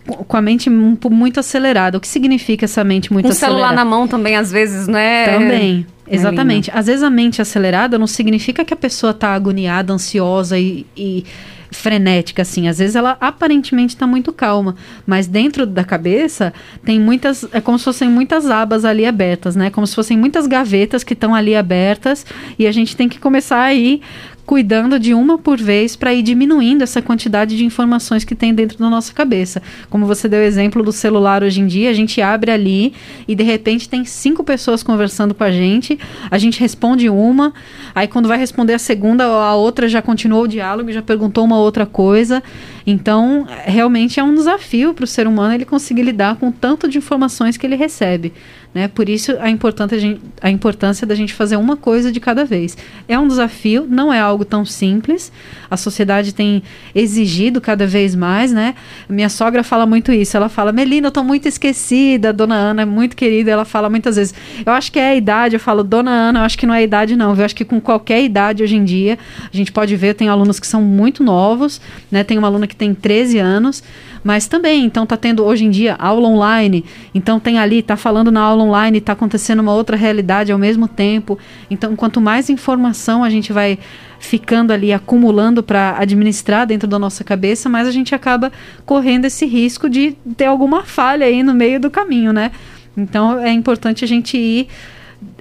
com 0.06 0.38
a 0.38 0.42
mente 0.42 0.70
muito 0.70 1.40
acelerada. 1.40 1.98
O 1.98 2.02
que 2.02 2.08
significa 2.08 2.66
essa 2.66 2.84
mente 2.84 3.12
muito 3.12 3.28
um 3.28 3.30
acelerada? 3.30 3.60
Celular 3.60 3.76
na 3.76 3.86
mão 3.86 4.08
também, 4.08 4.36
às 4.36 4.52
vezes, 4.52 4.88
né? 4.88 5.26
Também. 5.26 5.86
É 6.08 6.16
exatamente. 6.16 6.72
Às 6.74 6.88
vezes 6.88 7.04
a 7.04 7.10
mente 7.10 7.42
acelerada 7.42 7.98
não 7.98 8.08
significa 8.08 8.64
que 8.64 8.74
a 8.74 8.78
pessoa 8.78 9.12
está 9.12 9.34
agoniada, 9.34 9.94
ansiosa 9.94 10.58
e, 10.58 10.86
e, 10.96 11.26
frenética, 11.72 12.42
assim. 12.42 12.68
Às 12.68 12.80
vezes 12.80 12.96
ela 12.96 13.18
aparentemente 13.20 13.96
está 13.96 14.08
muito 14.08 14.32
calma, 14.32 14.76
mas 15.06 15.28
dentro 15.28 15.66
da 15.66 15.84
cabeça 15.84 16.54
tem 16.84 17.00
muitas. 17.00 17.46
É 17.52 17.62
como 17.62 17.78
se 17.78 17.86
fossem 17.86 18.10
muitas 18.10 18.50
abas 18.50 18.86
ali 18.86 19.06
abertas, 19.06 19.56
né? 19.56 19.70
Como 19.70 19.86
se 19.86 19.96
fossem 19.96 20.18
muitas 20.18 20.48
gavetas 20.48 21.04
que 21.04 21.14
estão 21.14 21.36
ali 21.36 21.56
abertas 21.56 22.26
e 22.58 22.68
a 22.68 22.72
gente 22.72 22.96
tem 22.96 23.10
que 23.10 23.20
começar 23.20 23.62
a 23.62 23.74
ir 23.74 24.02
cuidando 24.48 24.98
de 24.98 25.14
uma 25.14 25.38
por 25.38 25.60
vez 25.60 25.98
para 25.98 26.14
ir 26.14 26.24
diminuindo 26.24 26.82
essa 26.82 27.02
quantidade 27.02 27.58
de 27.58 27.66
informações 27.66 28.24
que 28.24 28.34
tem 28.34 28.54
dentro 28.54 28.80
da 28.80 28.90
nossa 28.90 29.14
cabeça. 29.14 29.62
Como 29.90 30.06
você 30.06 30.30
deu 30.30 30.40
o 30.40 30.44
exemplo 30.44 30.82
do 30.82 30.94
celular 30.94 31.44
hoje 31.44 31.60
em 31.60 31.68
dia, 31.68 31.90
a 31.90 31.94
gente 31.94 32.22
abre 32.22 32.50
ali 32.50 32.94
e 33.28 33.36
de 33.36 33.44
repente 33.44 33.90
tem 33.90 34.06
cinco 34.06 34.46
pessoas 34.46 34.82
conversando 34.82 35.36
com 35.36 35.44
a 35.44 35.52
gente, 35.52 36.00
a 36.32 36.38
gente 36.38 36.62
responde 36.62 37.10
uma, 37.10 37.54
aí 37.94 38.08
quando 38.08 38.30
vai 38.30 38.38
responder 38.38 38.74
a 38.74 38.80
segunda, 38.80 39.26
a 39.26 39.54
outra 39.54 39.90
já 39.90 40.02
continuou 40.02 40.44
o 40.44 40.48
diálogo, 40.48 40.94
já 40.94 41.02
perguntou 41.02 41.44
uma 41.44 41.60
outra 41.60 41.86
coisa. 41.86 42.42
Então, 42.90 43.46
realmente 43.66 44.18
é 44.18 44.24
um 44.24 44.34
desafio 44.34 44.94
para 44.94 45.04
o 45.04 45.08
ser 45.08 45.28
humano 45.28 45.56
ele 45.56 45.66
conseguir 45.66 46.04
lidar 46.04 46.38
com 46.38 46.54
tanto 46.54 46.88
de 46.88 46.98
informações 46.98 47.58
que 47.58 47.66
ele 47.66 47.76
recebe. 47.76 48.32
Né? 48.74 48.88
Por 48.88 49.10
isso 49.10 49.36
a 49.40 49.50
importância, 49.50 49.98
a 50.42 50.50
importância 50.50 51.08
da 51.08 51.16
gente 51.16 51.34
fazer 51.34 51.56
uma 51.56 51.76
coisa 51.76 52.12
de 52.12 52.20
cada 52.20 52.46
vez. 52.46 52.78
É 53.08 53.18
um 53.18 53.28
desafio, 53.28 53.88
não 53.90 54.14
é 54.14 54.20
algo 54.20 54.46
tão 54.46 54.64
simples. 54.66 55.32
A 55.70 55.76
sociedade 55.76 56.34
tem 56.34 56.62
exigido 56.94 57.60
cada 57.60 57.88
vez 57.88 58.14
mais, 58.14 58.52
né? 58.52 58.76
Minha 59.10 59.30
sogra 59.30 59.64
fala 59.64 59.86
muito 59.86 60.12
isso. 60.12 60.38
Ela 60.38 60.48
fala, 60.48 60.72
Melina, 60.72 61.08
eu 61.08 61.10
estou 61.10 61.24
muito 61.24 61.48
esquecida. 61.48 62.32
Dona 62.32 62.56
Ana 62.56 62.84
é 62.84 62.86
muito 62.86 63.16
querida. 63.16 63.52
Ela 63.52 63.66
fala 63.66 63.90
muitas 63.90 64.16
vezes, 64.16 64.34
eu 64.66 64.72
acho 64.72 64.92
que 64.92 65.00
é 65.00 65.10
a 65.10 65.16
idade. 65.16 65.56
Eu 65.56 65.60
falo, 65.60 65.84
Dona 65.84 66.12
Ana, 66.12 66.40
eu 66.40 66.44
acho 66.44 66.58
que 66.58 66.66
não 66.66 66.74
é 66.74 66.80
a 66.80 66.84
idade, 66.84 67.16
não. 67.16 67.36
Eu 67.36 67.46
acho 67.46 67.56
que 67.56 67.66
com 67.66 67.82
qualquer 67.82 68.24
idade 68.24 68.64
hoje 68.64 68.76
em 68.76 68.84
dia, 68.84 69.18
a 69.52 69.56
gente 69.56 69.72
pode 69.72 69.96
ver, 69.96 70.14
tem 70.14 70.30
alunos 70.30 70.60
que 70.60 70.68
são 70.68 70.82
muito 70.82 71.24
novos, 71.24 71.82
né? 72.12 72.24
Tem 72.24 72.38
uma 72.38 72.48
aluna 72.48 72.68
que 72.68 72.76
tem 72.76 72.94
13 72.94 73.40
anos, 73.40 73.84
mas 74.28 74.46
também, 74.46 74.84
então 74.84 75.06
tá 75.06 75.16
tendo 75.16 75.42
hoje 75.46 75.64
em 75.64 75.70
dia 75.70 75.96
aula 75.96 76.28
online, 76.28 76.84
então 77.16 77.40
tem 77.40 77.60
ali, 77.60 77.82
tá 77.82 77.96
falando 77.96 78.30
na 78.30 78.42
aula 78.42 78.62
online, 78.62 79.00
tá 79.00 79.14
acontecendo 79.14 79.62
uma 79.62 79.74
outra 79.74 79.96
realidade 79.96 80.52
ao 80.52 80.60
mesmo 80.60 80.86
tempo. 80.86 81.40
Então, 81.72 81.96
quanto 81.96 82.20
mais 82.20 82.50
informação 82.50 83.24
a 83.24 83.30
gente 83.30 83.54
vai 83.54 83.80
ficando 84.20 84.74
ali 84.74 84.92
acumulando 84.92 85.64
para 85.64 85.98
administrar 85.98 86.68
dentro 86.68 86.90
da 86.90 87.00
nossa 87.00 87.24
cabeça, 87.24 87.70
mais 87.70 87.88
a 87.88 87.92
gente 87.92 88.14
acaba 88.14 88.52
correndo 88.86 89.24
esse 89.24 89.46
risco 89.46 89.90
de 89.90 90.18
ter 90.36 90.44
alguma 90.44 90.84
falha 90.84 91.26
aí 91.26 91.42
no 91.42 91.54
meio 91.54 91.80
do 91.80 91.90
caminho, 91.90 92.34
né? 92.34 92.52
Então 92.98 93.40
é 93.40 93.54
importante 93.54 94.04
a 94.04 94.08
gente 94.10 94.38
ir. 94.38 94.68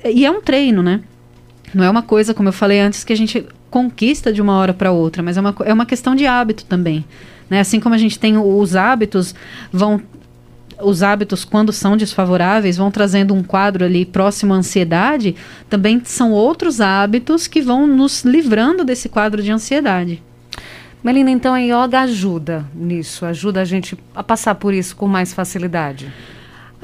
E 0.05 0.25
é 0.25 0.31
um 0.31 0.41
treino, 0.41 0.81
né? 0.81 1.01
Não 1.75 1.83
é 1.83 1.91
uma 1.91 2.03
coisa, 2.03 2.33
como 2.33 2.51
eu 2.51 2.53
falei 2.53 2.79
antes, 2.79 3.03
que 3.03 3.13
a 3.13 3.17
gente 3.17 3.45
conquista 3.69 4.33
de 4.33 4.41
uma 4.41 4.57
hora 4.57 4.73
para 4.73 4.93
outra, 4.93 5.25
mas 5.25 5.37
é 5.37 5.41
uma, 5.41 5.57
é 5.65 5.73
uma 5.73 5.85
questão 5.85 6.15
de 6.15 6.25
hábito 6.25 6.65
também. 6.67 7.05
Né? 7.49 7.61
Assim 7.61 7.81
como 7.81 7.95
a 7.95 7.99
gente 7.99 8.19
tem 8.19 8.37
os 8.37 8.77
hábitos, 8.77 9.35
vão 9.73 10.01
os 10.83 11.03
hábitos, 11.03 11.45
quando 11.45 11.73
são 11.73 11.97
desfavoráveis, 11.97 12.77
vão 12.77 12.91
trazendo 12.91 13.33
um 13.33 13.43
quadro 13.43 13.85
ali 13.85 14.05
próximo 14.05 14.53
à 14.53 14.57
ansiedade, 14.57 15.35
também 15.71 16.03
são 16.05 16.33
outros 16.33 16.81
hábitos 16.81 17.47
que 17.47 17.63
vão 17.63 17.87
nos 17.87 18.25
livrando 18.25 18.85
desse 18.85 19.09
quadro 19.09 19.43
de 19.43 19.51
ansiedade. 19.51 20.23
Melina, 21.03 21.31
então 21.31 21.55
a 21.55 21.61
yoga 21.61 22.01
ajuda 22.01 22.67
nisso, 22.75 23.25
ajuda 23.25 23.61
a 23.61 23.65
gente 23.65 23.97
a 24.15 24.23
passar 24.23 24.57
por 24.57 24.75
isso 24.75 24.97
com 24.97 25.07
mais 25.07 25.33
facilidade. 25.33 26.13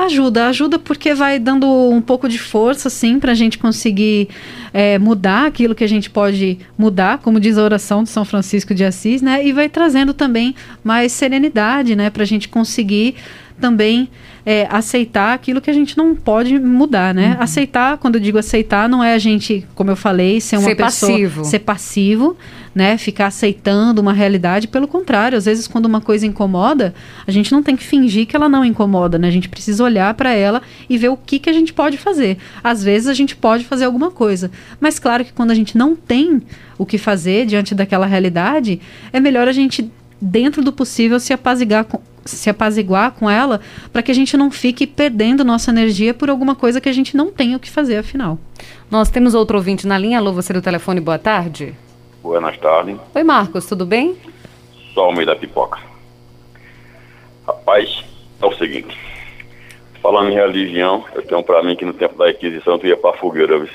Ajuda, 0.04 0.48
ajuda 0.48 0.80
porque 0.80 1.14
vai 1.14 1.38
dando 1.38 1.66
um 1.66 2.00
pouco 2.00 2.28
de 2.28 2.36
força, 2.36 2.88
assim, 2.88 3.20
para 3.20 3.30
a 3.30 3.34
gente 3.36 3.56
conseguir 3.56 4.28
é, 4.74 4.98
mudar 4.98 5.46
aquilo 5.46 5.76
que 5.76 5.84
a 5.84 5.88
gente 5.88 6.10
pode 6.10 6.58
mudar, 6.76 7.18
como 7.18 7.38
diz 7.38 7.56
a 7.56 7.62
oração 7.62 8.02
de 8.02 8.08
São 8.08 8.24
Francisco 8.24 8.74
de 8.74 8.84
Assis, 8.84 9.22
né? 9.22 9.46
E 9.46 9.52
vai 9.52 9.68
trazendo 9.68 10.12
também 10.12 10.56
mais 10.82 11.12
serenidade, 11.12 11.94
né? 11.94 12.10
Para 12.10 12.24
a 12.24 12.26
gente 12.26 12.48
conseguir 12.48 13.14
também 13.60 14.08
é, 14.44 14.66
aceitar 14.70 15.34
aquilo 15.34 15.60
que 15.60 15.70
a 15.70 15.72
gente 15.72 15.96
não 15.96 16.14
pode 16.14 16.58
mudar, 16.58 17.14
né? 17.14 17.36
Uhum. 17.36 17.42
Aceitar, 17.42 17.98
quando 17.98 18.16
eu 18.16 18.20
digo 18.20 18.38
aceitar, 18.38 18.88
não 18.88 19.02
é 19.02 19.14
a 19.14 19.18
gente, 19.18 19.66
como 19.74 19.90
eu 19.90 19.96
falei, 19.96 20.40
ser 20.40 20.56
uma 20.56 20.68
ser 20.68 20.74
pessoa 20.74 21.12
passivo. 21.12 21.44
ser 21.44 21.58
passivo, 21.60 22.36
né? 22.74 22.98
Ficar 22.98 23.26
aceitando 23.26 24.00
uma 24.00 24.12
realidade. 24.12 24.66
Pelo 24.66 24.88
contrário, 24.88 25.38
às 25.38 25.44
vezes 25.44 25.68
quando 25.68 25.86
uma 25.86 26.00
coisa 26.00 26.26
incomoda, 26.26 26.92
a 27.26 27.30
gente 27.30 27.52
não 27.52 27.62
tem 27.62 27.76
que 27.76 27.84
fingir 27.84 28.26
que 28.26 28.34
ela 28.34 28.48
não 28.48 28.64
incomoda, 28.64 29.18
né? 29.18 29.28
A 29.28 29.32
gente 29.32 29.48
precisa 29.48 29.84
olhar 29.84 30.12
para 30.14 30.32
ela 30.32 30.60
e 30.88 30.98
ver 30.98 31.08
o 31.08 31.16
que 31.16 31.38
que 31.38 31.50
a 31.50 31.52
gente 31.52 31.72
pode 31.72 31.96
fazer. 31.96 32.36
Às 32.64 32.82
vezes 32.82 33.08
a 33.08 33.14
gente 33.14 33.36
pode 33.36 33.64
fazer 33.64 33.84
alguma 33.84 34.10
coisa, 34.10 34.50
mas 34.80 34.98
claro 34.98 35.24
que 35.24 35.32
quando 35.32 35.52
a 35.52 35.54
gente 35.54 35.78
não 35.78 35.94
tem 35.94 36.42
o 36.76 36.84
que 36.84 36.98
fazer 36.98 37.46
diante 37.46 37.74
daquela 37.74 38.06
realidade, 38.06 38.80
é 39.12 39.20
melhor 39.20 39.46
a 39.46 39.52
gente 39.52 39.90
dentro 40.20 40.62
do 40.62 40.72
possível 40.72 41.18
se 41.18 41.32
apaziguar 41.32 41.84
com, 41.84 42.00
se 42.24 42.48
apaziguar 42.50 43.12
com 43.12 43.28
ela, 43.28 43.60
para 43.92 44.02
que 44.02 44.10
a 44.10 44.14
gente 44.14 44.36
não 44.36 44.50
fique 44.50 44.86
perdendo 44.86 45.44
nossa 45.44 45.70
energia 45.70 46.14
por 46.14 46.30
alguma 46.30 46.54
coisa 46.54 46.80
que 46.80 46.88
a 46.88 46.92
gente 46.92 47.16
não 47.16 47.30
tem 47.30 47.54
o 47.54 47.60
que 47.60 47.70
fazer, 47.70 47.98
afinal. 47.98 48.38
Nós 48.90 49.10
temos 49.10 49.34
outro 49.34 49.56
ouvinte 49.56 49.86
na 49.86 49.98
linha. 49.98 50.18
Alô, 50.18 50.32
você 50.32 50.52
do 50.52 50.62
telefone, 50.62 51.00
boa 51.00 51.18
tarde. 51.18 51.74
Boa 52.22 52.52
tarde. 52.52 52.96
Oi, 53.14 53.24
Marcos, 53.24 53.66
tudo 53.66 53.84
bem? 53.84 54.16
Só 54.94 55.08
o 55.08 55.12
meio 55.12 55.26
da 55.26 55.34
pipoca. 55.34 55.80
Rapaz, 57.46 58.04
é 58.40 58.46
o 58.46 58.52
seguinte. 58.52 58.96
Falando 60.00 60.30
em 60.30 60.34
religião, 60.34 61.04
eu 61.14 61.22
tenho 61.22 61.42
pra 61.42 61.62
mim 61.62 61.76
que 61.76 61.84
no 61.84 61.92
tempo 61.92 62.16
da 62.18 62.30
Inquisição 62.30 62.78
tu 62.78 62.86
ia 62.86 62.96
pra 62.96 63.12
fogueira, 63.14 63.58
viu? 63.58 63.68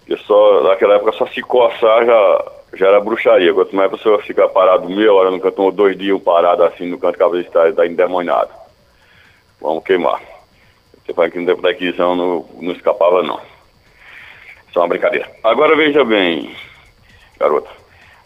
Porque 0.00 0.22
só, 0.24 0.62
naquela 0.64 0.94
época, 0.94 1.12
só 1.12 1.26
se 1.26 1.40
coçar 1.42 2.04
já, 2.04 2.52
já 2.74 2.88
era 2.88 3.00
bruxaria. 3.00 3.52
Quanto 3.54 3.74
mais 3.74 3.90
pessoa 3.90 4.22
ficar 4.22 4.48
parado 4.48 4.88
meia 4.88 5.12
hora 5.12 5.30
no 5.30 5.40
canto, 5.40 5.62
ou 5.62 5.72
dois 5.72 5.96
dias 5.96 6.20
parado 6.22 6.64
assim 6.64 6.88
no 6.88 6.98
canto, 6.98 7.18
que 7.18 7.38
está 7.38 7.72
tá 7.72 7.86
endemoniado. 7.86 8.50
Vamos 9.60 9.84
queimar. 9.84 10.20
Você 11.04 11.12
fala 11.12 11.30
que 11.30 11.38
no 11.38 11.46
tempo 11.46 11.62
da 11.62 11.72
Inquisição 11.72 12.14
não, 12.14 12.46
não 12.60 12.72
escapava, 12.72 13.22
não. 13.22 13.40
É 14.74 14.78
uma 14.78 14.88
brincadeira. 14.88 15.28
Agora 15.42 15.74
veja 15.74 16.04
bem, 16.04 16.54
garota. 17.40 17.68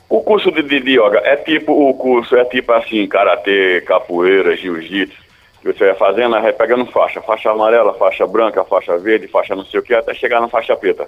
O 0.09 0.21
curso 0.21 0.53
de, 0.53 0.63
de, 0.63 0.81
de 0.81 0.99
yoga 0.99 1.23
é 1.25 1.37
tipo 1.37 1.73
o 1.73 1.95
curso, 1.95 2.37
é 2.37 2.45
tipo 2.45 2.71
assim, 2.73 3.07
karatê, 3.07 3.81
capoeira, 3.87 4.55
jiu-jitsu, 4.55 5.17
você 5.65 5.87
vai 5.87 5.95
fazendo, 5.95 6.33
vai 6.33 6.53
pegando 6.53 6.85
faixa, 6.87 7.23
faixa 7.23 7.51
amarela, 7.51 7.95
faixa 7.95 8.27
branca, 8.27 8.65
faixa 8.65 8.99
verde, 8.99 9.29
faixa 9.29 9.57
não 9.57 9.65
sei 9.65 9.81
o 9.81 9.83
que, 9.83 9.95
até 9.95 10.13
chegar 10.13 10.41
na 10.41 10.49
faixa 10.49 10.77
preta. 10.77 11.07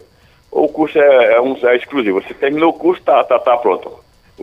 O 0.54 0.68
curso 0.68 0.96
é, 1.00 1.34
é, 1.34 1.40
um, 1.40 1.56
é 1.64 1.74
exclusivo, 1.74 2.22
você 2.22 2.32
terminou 2.32 2.70
o 2.70 2.78
curso, 2.78 3.02
tá, 3.02 3.24
tá, 3.24 3.40
tá 3.40 3.56
pronto. 3.56 3.90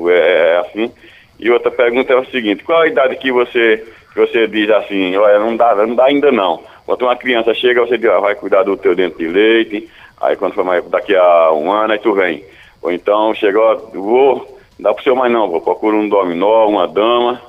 É, 0.10 0.12
é 0.12 0.58
assim. 0.58 0.92
E 1.40 1.50
outra 1.50 1.72
pergunta 1.72 2.12
é 2.12 2.18
o 2.18 2.26
seguinte, 2.26 2.66
qual 2.66 2.82
a 2.82 2.88
idade 2.88 3.16
que 3.16 3.32
você, 3.32 3.88
que 4.14 4.20
você 4.20 4.46
diz 4.46 4.70
assim, 4.72 5.16
olha, 5.16 5.40
não 5.40 5.56
dá, 5.56 5.74
não 5.74 5.96
dá 5.96 6.08
ainda 6.08 6.30
não. 6.30 6.62
Quando 6.86 7.04
uma 7.04 7.16
criança 7.16 7.54
chega, 7.54 7.80
você 7.80 7.98
diz, 7.98 8.10
ah, 8.10 8.20
vai 8.20 8.36
cuidar 8.36 8.64
do 8.64 8.76
teu 8.76 8.94
dente 8.94 9.20
de 9.20 9.28
leite, 9.28 9.90
aí 10.20 10.36
quando 10.36 10.54
for 10.54 10.66
mais, 10.66 10.84
daqui 10.90 11.16
a 11.16 11.54
um 11.54 11.72
ano, 11.72 11.94
aí 11.94 12.00
tu 12.00 12.14
vem. 12.14 12.44
Ou 12.82 12.92
então 12.92 13.34
chegou, 13.34 13.78
vou, 13.94 14.60
não 14.78 14.92
dá 14.92 14.94
pro 14.94 15.04
seu 15.06 15.16
mais 15.16 15.32
não, 15.32 15.50
vou 15.50 15.62
procura 15.62 15.96
um 15.96 16.10
dominó, 16.10 16.68
uma 16.68 16.90
dama, 16.90 17.42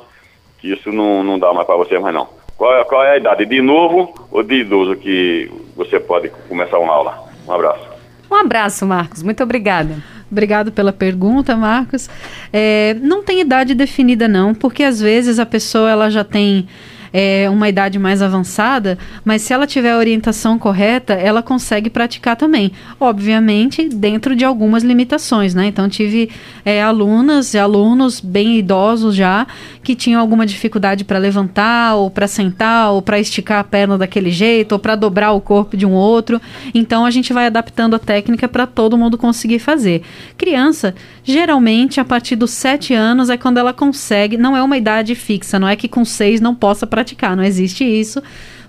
que 0.60 0.72
isso 0.72 0.92
não, 0.92 1.24
não 1.24 1.36
dá 1.36 1.52
mais 1.52 1.66
para 1.66 1.76
você 1.76 1.98
mais 1.98 2.14
não. 2.14 2.28
Qual 2.56 2.78
é, 2.78 2.84
qual 2.84 3.02
é 3.02 3.10
a 3.10 3.16
idade, 3.16 3.44
de 3.44 3.60
novo 3.60 4.14
ou 4.30 4.44
de 4.44 4.60
idoso 4.60 4.94
que 4.94 5.50
você 5.74 5.98
pode 5.98 6.28
começar 6.48 6.78
uma 6.78 6.92
aula? 6.92 7.24
Um 7.48 7.52
abraço. 7.52 7.91
Um 8.32 8.36
abraço, 8.36 8.86
Marcos. 8.86 9.22
Muito 9.22 9.42
obrigada. 9.42 10.02
Obrigado 10.30 10.72
pela 10.72 10.90
pergunta, 10.90 11.54
Marcos. 11.54 12.08
É, 12.50 12.96
não 13.02 13.22
tem 13.22 13.42
idade 13.42 13.74
definida, 13.74 14.26
não, 14.26 14.54
porque 14.54 14.82
às 14.82 14.98
vezes 14.98 15.38
a 15.38 15.44
pessoa 15.44 15.90
ela 15.90 16.08
já 16.08 16.24
tem 16.24 16.66
é, 17.12 17.48
uma 17.50 17.68
idade 17.68 17.98
mais 17.98 18.22
avançada, 18.22 18.98
mas 19.24 19.42
se 19.42 19.52
ela 19.52 19.66
tiver 19.66 19.92
a 19.92 19.98
orientação 19.98 20.58
correta, 20.58 21.12
ela 21.12 21.42
consegue 21.42 21.90
praticar 21.90 22.36
também. 22.36 22.72
Obviamente, 22.98 23.88
dentro 23.88 24.34
de 24.34 24.44
algumas 24.44 24.82
limitações, 24.82 25.54
né? 25.54 25.66
Então, 25.66 25.88
tive 25.88 26.30
é, 26.64 26.82
alunas 26.82 27.54
e 27.54 27.58
alunos 27.58 28.20
bem 28.20 28.58
idosos 28.58 29.14
já 29.14 29.46
que 29.82 29.94
tinham 29.94 30.20
alguma 30.20 30.46
dificuldade 30.46 31.04
para 31.04 31.18
levantar, 31.18 31.96
ou 31.96 32.10
para 32.10 32.26
sentar, 32.26 32.92
ou 32.92 33.02
para 33.02 33.18
esticar 33.18 33.58
a 33.58 33.64
perna 33.64 33.98
daquele 33.98 34.30
jeito, 34.30 34.72
ou 34.72 34.78
para 34.78 34.94
dobrar 34.94 35.32
o 35.32 35.40
corpo 35.40 35.76
de 35.76 35.84
um 35.84 35.92
outro. 35.92 36.40
Então, 36.72 37.04
a 37.04 37.10
gente 37.10 37.32
vai 37.32 37.46
adaptando 37.46 37.94
a 37.94 37.98
técnica 37.98 38.48
para 38.48 38.66
todo 38.66 38.96
mundo 38.96 39.18
conseguir 39.18 39.58
fazer. 39.58 40.02
Criança, 40.38 40.94
geralmente, 41.24 42.00
a 42.00 42.04
partir 42.04 42.36
dos 42.36 42.52
7 42.52 42.94
anos 42.94 43.28
é 43.28 43.36
quando 43.36 43.58
ela 43.58 43.72
consegue, 43.72 44.36
não 44.36 44.56
é 44.56 44.62
uma 44.62 44.76
idade 44.76 45.14
fixa, 45.14 45.58
não 45.58 45.68
é 45.68 45.74
que 45.74 45.88
com 45.88 46.04
6 46.04 46.40
não 46.40 46.54
possa 46.54 46.86
praticar 46.86 47.01
praticar, 47.02 47.36
não 47.36 47.44
existe 47.44 47.84
isso. 47.84 48.22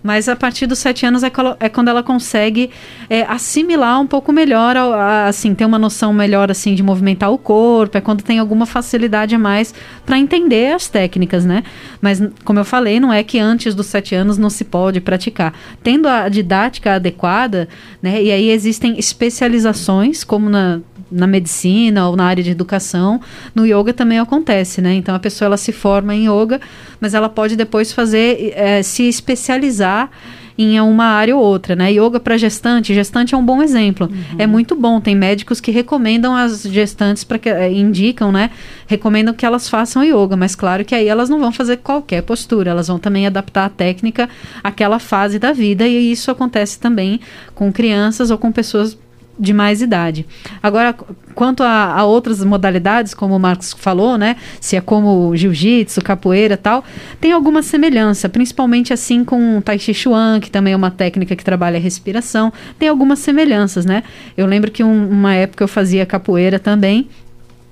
Mas 0.04 0.28
a 0.28 0.36
partir 0.36 0.68
dos 0.68 0.80
sete 0.80 1.06
anos 1.06 1.24
é, 1.24 1.32
é 1.62 1.70
quando 1.70 1.88
ela 1.88 2.04
consegue 2.04 2.70
é, 3.10 3.22
assimilar 3.22 4.02
um 4.02 4.06
pouco 4.06 4.34
melhor, 4.34 4.76
a, 4.76 5.28
assim, 5.28 5.56
ter 5.56 5.64
uma 5.64 5.80
noção 5.80 6.12
melhor 6.12 6.52
assim 6.52 6.76
de 6.76 6.84
movimentar 6.84 7.32
o 7.32 7.38
corpo, 7.38 7.98
é 7.98 8.02
quando 8.02 8.22
tem 8.22 8.38
alguma 8.38 8.66
facilidade 8.66 9.34
a 9.34 9.40
mais 9.40 9.74
para 10.06 10.20
entender 10.20 10.74
as 10.74 10.90
técnicas, 10.90 11.46
né? 11.46 11.64
Mas, 12.02 12.22
como 12.44 12.60
eu 12.60 12.66
falei, 12.66 13.00
não 13.00 13.14
é 13.14 13.24
que 13.24 13.40
antes 13.40 13.74
dos 13.74 13.86
sete 13.86 14.14
anos 14.14 14.38
não 14.38 14.50
se 14.50 14.66
pode 14.66 15.00
praticar. 15.00 15.54
Tendo 15.82 16.10
a 16.10 16.28
didática 16.28 16.96
adequada, 16.96 17.70
né? 18.02 18.22
E 18.22 18.30
aí 18.30 18.50
existem 18.50 19.00
especializações, 19.00 20.26
como 20.26 20.50
na 20.50 20.82
na 21.14 21.28
medicina 21.28 22.10
ou 22.10 22.16
na 22.16 22.26
área 22.26 22.44
de 22.44 22.52
educação, 22.52 23.22
no 23.54 23.66
yoga 23.66 23.94
também 23.94 24.20
acontece, 24.20 24.82
né? 24.82 24.94
Então 24.96 25.14
a 25.14 25.20
pessoa 25.20 25.48
ela 25.48 25.58
se 25.58 25.72
forma 25.72 26.14
em 26.16 26.28
yoga, 26.28 26.60
mas 27.00 27.14
ela 27.14 27.30
pode 27.30 27.56
depois 27.56 27.92
fazer 27.92 28.54
é, 28.56 28.82
se 28.82 29.04
especializar 29.04 30.10
em 30.58 30.80
uma 30.80 31.06
área 31.06 31.36
ou 31.36 31.42
outra, 31.42 31.76
né? 31.76 31.92
Yoga 31.92 32.20
para 32.20 32.38
gestante, 32.38 32.94
gestante 32.94 33.34
é 33.34 33.38
um 33.38 33.46
bom 33.46 33.62
exemplo. 33.62 34.08
Uhum. 34.08 34.38
É 34.38 34.46
muito 34.46 34.76
bom. 34.76 35.02
Tem 35.02 35.16
médicos 35.16 35.60
que 35.60 35.72
recomendam 35.72 36.36
as 36.36 36.64
gestantes 36.64 37.24
para 37.24 37.40
que 37.40 37.50
é, 37.50 37.72
indicam, 37.72 38.32
né? 38.32 38.52
Recomendam 38.86 39.34
que 39.34 39.46
elas 39.46 39.68
façam 39.68 40.04
yoga, 40.04 40.36
mas 40.36 40.56
claro 40.56 40.86
que 40.86 40.94
aí 40.94 41.08
elas 41.08 41.30
não 41.30 41.40
vão 41.40 41.52
fazer 41.52 41.78
qualquer 41.78 42.22
postura, 42.22 42.72
elas 42.72 42.88
vão 42.88 43.00
também 43.00 43.26
adaptar 43.26 43.66
a 43.66 43.70
técnica 43.70 44.30
àquela 44.64 45.00
fase 45.00 45.40
da 45.40 45.52
vida 45.52 45.88
e 45.88 46.12
isso 46.12 46.30
acontece 46.30 46.80
também 46.80 47.20
com 47.56 47.72
crianças 47.72 48.30
ou 48.30 48.38
com 48.38 48.52
pessoas 48.52 48.98
de 49.38 49.54
mais 49.54 49.82
idade. 49.82 50.26
Agora, 50.62 50.96
quanto 51.34 51.64
a, 51.64 51.94
a, 51.94 52.04
outras 52.06 52.44
modalidades, 52.44 53.14
como 53.14 53.36
o 53.36 53.40
Marcos 53.40 53.74
falou, 53.74 54.18
né? 54.18 54.36
Se 54.62 54.76
é 54.76 54.82
como 54.82 55.36
jiu-jitsu, 55.36 56.02
capoeira 56.02 56.56
tal, 56.56 56.84
tem 57.20 57.32
alguma 57.32 57.64
semelhança, 57.64 58.30
principalmente 58.30 58.94
assim 58.94 59.24
com 59.24 59.58
o 59.58 59.62
Tai 59.62 59.80
Chi 59.80 59.94
Chuan, 59.94 60.40
que 60.40 60.52
também 60.52 60.74
é 60.74 60.76
uma 60.76 60.92
técnica 60.92 61.36
que 61.36 61.44
trabalha 61.44 61.78
a 61.78 61.82
respiração, 61.82 62.54
tem 62.78 62.88
algumas 62.88 63.20
semelhanças, 63.20 63.86
né? 63.86 64.04
Eu 64.38 64.46
lembro 64.46 64.70
que 64.72 64.84
um, 64.84 65.10
uma 65.10 65.34
época 65.34 65.64
eu 65.64 65.68
fazia 65.68 66.06
capoeira 66.06 66.60
também, 66.60 67.10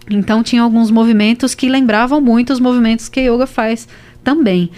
então 0.10 0.42
tinha 0.42 0.64
alguns 0.64 0.90
movimentos 0.90 1.54
que 1.54 1.70
lembravam 1.70 2.20
muito 2.20 2.52
os 2.52 2.60
movimentos 2.60 3.08
que 3.08 3.20
a 3.20 3.24
yoga 3.24 3.46
faz 3.46 3.88
também 4.24 4.72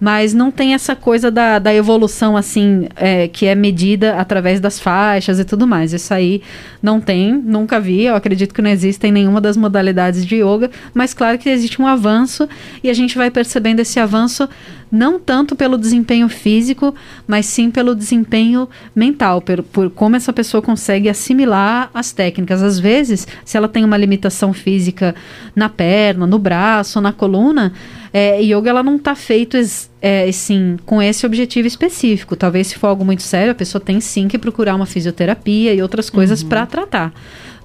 mas 0.00 0.32
não 0.32 0.50
tem 0.50 0.74
essa 0.74 0.94
coisa 0.94 1.30
da, 1.30 1.58
da 1.58 1.74
evolução 1.74 2.36
assim 2.36 2.88
é, 2.96 3.28
que 3.28 3.46
é 3.46 3.54
medida 3.54 4.16
através 4.16 4.60
das 4.60 4.78
faixas 4.78 5.38
e 5.38 5.44
tudo 5.44 5.66
mais. 5.66 5.92
Isso 5.92 6.12
aí 6.14 6.42
não 6.82 7.00
tem, 7.00 7.32
nunca 7.32 7.80
vi. 7.80 8.04
Eu 8.04 8.14
acredito 8.14 8.54
que 8.54 8.62
não 8.62 8.70
existe 8.70 9.06
em 9.06 9.12
nenhuma 9.12 9.40
das 9.40 9.56
modalidades 9.56 10.24
de 10.24 10.36
yoga, 10.36 10.70
mas 10.94 11.12
claro 11.12 11.38
que 11.38 11.48
existe 11.48 11.80
um 11.82 11.86
avanço 11.86 12.48
e 12.82 12.88
a 12.90 12.94
gente 12.94 13.16
vai 13.16 13.30
percebendo 13.30 13.80
esse 13.80 13.98
avanço 13.98 14.48
não 14.90 15.18
tanto 15.18 15.54
pelo 15.54 15.76
desempenho 15.76 16.28
físico, 16.28 16.94
mas 17.26 17.46
sim 17.46 17.70
pelo 17.70 17.94
desempenho 17.94 18.68
mental, 18.94 19.40
por, 19.40 19.62
por 19.62 19.90
como 19.90 20.16
essa 20.16 20.32
pessoa 20.32 20.62
consegue 20.62 21.08
assimilar 21.08 21.90
as 21.92 22.12
técnicas. 22.12 22.62
Às 22.62 22.78
vezes, 22.78 23.26
se 23.44 23.56
ela 23.56 23.68
tem 23.68 23.84
uma 23.84 23.96
limitação 23.96 24.52
física 24.52 25.14
na 25.54 25.68
perna, 25.68 26.26
no 26.26 26.38
braço, 26.38 27.00
na 27.00 27.12
coluna, 27.12 27.72
é, 28.12 28.40
yoga 28.40 28.70
ela 28.70 28.82
não 28.82 28.96
está 28.96 29.14
feito 29.14 29.56
é, 30.00 30.28
assim, 30.28 30.76
com 30.86 31.02
esse 31.02 31.26
objetivo 31.26 31.68
específico. 31.68 32.36
Talvez 32.36 32.68
se 32.68 32.76
for 32.76 32.88
algo 32.88 33.04
muito 33.04 33.22
sério, 33.22 33.52
a 33.52 33.54
pessoa 33.54 33.80
tem 33.80 34.00
sim 34.00 34.28
que 34.28 34.38
procurar 34.38 34.74
uma 34.74 34.86
fisioterapia 34.86 35.74
e 35.74 35.82
outras 35.82 36.08
coisas 36.08 36.42
uhum. 36.42 36.48
para 36.48 36.66
tratar. 36.66 37.12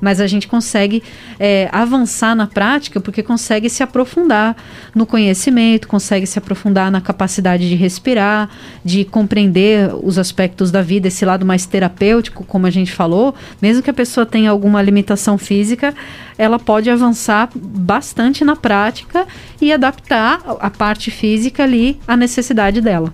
Mas 0.04 0.20
a 0.20 0.28
gente 0.28 0.50
consegue 0.50 1.02
é, 1.40 1.70
avançar 1.72 2.36
na 2.36 2.46
prática 2.46 3.00
porque 3.00 3.24
consegue 3.24 3.70
se 3.70 3.82
aprofundar 3.82 4.54
no 4.94 5.06
conhecimento, 5.06 5.88
consegue 5.88 6.28
se 6.28 6.38
aprofundar 6.38 6.92
na 6.92 7.00
capacidade 7.00 7.70
de 7.70 7.76
respirar, 7.76 8.50
de 8.84 9.06
compreender 9.06 9.96
os 10.04 10.20
aspectos 10.20 10.72
da 10.72 10.82
vida, 10.82 11.08
esse 11.08 11.24
lado 11.24 11.46
mais 11.46 11.66
terapêutico, 11.66 12.44
como 12.44 12.68
a 12.68 12.70
gente 12.70 12.92
falou, 12.92 13.34
mesmo 13.62 13.82
que 13.82 13.90
a 13.90 13.94
pessoa 13.94 14.26
tenha 14.26 14.52
alguma 14.52 14.82
limitação 14.82 15.38
física, 15.38 15.96
ela 16.38 16.60
pode 16.60 16.90
avançar 16.90 17.50
bastante 17.56 18.44
na 18.44 18.58
prática 18.58 19.26
e 19.62 19.72
adaptar 19.72 20.42
a 20.60 20.70
parte 20.70 21.12
física 21.12 21.64
ali 21.64 21.98
à 22.06 22.18
necessidade 22.18 22.82
dela. 22.82 23.14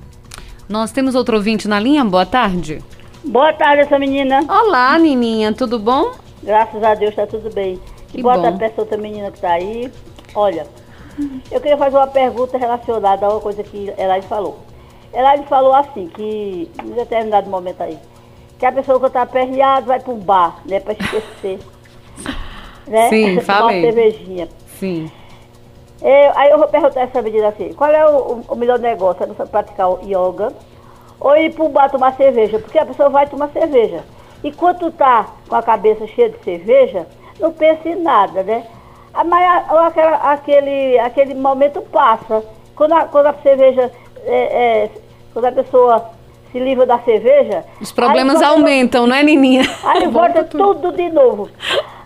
Nós 0.68 0.92
temos 0.92 1.14
outro 1.14 1.36
ouvinte 1.36 1.68
na 1.68 1.80
linha. 1.80 2.04
Boa 2.04 2.26
tarde. 2.26 2.82
Boa 3.24 3.54
tarde, 3.54 3.82
essa 3.84 4.00
menina. 4.00 4.44
Olá, 4.48 4.98
Nininha, 4.98 5.54
tudo 5.54 5.78
bom? 5.78 6.29
Graças 6.44 6.84
a 6.84 6.94
Deus, 6.96 7.16
tá 7.16 7.28
tudo 7.28 7.54
bem. 7.54 7.80
Que 8.10 8.20
e 8.20 8.24
boa 8.24 8.36
bom. 8.36 8.44
tarde 8.44 8.58
pra 8.58 8.68
essa 8.68 8.82
outra 8.82 8.98
menina 8.98 9.32
que 9.32 9.40
tá 9.40 9.52
aí. 9.52 9.92
Olha, 10.34 10.66
eu 11.52 11.60
queria 11.60 11.78
fazer 11.78 11.98
uma 11.98 12.08
pergunta 12.08 12.58
relacionada 12.58 13.26
a 13.26 13.30
uma 13.30 13.40
coisa 13.40 13.64
que 13.64 13.94
Elaine 13.98 14.26
falou. 14.26 14.60
Elaine 15.14 15.46
falou 15.46 15.74
assim, 15.74 16.08
que 16.08 16.70
em 16.84 16.90
determinado 16.92 17.50
momento 17.50 17.82
aí, 17.82 17.98
que 18.58 18.66
a 18.66 18.72
pessoa 18.72 19.00
que 19.00 19.10
tá 19.10 19.24
aperreada 19.24 19.86
vai 19.86 20.00
para 20.00 20.14
um 20.14 20.20
bar, 20.20 20.62
né, 20.66 20.80
pra 20.80 20.94
esquecer. 20.94 21.60
né? 22.88 23.10
Sim, 23.10 23.40
Tomar 23.40 23.44
falei. 23.44 23.80
uma 23.80 23.86
cervejinha. 23.86 24.50
Sim. 24.80 25.12
É, 26.02 26.32
aí 26.36 26.52
eu 26.52 26.58
vou 26.58 26.68
perguntar 26.68 27.02
essa 27.02 27.22
menina 27.22 27.50
assim, 27.50 27.74
qual 27.74 27.92
é 27.92 28.10
o, 28.10 28.42
o 28.48 28.56
melhor 28.56 28.80
negócio? 28.80 29.24
É 29.24 29.46
praticar 29.46 29.90
o 29.90 30.00
yoga 30.04 30.54
ou 31.20 31.36
ir 31.36 31.54
pro 31.54 31.68
bar 31.68 31.90
tomar 31.90 32.16
cerveja? 32.16 32.58
Porque 32.60 32.78
a 32.78 32.86
pessoa 32.86 33.10
vai 33.10 33.28
tomar 33.28 33.50
cerveja. 33.50 34.04
E 34.44 34.52
quando 34.52 34.80
tu 34.80 34.92
tá 34.92 35.28
com 35.48 35.56
a 35.56 35.62
cabeça 35.64 36.08
cheia 36.08 36.30
de 36.30 36.40
cerveja, 36.44 37.06
não 37.40 37.52
pensa 37.52 37.90
em 37.90 37.96
nada, 38.02 38.44
né? 38.44 38.64
Ah, 39.14 39.24
Mas 39.24 39.66
aquela- 39.88 40.32
aquele, 40.32 40.98
aquele 41.00 41.34
momento 41.36 41.82
passa. 41.82 42.44
Quando 42.76 42.94
a, 42.94 43.06
quando 43.06 43.26
a 43.28 43.34
cerveja, 43.34 43.92
é, 44.26 44.36
é, 44.86 44.90
quando 45.34 45.46
a 45.46 45.52
pessoa 45.52 46.10
se 46.52 46.60
livra 46.60 46.86
da 46.86 46.98
cerveja... 47.00 47.64
Os 47.82 47.92
problemas 47.92 48.36
volta- 48.40 48.48
aumentam, 48.50 49.06
não 49.08 49.16
é, 49.16 49.22
Nininha? 49.24 49.64
Aí 49.84 50.08
volta 50.08 50.44
tudo 50.44 50.92
de 50.94 51.10
novo. 51.10 51.50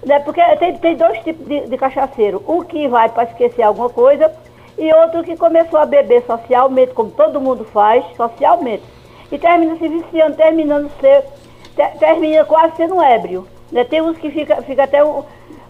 Né? 0.05 0.19
Porque 0.19 0.41
tem, 0.57 0.75
tem 0.77 0.95
dois 0.95 1.19
tipos 1.23 1.45
de, 1.47 1.61
de 1.61 1.77
cachaceiro. 1.77 2.43
Um 2.47 2.63
que 2.63 2.87
vai 2.87 3.07
para 3.09 3.23
esquecer 3.23 3.61
alguma 3.61 3.89
coisa 3.89 4.31
e 4.77 4.91
outro 4.93 5.23
que 5.23 5.37
começou 5.37 5.79
a 5.79 5.85
beber 5.85 6.23
socialmente, 6.25 6.93
como 6.93 7.11
todo 7.11 7.39
mundo 7.39 7.63
faz, 7.65 8.03
socialmente. 8.17 8.83
E 9.31 9.37
termina 9.37 9.75
se 9.77 9.87
viciando, 9.87 10.35
terminando 10.35 10.89
ser, 10.99 11.23
te- 11.75 11.97
termina 11.99 12.45
quase 12.45 12.75
sendo 12.75 13.01
ébrio. 13.01 13.47
Né? 13.71 13.83
Tem 13.83 14.01
uns 14.01 14.17
que 14.17 14.29
fica, 14.31 14.61
fica 14.61 14.83
até 14.83 15.03
um, 15.03 15.23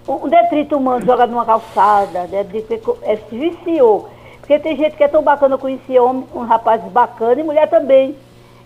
um 0.08 0.28
detrito 0.28 0.78
humano 0.78 1.06
jogado 1.06 1.32
numa 1.32 1.45
calçada, 1.45 2.28
né? 2.28 2.43
de 2.43 2.64
é, 3.04 3.16
se 3.16 3.38
viciou. 3.38 4.10
Porque 4.39 4.60
tem 4.60 4.76
gente 4.76 4.95
que 4.95 5.04
é 5.04 5.08
tão 5.08 5.22
bacana, 5.24 5.56
eu 5.56 5.60
conheci 5.60 5.97
homem, 5.97 6.26
um 6.36 6.41
rapaz 6.41 6.82
bacana 6.84 7.39
e 7.39 7.43
mulher 7.43 7.70
também 7.70 8.16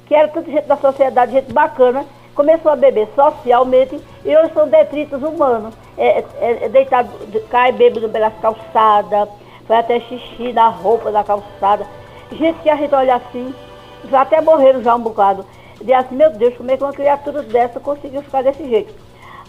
que 0.07 0.15
era 0.15 0.27
tanta 0.27 0.49
gente 0.49 0.65
da 0.65 0.77
sociedade, 0.77 1.33
gente 1.33 1.51
bacana, 1.51 2.05
começou 2.33 2.71
a 2.71 2.75
beber 2.75 3.07
socialmente 3.13 3.99
e 4.23 4.35
hoje 4.35 4.53
são 4.53 4.67
detritos 4.67 5.21
humanos. 5.21 5.75
É, 5.97 6.23
é, 6.39 6.65
é 6.65 6.69
deitado, 6.69 7.09
cai 7.49 7.71
bêbado 7.71 8.07
pelas 8.09 8.33
calçadas, 8.41 9.27
vai 9.67 9.79
até 9.79 9.99
xixi 9.99 10.53
na 10.53 10.69
roupa 10.69 11.11
da 11.11 11.23
calçada. 11.23 11.85
Gente 12.31 12.59
que 12.59 12.69
a 12.69 12.75
gente 12.75 12.93
olha 12.95 13.15
assim, 13.15 13.53
já 14.09 14.21
até 14.21 14.39
morreram 14.39 14.81
já 14.81 14.95
um 14.95 14.99
bocado. 14.99 15.45
Diz 15.81 15.95
assim, 15.95 16.15
meu 16.15 16.31
Deus, 16.31 16.55
como 16.55 16.71
é 16.71 16.77
que 16.77 16.83
uma 16.83 16.93
criatura 16.93 17.43
dessa 17.43 17.79
conseguiu 17.79 18.21
ficar 18.23 18.43
desse 18.43 18.67
jeito? 18.67 18.93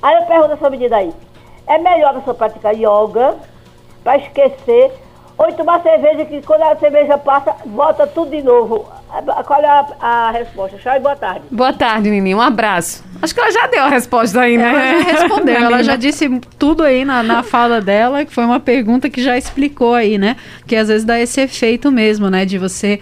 Aí 0.02 0.16
eu 0.16 0.22
pergunto 0.22 0.52
essa 0.52 0.70
medida 0.70 0.96
aí, 0.96 1.12
é 1.66 1.78
melhor 1.78 2.10
a 2.10 2.14
pessoa 2.14 2.34
praticar 2.34 2.74
yoga 2.74 3.36
para 4.04 4.16
esquecer, 4.18 4.92
ou 5.38 5.52
tomar 5.52 5.80
cerveja 5.82 6.24
que 6.24 6.42
quando 6.42 6.62
a 6.62 6.76
cerveja 6.76 7.16
passa, 7.16 7.54
volta 7.64 8.06
tudo 8.06 8.32
de 8.32 8.42
novo. 8.42 8.84
Qual 9.46 9.60
é 9.60 9.66
a, 9.68 9.86
a 10.00 10.30
resposta? 10.32 10.76
Tchau 10.78 10.96
e 10.96 11.00
boa 11.00 11.14
tarde. 11.14 11.42
Boa 11.48 11.72
tarde, 11.72 12.10
Nininha. 12.10 12.36
Um 12.36 12.40
abraço. 12.40 13.04
Acho 13.22 13.32
que 13.32 13.40
ela 13.40 13.50
já 13.52 13.66
deu 13.68 13.84
a 13.84 13.88
resposta 13.88 14.40
aí, 14.40 14.58
né? 14.58 14.68
Ela 14.68 15.02
já 15.02 15.10
respondeu, 15.12 15.54
ela 15.62 15.82
já 15.84 15.96
disse 15.96 16.28
tudo 16.58 16.82
aí 16.82 17.04
na, 17.04 17.22
na 17.22 17.42
fala 17.44 17.80
dela, 17.80 18.24
que 18.24 18.34
foi 18.34 18.44
uma 18.44 18.58
pergunta 18.58 19.08
que 19.08 19.22
já 19.22 19.38
explicou 19.38 19.94
aí, 19.94 20.18
né? 20.18 20.36
Que 20.66 20.74
às 20.74 20.88
vezes 20.88 21.04
dá 21.04 21.18
esse 21.20 21.40
efeito 21.40 21.90
mesmo, 21.92 22.28
né? 22.28 22.44
De 22.44 22.58
você 22.58 23.00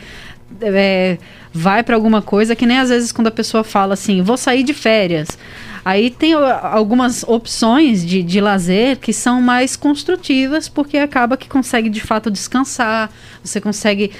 é, 0.60 1.16
vai 1.56 1.82
para 1.82 1.94
alguma 1.94 2.20
coisa, 2.20 2.54
que 2.54 2.66
nem 2.66 2.78
às 2.78 2.90
vezes 2.90 3.10
quando 3.10 3.28
a 3.28 3.32
pessoa 3.32 3.64
fala 3.64 3.94
assim, 3.94 4.22
vou 4.22 4.36
sair 4.36 4.62
de 4.62 4.74
férias. 4.74 5.38
Aí 5.84 6.10
tem 6.10 6.34
algumas 6.34 7.22
opções 7.22 8.04
de, 8.04 8.22
de 8.22 8.40
lazer 8.40 8.98
que 8.98 9.12
são 9.12 9.40
mais 9.40 9.76
construtivas, 9.76 10.68
porque 10.68 10.98
acaba 10.98 11.36
que 11.36 11.48
consegue 11.48 11.88
de 11.88 12.00
fato 12.00 12.30
descansar, 12.30 13.10
você 13.42 13.60
consegue 13.60 14.10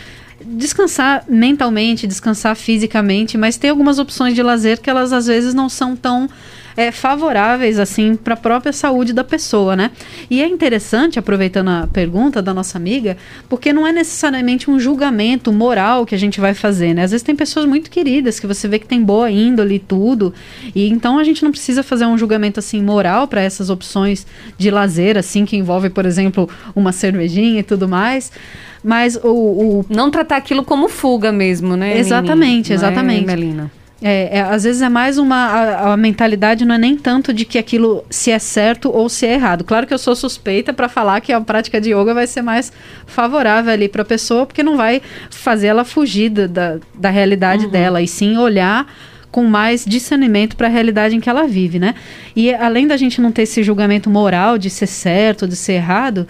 descansar 0.44 1.24
mentalmente, 1.28 2.06
descansar 2.06 2.54
fisicamente, 2.54 3.36
mas 3.36 3.56
tem 3.56 3.70
algumas 3.70 3.98
opções 3.98 4.34
de 4.34 4.42
lazer 4.42 4.80
que 4.80 4.88
elas 4.88 5.12
às 5.12 5.26
vezes 5.26 5.54
não 5.54 5.68
são 5.68 5.96
tão 5.96 6.28
é, 6.76 6.90
favoráveis 6.92 7.78
assim 7.78 8.14
para 8.14 8.34
a 8.34 8.36
própria 8.36 8.72
saúde 8.72 9.12
da 9.12 9.24
pessoa, 9.24 9.74
né? 9.74 9.90
E 10.30 10.42
é 10.42 10.46
interessante, 10.46 11.18
aproveitando 11.18 11.68
a 11.68 11.88
pergunta 11.90 12.42
da 12.42 12.52
nossa 12.52 12.76
amiga, 12.76 13.16
porque 13.48 13.72
não 13.72 13.86
é 13.86 13.92
necessariamente 13.92 14.70
um 14.70 14.78
julgamento 14.78 15.52
moral 15.52 16.04
que 16.04 16.14
a 16.14 16.18
gente 16.18 16.40
vai 16.40 16.54
fazer, 16.54 16.94
né? 16.94 17.04
Às 17.04 17.12
vezes 17.12 17.24
tem 17.24 17.34
pessoas 17.34 17.64
muito 17.66 17.90
queridas 17.90 18.38
que 18.38 18.46
você 18.46 18.68
vê 18.68 18.78
que 18.78 18.86
tem 18.86 19.02
boa 19.02 19.30
índole 19.30 19.76
e 19.76 19.78
tudo, 19.78 20.34
e 20.74 20.88
então 20.88 21.18
a 21.18 21.24
gente 21.24 21.42
não 21.42 21.50
precisa 21.50 21.82
fazer 21.82 22.06
um 22.06 22.18
julgamento 22.18 22.60
assim 22.60 22.82
moral 22.82 23.26
para 23.26 23.40
essas 23.40 23.70
opções 23.70 24.26
de 24.58 24.70
lazer, 24.70 25.16
assim 25.16 25.44
que 25.44 25.56
envolve, 25.56 25.90
por 25.90 26.04
exemplo, 26.04 26.48
uma 26.74 26.92
cervejinha 26.92 27.60
e 27.60 27.62
tudo 27.62 27.88
mais. 27.88 28.30
Mas 28.84 29.16
o, 29.16 29.28
o 29.28 29.86
Não 29.88 30.10
tratar 30.12 30.36
aquilo 30.36 30.62
como 30.62 30.88
fuga 30.88 31.32
mesmo, 31.32 31.76
né? 31.76 31.98
Exatamente, 31.98 32.72
é, 32.72 32.74
exatamente. 32.76 33.26
Melina? 33.26 33.70
É, 34.02 34.38
é, 34.38 34.40
às 34.42 34.64
vezes 34.64 34.82
é 34.82 34.88
mais 34.90 35.16
uma. 35.16 35.36
A, 35.36 35.92
a 35.92 35.96
mentalidade 35.96 36.66
não 36.66 36.74
é 36.74 36.78
nem 36.78 36.96
tanto 36.96 37.32
de 37.32 37.46
que 37.46 37.56
aquilo 37.56 38.04
se 38.10 38.30
é 38.30 38.38
certo 38.38 38.90
ou 38.90 39.08
se 39.08 39.26
é 39.26 39.34
errado. 39.34 39.64
Claro 39.64 39.86
que 39.86 39.94
eu 39.94 39.98
sou 39.98 40.14
suspeita 40.14 40.72
para 40.72 40.88
falar 40.88 41.20
que 41.20 41.32
a 41.32 41.40
prática 41.40 41.80
de 41.80 41.94
yoga 41.94 42.12
vai 42.12 42.26
ser 42.26 42.42
mais 42.42 42.70
favorável 43.06 43.72
ali 43.72 43.88
para 43.88 44.02
a 44.02 44.04
pessoa, 44.04 44.44
porque 44.44 44.62
não 44.62 44.76
vai 44.76 45.00
fazer 45.30 45.68
ela 45.68 45.84
fugir 45.84 46.28
da, 46.28 46.46
da, 46.46 46.78
da 46.94 47.10
realidade 47.10 47.68
dela, 47.68 48.02
e 48.02 48.08
sim 48.08 48.36
olhar 48.36 48.86
com 49.30 49.44
mais 49.44 49.84
discernimento 49.84 50.56
para 50.56 50.66
a 50.66 50.70
realidade 50.70 51.14
em 51.14 51.20
que 51.20 51.28
ela 51.28 51.46
vive, 51.46 51.78
né? 51.78 51.94
E 52.34 52.54
além 52.54 52.86
da 52.86 52.96
gente 52.96 53.20
não 53.20 53.32
ter 53.32 53.42
esse 53.42 53.62
julgamento 53.62 54.08
moral 54.08 54.56
de 54.56 54.70
ser 54.70 54.86
certo, 54.86 55.46
de 55.46 55.56
ser 55.56 55.74
errado, 55.74 56.26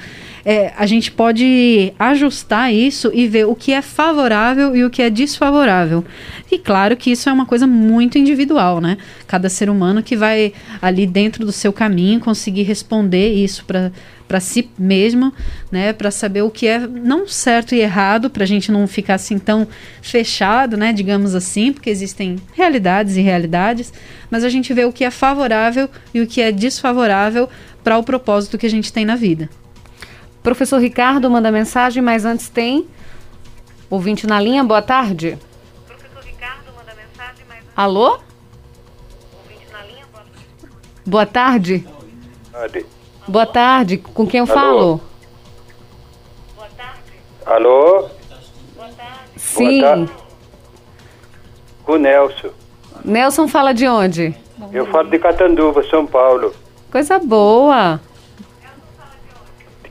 é, 0.49 0.72
a 0.76 0.86
gente 0.86 1.11
pode 1.11 1.92
ajustar 1.99 2.72
isso 2.72 3.11
e 3.12 3.26
ver 3.26 3.47
o 3.47 3.57
que 3.57 3.72
é 3.72 3.82
favorável 3.82 4.76
e 4.76 4.84
o 4.84 4.90
que 4.90 5.03
é 5.03 5.11
desfavorável. 5.11 6.05
E 6.49 6.57
claro 6.57 6.97
que 6.97 7.11
isso 7.11 7.28
é 7.28 7.32
uma 7.32 7.44
coisa 7.44 7.66
muito 7.66 8.16
individual, 8.16 8.80
né? 8.80 8.97
Cada 9.26 9.49
ser 9.49 9.68
humano 9.68 10.05
que 10.05 10.16
vai 10.16 10.53
ali 10.80 11.05
dentro 11.05 11.44
do 11.44 11.51
seu 11.51 11.72
caminho 11.72 12.20
conseguir 12.20 12.62
responder 12.62 13.34
isso 13.34 13.64
para 13.64 13.90
para 14.28 14.40
si 14.40 14.68
mesmo, 14.76 15.32
né, 15.70 15.92
para 15.92 16.11
saber 16.11 16.42
o 16.42 16.51
que 16.51 16.66
é 16.66 16.80
não 16.80 17.28
certo 17.28 17.76
e 17.76 17.80
errado, 17.80 18.28
para 18.28 18.42
a 18.42 18.47
gente 18.47 18.72
não 18.72 18.84
ficar 18.88 19.14
assim 19.14 19.38
tão 19.38 19.68
fechado, 20.03 20.76
né, 20.76 20.92
digamos 20.92 21.32
assim, 21.32 21.72
porque 21.72 21.88
existem 21.88 22.34
realidades 22.53 23.16
e 23.16 23.20
realidades, 23.20 23.92
mas 24.28 24.42
a 24.42 24.49
gente 24.49 24.74
vê 24.74 24.84
o 24.84 24.92
que 24.92 25.05
é 25.05 25.12
favorável 25.12 25.88
e 26.12 26.20
o 26.20 26.26
que 26.26 26.40
é 26.40 26.51
desfavorável 26.51 27.49
para 27.84 27.99
o 27.99 28.03
propósito 28.03 28.59
que 28.59 28.66
a 28.66 28.70
gente 28.70 28.92
tem 28.92 29.05
na 29.05 29.14
vida. 29.14 29.49
Professor 30.47 30.78
Ricardo 30.78 31.28
manda 31.28 31.51
mensagem, 31.51 32.01
mas 32.01 32.24
antes 32.24 32.49
tem 32.49 32.86
ouvinte 33.90 34.28
na 34.28 34.40
linha. 34.40 34.62
Boa 34.62 34.80
tarde. 34.80 35.36
Professor 35.84 36.22
Ricardo 36.22 36.66
manda 36.76 36.94
mensagem, 36.94 37.44
mas 37.49 37.64
Alô? 37.76 38.20
Boa 41.05 41.26
tarde. 41.26 41.84
Tarde. 42.53 42.86
Boa 43.26 43.44
tarde. 43.44 43.97
Com 43.97 44.24
quem 44.24 44.38
eu 44.38 44.44
Alô? 44.44 44.55
falo? 44.55 45.01
Alô? 47.44 48.09
Sim. 49.36 49.80
tarde. 49.80 50.12
O 51.88 51.97
Nelson. 51.97 52.51
Nelson 53.05 53.49
fala 53.49 53.74
de 53.74 53.88
onde? 53.88 54.32
Eu 54.72 54.86
falo 54.86 55.11
de 55.11 55.18
Catanduva, 55.18 55.82
São 55.90 56.07
Paulo. 56.07 56.55
Coisa 56.92 57.18
boa. 57.18 58.01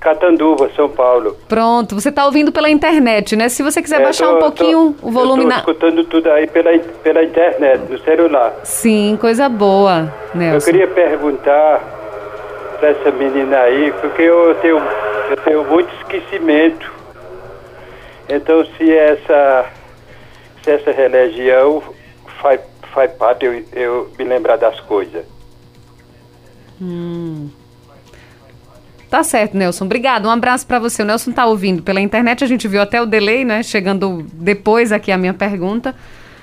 Catanduva, 0.06 0.70
São 0.76 0.88
Paulo. 0.88 1.36
Pronto, 1.50 1.96
você 1.96 2.10
está 2.10 2.26
ouvindo 2.28 2.52
pela 2.52 2.70
internet, 2.70 3.36
né? 3.36 3.50
Se 3.50 3.64
você 3.64 3.82
quiser 3.82 4.02
É, 4.02 4.04
baixar 4.04 4.28
tô- 4.28 4.36
um 4.36 4.40
pouquinho 4.40 4.96
tô- 5.02 5.08
o 5.08 5.12
volume 5.12 5.42
eu 5.44 5.48
na. 5.50 5.58
escutando 5.58 6.04
tudo 6.04 6.30
aí 6.32 6.46
pela, 6.46 6.78
pela 6.78 7.24
internet, 7.24 7.80
no 7.92 7.98
celular. 8.00 8.54
Sim, 8.64 9.18
coisa 9.20 9.50
boa, 9.50 10.14
Eu 10.36 10.40
Nelson. 10.40 10.66
queria 10.66 10.88
perguntar 10.88 11.80
para 12.80 12.90
essa 12.90 13.10
menina 13.10 13.58
aí, 13.62 13.92
porque 14.00 14.22
eu 14.22 14.54
tenho, 14.62 14.78
eu 15.32 15.38
tenho 15.38 15.64
muito 15.66 15.90
esquecimento. 16.02 16.94
Então, 18.30 18.64
se 18.78 18.96
essa, 18.96 19.66
se 20.64 20.70
essa 20.70 20.92
religião 20.92 21.82
faz, 22.44 22.62
faz 22.94 23.12
parte 23.14 23.44
eu, 23.46 23.64
eu 23.74 24.10
me 24.20 24.24
lembrar 24.24 24.58
das 24.58 24.80
coisas. 24.82 25.26
Hum. 26.80 27.50
Tá 29.16 29.24
certo, 29.24 29.56
Nelson. 29.56 29.86
Obrigado. 29.86 30.26
Um 30.26 30.30
abraço 30.30 30.68
para 30.68 30.78
você. 30.78 31.02
O 31.02 31.06
Nelson 31.06 31.32
tá 31.32 31.46
ouvindo 31.46 31.82
pela 31.82 32.02
internet. 32.02 32.44
A 32.44 32.48
gente 32.48 32.68
viu 32.68 32.82
até 32.82 33.02
o 33.02 33.06
delay, 33.06 33.46
né? 33.46 33.64
Chegando 33.64 34.28
depois 34.34 34.92
aqui 34.92 35.10
a 35.10 35.18
minha 35.18 35.34
pergunta. 35.34 35.96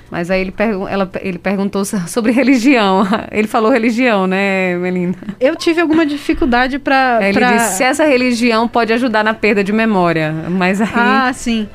Mas 0.09 0.31
aí 0.31 0.41
ele, 0.41 0.53
ela, 0.89 1.07
ele 1.21 1.37
perguntou 1.37 1.85
sobre 1.85 2.31
religião. 2.33 3.07
Ele 3.31 3.47
falou 3.47 3.71
religião, 3.71 4.25
né, 4.25 4.75
Melina? 4.75 5.13
Eu 5.39 5.55
tive 5.55 5.81
alguma 5.81 6.03
dificuldade 6.03 6.79
para. 6.79 7.19
É, 7.21 7.29
ele 7.29 7.37
pra... 7.37 7.51
disse 7.53 7.77
se 7.77 7.83
essa 7.83 8.05
religião 8.05 8.67
pode 8.67 8.91
ajudar 8.91 9.23
na 9.23 9.35
perda 9.35 9.63
de 9.63 9.71
memória. 9.71 10.33
Mas 10.49 10.81
aí. 10.81 10.89
Ah, 10.95 11.31
sim. 11.31 11.69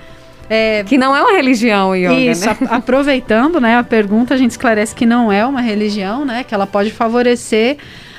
É, 0.50 0.82
que 0.82 0.98
não 0.98 1.14
é 1.14 1.22
uma 1.22 1.32
religião, 1.32 1.94
yoga, 1.94 2.14
Isso, 2.14 2.44
né? 2.44 2.56
a, 2.68 2.76
aproveitando 2.76 3.60
né, 3.60 3.76
a 3.76 3.84
pergunta, 3.84 4.34
a 4.34 4.36
gente 4.36 4.50
esclarece 4.50 4.94
que 4.96 5.06
não 5.06 5.30
é 5.30 5.46
uma 5.46 5.60
religião, 5.60 6.24
né? 6.24 6.42
Que 6.42 6.52
ela 6.52 6.66
pode 6.66 6.90
favorecer 6.90 7.76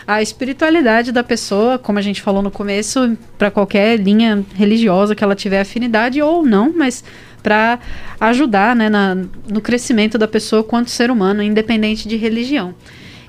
a 0.10 0.24
espiritualidade 0.24 1.12
da 1.12 1.24
pessoa, 1.24 1.78
como 1.78 2.00
a 2.00 2.02
gente 2.02 2.20
falou 2.20 2.42
no 2.42 2.50
começo, 2.50 3.16
para 3.38 3.52
qualquer 3.52 3.96
linha 4.00 4.44
religiosa 4.56 5.14
que 5.14 5.24
ela 5.24 5.36
tiver 5.36 5.62
afinidade 5.62 6.20
ou 6.20 6.44
não, 6.44 6.74
mas 6.76 7.04
para 7.44 7.78
ajudar 8.20 8.76
né, 8.76 8.90
na, 8.90 9.16
no 9.48 9.62
crescimento 9.62 10.18
da 10.18 10.28
pessoa 10.28 10.64
quanto 10.64 10.90
ser 10.90 11.12
humano, 11.12 11.44
independente 11.44 12.08
de 12.08 12.16
religião. 12.18 12.74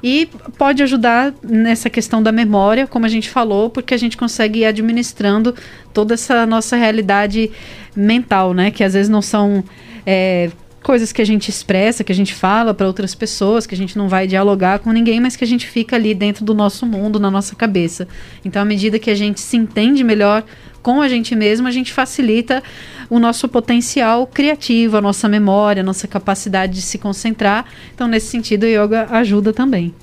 E 0.03 0.27
pode 0.57 0.83
ajudar 0.83 1.35
nessa 1.43 1.91
questão 1.91 2.23
da 2.23 2.33
memória, 2.33 2.87
como 2.87 3.05
a 3.05 3.11
gente 3.11 3.29
falou, 3.29 3.69
porque 3.69 3.93
a 3.93 3.99
gente 3.99 4.17
consegue 4.17 4.61
ir 4.61 4.65
administrando 4.65 5.55
toda 5.93 6.15
essa 6.15 6.47
nossa 6.47 6.77
realidade 6.77 7.51
mental, 7.95 8.55
né? 8.55 8.71
Que 8.71 8.83
às 8.83 8.95
vezes 8.95 9.11
não 9.11 9.21
são 9.21 9.63
é, 10.07 10.51
coisas 10.83 11.13
que 11.13 11.21
a 11.21 11.25
gente 11.25 11.49
expressa, 11.49 12.03
que 12.03 12.13
a 12.13 12.15
gente 12.15 12.35
fala 12.35 12.73
para 12.73 12.87
outras 12.87 13.15
pessoas, 13.15 13.67
que 13.67 13.75
a 13.75 13.79
gente 13.79 13.99
não 13.99 14.09
vai 14.09 14.27
dialogar 14.27 14.79
com 14.79 14.91
ninguém, 14.93 15.21
mas 15.21 15.37
que 15.37 15.45
a 15.45 15.47
gente 15.47 15.67
fica 15.67 15.97
ali 15.97 16.15
dentro 16.15 16.45
do 16.45 16.55
nosso 16.55 16.87
mundo, 16.87 17.21
na 17.21 17.31
nossa 17.31 17.55
cabeça. 17.55 18.09
Então, 18.45 18.63
à 18.63 18.65
medida 18.65 18.99
que 18.99 19.11
a 19.11 19.15
gente 19.15 19.41
se 19.41 19.57
entende 19.57 20.03
melhor 20.03 20.43
com 20.83 21.03
a 21.03 21.09
gente 21.09 21.37
mesmo, 21.37 21.69
a 21.69 21.71
gente 21.71 21.93
facilita 21.93 22.63
o 23.11 23.19
nosso 23.19 23.49
potencial 23.49 24.27
criativo, 24.27 24.97
a 24.97 25.01
nossa 25.01 25.29
memória, 25.29 25.83
a 25.83 25.85
nossa 25.85 26.09
capacidade 26.09 26.73
de 26.73 26.83
se 26.83 26.97
concentrar. 26.97 27.67
Então, 27.95 28.09
nesse 28.09 28.29
sentido, 28.29 28.65
o 28.65 28.67
yoga 28.67 29.07
ajuda 29.11 29.53
também. 29.53 29.95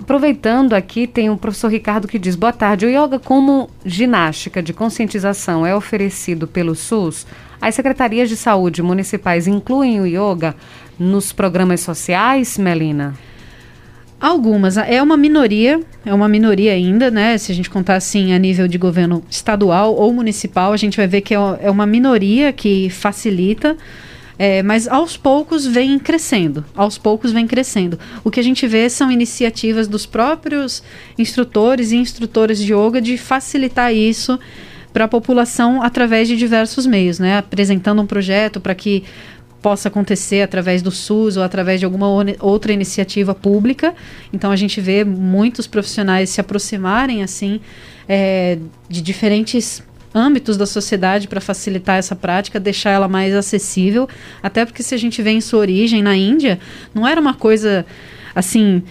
Aproveitando 0.00 0.72
aqui, 0.72 1.06
tem 1.06 1.30
o 1.30 1.36
professor 1.36 1.68
Ricardo 1.68 2.08
que 2.08 2.18
diz: 2.18 2.34
Boa 2.34 2.52
tarde. 2.52 2.86
O 2.86 2.88
yoga, 2.88 3.18
como 3.18 3.70
ginástica 3.84 4.62
de 4.62 4.72
conscientização, 4.72 5.64
é 5.64 5.76
oferecido 5.76 6.48
pelo 6.48 6.74
SUS? 6.74 7.26
As 7.60 7.74
secretarias 7.74 8.28
de 8.28 8.36
saúde 8.36 8.82
municipais 8.82 9.46
incluem 9.46 10.00
o 10.00 10.06
yoga 10.06 10.54
nos 10.98 11.32
programas 11.32 11.80
sociais, 11.80 12.56
Melina? 12.56 13.14
Algumas. 14.18 14.76
É 14.76 15.02
uma 15.02 15.16
minoria, 15.16 15.80
é 16.04 16.12
uma 16.12 16.28
minoria 16.28 16.72
ainda, 16.72 17.10
né? 17.10 17.36
Se 17.38 17.52
a 17.52 17.54
gente 17.54 17.70
contar 17.70 17.96
assim 17.96 18.32
a 18.32 18.38
nível 18.38 18.68
de 18.68 18.76
governo 18.76 19.22
estadual 19.30 19.94
ou 19.94 20.12
municipal, 20.12 20.72
a 20.72 20.76
gente 20.76 20.96
vai 20.96 21.06
ver 21.06 21.20
que 21.22 21.34
é, 21.34 21.38
é 21.62 21.70
uma 21.70 21.86
minoria 21.86 22.52
que 22.52 22.88
facilita. 22.90 23.76
É, 24.38 24.62
mas 24.62 24.88
aos 24.88 25.18
poucos 25.18 25.66
vem 25.66 25.98
crescendo, 25.98 26.64
aos 26.74 26.96
poucos 26.96 27.30
vem 27.30 27.46
crescendo. 27.46 27.98
O 28.24 28.30
que 28.30 28.40
a 28.40 28.42
gente 28.42 28.66
vê 28.66 28.88
são 28.88 29.12
iniciativas 29.12 29.86
dos 29.86 30.06
próprios 30.06 30.82
instrutores 31.18 31.92
e 31.92 31.96
instrutoras 31.96 32.58
de 32.58 32.72
yoga 32.72 33.02
de 33.02 33.18
facilitar 33.18 33.94
isso 33.94 34.38
para 34.92 35.04
a 35.04 35.08
população 35.08 35.82
através 35.82 36.28
de 36.28 36.36
diversos 36.36 36.86
meios, 36.86 37.18
né? 37.18 37.38
Apresentando 37.38 38.02
um 38.02 38.06
projeto 38.06 38.60
para 38.60 38.74
que 38.74 39.04
possa 39.60 39.88
acontecer 39.88 40.42
através 40.42 40.82
do 40.82 40.90
SUS 40.90 41.36
ou 41.36 41.42
através 41.42 41.80
de 41.80 41.84
alguma 41.84 42.06
outra 42.40 42.72
iniciativa 42.72 43.34
pública. 43.34 43.94
Então 44.32 44.50
a 44.50 44.56
gente 44.56 44.80
vê 44.80 45.04
muitos 45.04 45.66
profissionais 45.66 46.30
se 46.30 46.40
aproximarem 46.40 47.22
assim 47.22 47.60
é, 48.08 48.58
de 48.88 49.02
diferentes 49.02 49.82
âmbitos 50.14 50.56
da 50.56 50.66
sociedade 50.66 51.28
para 51.28 51.40
facilitar 51.40 51.98
essa 51.98 52.16
prática, 52.16 52.58
deixar 52.58 52.90
ela 52.90 53.06
mais 53.06 53.34
acessível, 53.34 54.08
até 54.42 54.64
porque 54.64 54.82
se 54.82 54.94
a 54.94 54.98
gente 54.98 55.22
vê 55.22 55.30
em 55.30 55.40
sua 55.40 55.60
origem 55.60 56.02
na 56.02 56.16
Índia, 56.16 56.58
não 56.92 57.06
era 57.06 57.20
uma 57.20 57.34
coisa 57.34 57.86
assim 58.34 58.82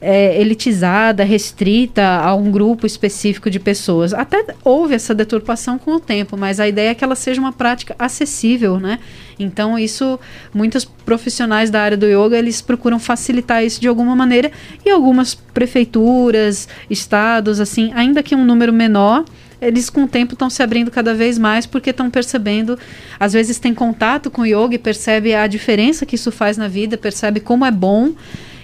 é, 0.00 0.40
elitizada, 0.40 1.24
restrita 1.24 2.02
a 2.02 2.34
um 2.34 2.50
grupo 2.50 2.86
específico 2.86 3.50
de 3.50 3.58
pessoas. 3.58 4.14
Até 4.14 4.54
houve 4.64 4.94
essa 4.94 5.14
deturpação 5.14 5.78
com 5.78 5.92
o 5.92 6.00
tempo, 6.00 6.36
mas 6.36 6.60
a 6.60 6.68
ideia 6.68 6.90
é 6.90 6.94
que 6.94 7.02
ela 7.02 7.16
seja 7.16 7.40
uma 7.40 7.52
prática 7.52 7.94
acessível, 7.98 8.78
né? 8.78 8.98
Então 9.38 9.78
isso, 9.78 10.18
muitos 10.52 10.84
profissionais 10.84 11.70
da 11.70 11.80
área 11.80 11.96
do 11.96 12.06
yoga, 12.06 12.38
eles 12.38 12.60
procuram 12.60 12.98
facilitar 12.98 13.64
isso 13.64 13.80
de 13.80 13.88
alguma 13.88 14.14
maneira 14.14 14.50
e 14.84 14.90
algumas 14.90 15.34
prefeituras, 15.34 16.68
estados, 16.88 17.60
assim, 17.60 17.92
ainda 17.94 18.22
que 18.22 18.34
um 18.34 18.44
número 18.44 18.72
menor, 18.72 19.24
eles 19.60 19.90
com 19.90 20.04
o 20.04 20.08
tempo 20.08 20.34
estão 20.34 20.48
se 20.48 20.62
abrindo 20.62 20.90
cada 20.90 21.14
vez 21.14 21.36
mais 21.36 21.66
porque 21.66 21.90
estão 21.90 22.08
percebendo, 22.10 22.78
às 23.18 23.32
vezes 23.32 23.58
tem 23.58 23.74
contato 23.74 24.30
com 24.30 24.42
o 24.42 24.46
yoga 24.46 24.74
e 24.74 24.78
percebe 24.78 25.34
a 25.34 25.46
diferença 25.48 26.06
que 26.06 26.14
isso 26.14 26.30
faz 26.30 26.56
na 26.56 26.68
vida, 26.68 26.96
percebe 26.96 27.40
como 27.40 27.64
é 27.64 27.70
bom 27.70 28.12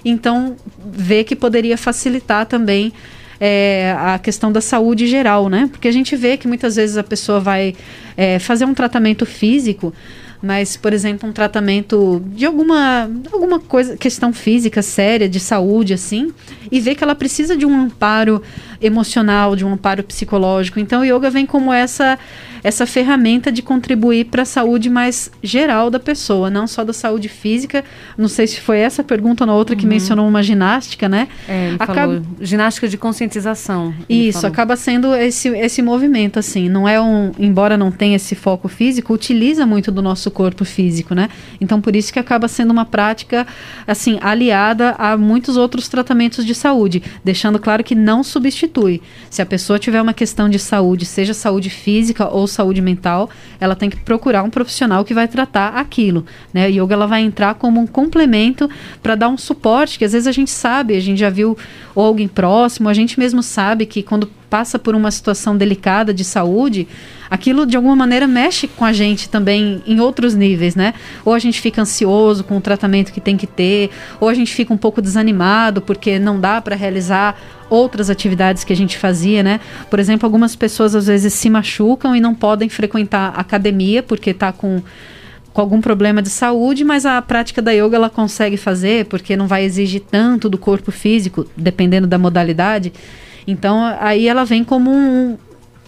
então 0.05 0.57
vê 0.85 1.25
que 1.25 1.35
poderia 1.35 1.77
facilitar 1.77 2.47
também 2.47 2.93
é, 3.41 3.95
a 3.99 4.19
questão 4.19 4.53
da 4.53 4.61
saúde 4.61 5.07
geral, 5.07 5.49
né? 5.49 5.69
Porque 5.71 5.89
a 5.89 5.93
gente 5.93 6.15
vê 6.17 6.37
que 6.37 6.47
muitas 6.47 6.77
vezes 6.77 6.97
a 6.97 7.03
pessoa 7.03 7.41
vai 7.41 7.75
é, 8.17 8.39
fazer 8.39 8.65
um 8.65 8.75
tratamento 8.75 9.27
físico, 9.27 9.93
mas, 10.43 10.77
por 10.77 10.93
exemplo, 10.93 11.29
um 11.29 11.33
tratamento 11.33 12.23
de 12.35 12.45
alguma, 12.45 13.11
alguma 13.33 13.59
coisa, 13.59 13.97
questão 13.97 14.33
física 14.33 14.83
séria, 14.83 15.29
de 15.29 15.41
saúde, 15.41 15.95
assim, 15.95 16.33
e 16.71 16.81
vê 16.81 16.95
que 16.95 17.03
ela 17.03 17.15
precisa 17.15 17.57
de 17.57 17.65
um 17.65 17.75
amparo 17.75 18.43
emocional, 18.85 19.57
de 19.57 19.65
um 19.65 19.73
amparo 19.73 20.03
psicológico. 20.03 20.79
Então, 20.79 21.03
o 21.03 21.05
yoga 21.05 21.31
vem 21.31 21.47
como 21.47 21.73
essa 21.73 22.19
essa 22.65 22.87
ferramenta 22.87 23.53
de 23.53 23.61
contribuir 23.61 24.25
para 24.25 24.41
a 24.41 24.47
saúde 24.47 24.89
mais 24.89 25.31
geral 25.43 25.91
da 25.91 26.01
pessoa, 26.01 26.49
não 26.49 26.67
só 26.67 26.83
da 26.83 26.95
saúde 26.95 27.29
física. 27.29 27.85
Não 28.17 28.27
sei 28.27 28.47
se 28.47 28.59
foi 28.59 28.79
essa 28.79 29.05
pergunta 29.05 29.45
ou 29.45 29.47
na 29.47 29.55
outra 29.55 29.77
que 29.77 29.85
uhum. 29.85 29.91
mencionou 29.91 30.27
uma 30.27 30.43
ginástica, 30.43 31.07
né? 31.07 31.29
É, 31.47 31.75
acaba... 31.79 31.95
falou 32.01 32.23
ginástica 32.41 32.89
de 32.89 32.97
conscientização. 32.97 33.93
Isso, 34.09 34.41
falou. 34.41 34.53
acaba 34.53 34.77
sendo 34.77 35.15
esse, 35.15 35.49
esse 35.49 35.83
movimento, 35.83 36.39
assim. 36.39 36.71
Não 36.71 36.89
é 36.89 36.99
um. 36.99 37.33
Embora 37.39 37.77
não 37.77 37.93
tenha 37.93 38.17
esse 38.17 38.35
foco 38.35 38.67
físico, 38.67 39.13
utiliza 39.13 39.67
muito 39.67 39.93
do 39.93 40.01
nosso 40.01 40.31
corpo 40.31 40.65
físico, 40.65 41.15
né? 41.15 41.29
Então, 41.61 41.83
por 41.83 41.95
isso 41.95 42.11
que 42.11 42.19
acaba 42.19 42.49
sendo 42.49 42.71
uma 42.71 42.87
prática, 42.87 43.47
assim, 43.87 44.19
aliada 44.23 44.95
a 44.97 45.19
muitos 45.19 45.59
outros 45.59 45.87
tratamentos 45.87 46.47
de 46.47 46.55
saúde, 46.55 47.03
deixando 47.23 47.59
claro 47.59 47.85
que 47.85 47.95
não 47.95 48.23
substitui. 48.23 48.74
Se 49.31 49.43
a 49.43 49.47
pessoa 49.47 49.79
tiver 49.79 50.01
uma 50.01 50.13
questão 50.13 50.49
de 50.49 50.59
saúde, 50.59 51.05
seja 51.05 51.35
saúde 51.35 51.71
física 51.71 52.29
ou 52.29 52.47
saúde 52.47 52.81
mental, 52.81 53.31
ela 53.61 53.75
tem 53.75 53.91
que 53.91 53.97
procurar 53.97 54.43
um 54.43 54.51
profissional 54.51 55.05
que 55.05 55.15
vai 55.15 55.29
tratar 55.29 55.75
aquilo. 55.77 56.25
Né? 56.53 56.65
A 56.65 56.69
yoga 56.69 56.95
ela 56.95 57.07
vai 57.07 57.23
entrar 57.23 57.55
como 57.55 57.81
um 57.81 57.87
complemento 57.87 58.69
para 59.03 59.15
dar 59.15 59.29
um 59.29 59.39
suporte, 59.39 59.99
que 59.99 60.05
às 60.05 60.13
vezes 60.13 60.27
a 60.27 60.33
gente 60.33 60.51
sabe, 60.51 60.97
a 60.97 61.01
gente 61.01 61.19
já 61.19 61.31
viu 61.31 61.57
ou 61.95 62.05
alguém 62.05 62.29
próximo, 62.29 62.89
a 62.89 62.95
gente 62.95 63.19
mesmo 63.19 63.43
sabe 63.43 63.87
que 63.87 64.03
quando 64.03 64.29
passa 64.49 64.79
por 64.79 64.95
uma 64.95 65.11
situação 65.11 65.57
delicada 65.57 66.13
de 66.13 66.25
saúde, 66.25 66.87
aquilo 67.31 67.67
de 67.67 67.77
alguma 67.77 67.97
maneira 67.97 68.27
mexe 68.27 68.69
com 68.69 68.85
a 68.85 68.93
gente 68.93 69.29
também 69.29 69.83
em 69.87 70.01
outros 70.01 70.35
níveis, 70.35 70.75
né? 70.75 70.95
Ou 71.25 71.35
a 71.35 71.39
gente 71.39 71.61
fica 71.61 71.83
ansioso 71.83 72.45
com 72.45 72.57
o 72.57 72.61
tratamento 72.61 73.13
que 73.13 73.21
tem 73.21 73.37
que 73.37 73.47
ter, 73.47 73.91
ou 74.21 74.29
a 74.29 74.35
gente 74.35 74.55
fica 74.55 74.73
um 74.73 74.77
pouco 74.77 75.03
desanimado 75.03 75.81
porque 75.81 76.19
não 76.19 76.41
dá 76.41 76.61
para 76.61 76.77
realizar 76.77 77.37
outras 77.69 78.11
atividades 78.11 78.65
que 78.65 78.73
a 78.73 78.77
gente 78.77 78.99
fazia, 78.99 79.43
né? 79.43 79.61
Por 79.91 79.99
exemplo, 79.99 80.27
algumas 80.27 80.55
pessoas 80.55 80.95
às 80.95 81.07
vezes 81.07 81.33
se 81.35 81.51
machucam 81.51 82.15
e 82.15 82.21
não 82.21 82.35
podem 82.35 82.69
frequentar 82.69 83.33
academia 83.37 84.03
porque 84.03 84.31
está 84.31 84.53
com 84.53 84.83
com 85.55 85.61
algum 85.61 85.81
problema 85.81 86.21
de 86.21 86.31
saúde, 86.31 86.85
mas 86.85 87.07
a 87.07 87.23
prática 87.23 87.63
da 87.63 87.71
yoga 87.71 87.95
ela 87.95 88.11
consegue 88.11 88.57
fazer 88.57 89.05
porque 89.07 89.37
não 89.37 89.47
vai 89.47 89.63
exigir 89.65 90.01
tanto 90.01 90.49
do 90.49 90.59
corpo 90.59 90.91
físico, 90.91 91.47
dependendo 91.57 92.09
da 92.09 92.19
modalidade. 92.19 92.93
Então, 93.47 93.85
aí 94.01 94.27
ela 94.27 94.45
vem 94.45 94.65
como 94.65 94.91
um, 94.91 95.37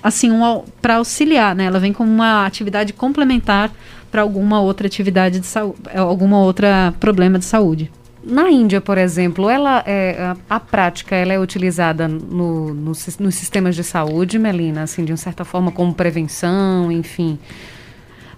assim, 0.02 0.30
um, 0.30 0.62
para 0.80 0.96
auxiliar, 0.96 1.54
né? 1.54 1.64
Ela 1.64 1.78
vem 1.78 1.92
como 1.92 2.10
uma 2.10 2.46
atividade 2.46 2.92
complementar 2.92 3.70
para 4.10 4.22
alguma 4.22 4.60
outra 4.60 4.86
atividade 4.86 5.40
de 5.40 5.46
saúde, 5.46 5.78
é, 5.92 5.98
alguma 5.98 6.38
outra 6.38 6.94
problema 7.00 7.38
de 7.38 7.44
saúde. 7.44 7.90
Na 8.24 8.50
Índia, 8.50 8.80
por 8.80 8.98
exemplo, 8.98 9.48
ela 9.48 9.84
é, 9.86 10.16
a, 10.18 10.56
a 10.56 10.60
prática 10.60 11.14
ela 11.14 11.32
é 11.32 11.38
utilizada 11.38 12.08
no, 12.08 12.74
no, 12.74 12.92
nos 13.20 13.34
sistemas 13.34 13.76
de 13.76 13.84
saúde, 13.84 14.38
Melina, 14.38 14.82
assim, 14.82 15.04
de 15.04 15.12
uma 15.12 15.16
certa 15.16 15.44
forma 15.44 15.70
como 15.70 15.94
prevenção, 15.94 16.90
enfim. 16.90 17.38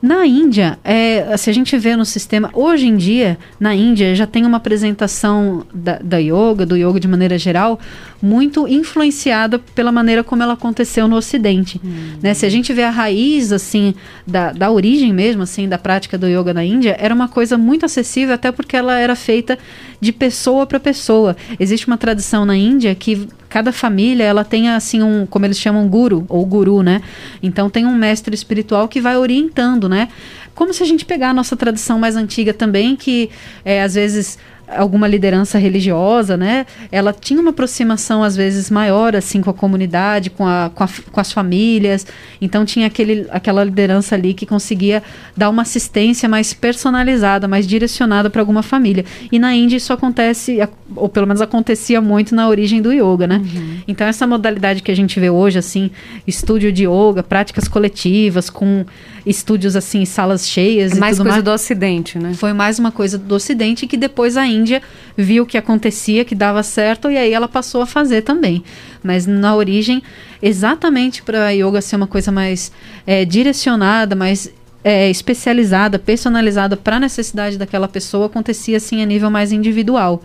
Na 0.01 0.25
Índia, 0.25 0.79
é, 0.85 1.37
se 1.37 1.51
a 1.51 1.53
gente 1.53 1.77
vê 1.77 1.97
no 1.97 2.05
sistema, 2.05 2.51
hoje 2.53 2.87
em 2.87 2.97
dia, 2.97 3.37
na 3.59 3.75
Índia, 3.75 4.15
já 4.15 4.27
tem 4.27 4.47
uma 4.47 4.59
apresentação 4.59 5.67
da, 5.75 5.99
da 5.99 6.19
yoga, 6.19 6.65
do 6.65 6.77
yoga 6.77 7.01
de 7.01 7.09
maneira 7.09 7.37
geral, 7.37 7.81
muito 8.23 8.69
influenciada 8.69 9.59
pela 9.59 9.91
maneira 9.91 10.23
como 10.23 10.43
ela 10.43 10.53
aconteceu 10.53 11.09
no 11.09 11.17
Ocidente. 11.17 11.81
Hum. 11.85 12.13
Né? 12.23 12.33
Se 12.33 12.47
a 12.47 12.49
gente 12.49 12.73
vê 12.73 12.85
a 12.85 12.91
raiz, 12.91 13.53
assim, 13.53 13.93
da, 14.25 14.53
da 14.53 14.71
origem 14.71 15.13
mesmo, 15.13 15.43
assim, 15.43 15.69
da 15.69 15.79
prática 15.79 16.17
do 16.17 16.29
yoga 16.29 16.55
na 16.55 16.65
Índia, 16.65 16.97
era 16.99 17.13
uma 17.13 17.29
coisa 17.29 17.59
muito 17.59 17.85
acessível, 17.85 18.35
até 18.35 18.53
porque 18.53 18.77
ela 18.77 18.97
era 18.99 19.17
feita 19.17 19.59
de 20.01 20.13
pessoa 20.13 20.65
para 20.65 20.79
pessoa. 20.79 21.37
Existe 21.59 21.89
uma 21.89 21.99
tradição 21.99 22.45
na 22.45 22.57
Índia 22.57 22.95
que 22.95 23.27
cada 23.49 23.73
família 23.73 24.25
ela 24.25 24.45
tem 24.45 24.69
assim 24.69 25.03
um, 25.03 25.27
como 25.27 25.47
eles 25.47 25.59
chamam 25.59 25.89
guru 25.89 26.25
ou 26.29 26.45
guru, 26.45 26.83
né? 26.83 27.01
Então 27.43 27.71
tem 27.71 27.87
um 27.87 27.95
mestre 27.95 28.35
espiritual 28.35 28.89
que 28.89 29.01
vai 29.01 29.17
orientando, 29.17 29.89
né? 29.89 30.09
Como 30.55 30.75
se 30.75 30.83
a 30.83 30.87
gente 30.87 31.05
pegar 31.05 31.31
a 31.31 31.35
nossa 31.35 31.57
tradição 31.57 31.99
mais 31.99 32.17
antiga 32.17 32.53
também, 32.53 32.97
que 32.97 33.31
é, 33.65 33.83
às 33.83 33.95
vezes 33.95 34.39
alguma 34.77 35.09
liderança 35.09 35.59
religiosa, 35.59 36.37
né? 36.37 36.67
Ela 36.93 37.13
tinha 37.13 37.41
uma 37.41 37.51
aproximação 37.51 38.23
às 38.23 38.37
vezes 38.37 38.71
maior 38.71 39.17
assim 39.17 39.41
com 39.41 39.51
a 39.51 39.55
comunidade, 39.55 40.31
com, 40.31 40.47
a, 40.47 40.71
com, 40.75 40.85
a, 40.85 40.89
com, 41.11 41.21
as 41.21 41.33
famílias. 41.33 42.07
Então 42.41 42.65
tinha 42.65 42.87
aquele, 42.87 43.27
aquela 43.31 43.65
liderança 43.65 44.15
ali 44.15 44.35
que 44.35 44.45
conseguia 44.45 45.03
dar 45.37 45.49
uma 45.51 45.63
assistência 45.63 46.29
mais 46.29 46.53
personalizada, 46.53 47.49
mais 47.49 47.67
direcionada 47.67 48.29
para 48.29 48.43
alguma 48.43 48.63
família. 48.63 49.05
E 49.31 49.39
na 49.39 49.55
Índia 49.55 49.77
isso 49.77 49.93
acontece, 49.93 50.59
ou 50.95 51.09
pelo 51.09 51.27
menos 51.27 51.41
acontecia 51.41 52.01
muito 52.01 52.35
na 52.35 52.49
origem 52.49 52.83
do 52.83 52.93
yoga, 52.93 53.27
né? 53.27 53.37
Uhum. 53.39 53.79
Então 53.89 54.07
essa 54.07 54.27
modalidade 54.27 54.83
que 54.83 54.91
a 54.91 54.97
gente 54.97 55.19
vê 55.19 55.31
hoje, 55.31 55.59
assim, 55.59 55.91
estúdio 56.27 56.73
de 56.73 56.85
yoga, 56.85 57.23
práticas 57.23 57.69
coletivas 57.69 58.51
com 58.51 58.85
estúdios 59.27 59.77
assim, 59.77 60.05
salas 60.05 60.49
cheias. 60.49 60.93
É 60.93 60.95
mais 60.97 61.17
coisa 61.17 61.31
mais. 61.31 61.45
do 61.45 61.51
Ocidente, 61.51 62.19
né? 62.19 62.35
Foi 62.35 62.53
mais 62.53 62.79
uma 62.79 62.93
coisa 62.93 63.19
do 63.19 63.35
Ocidente 63.35 63.87
que 63.87 63.97
depois 63.97 64.37
a 64.37 64.47
Índia 64.47 64.83
viu 65.17 65.45
que 65.45 65.59
acontecia, 65.59 66.25
que 66.25 66.35
dava 66.35 66.63
certo, 66.63 67.11
e 67.11 67.17
aí 67.17 67.33
ela 67.33 67.49
passou 67.49 67.83
a 67.83 67.87
fazer 67.87 68.23
também. 68.23 68.63
Mas 69.03 69.27
na 69.27 69.55
origem, 69.55 70.03
exatamente 70.43 71.23
para 71.23 71.47
a 71.47 71.51
yoga 71.51 71.81
ser 71.81 71.97
uma 71.97 72.07
coisa 72.07 72.33
mais 72.33 72.73
é, 73.07 73.25
direcionada, 73.25 74.15
mais 74.15 74.51
é, 74.83 75.11
especializada, 75.11 75.99
personalizada 75.99 76.77
para 76.77 76.97
a 76.97 77.01
necessidade 77.01 77.59
daquela 77.59 77.89
pessoa, 77.89 78.27
acontecia 78.27 78.77
assim 78.77 79.03
a 79.03 79.07
nível 79.07 79.31
mais 79.31 79.53
individual. 79.53 80.23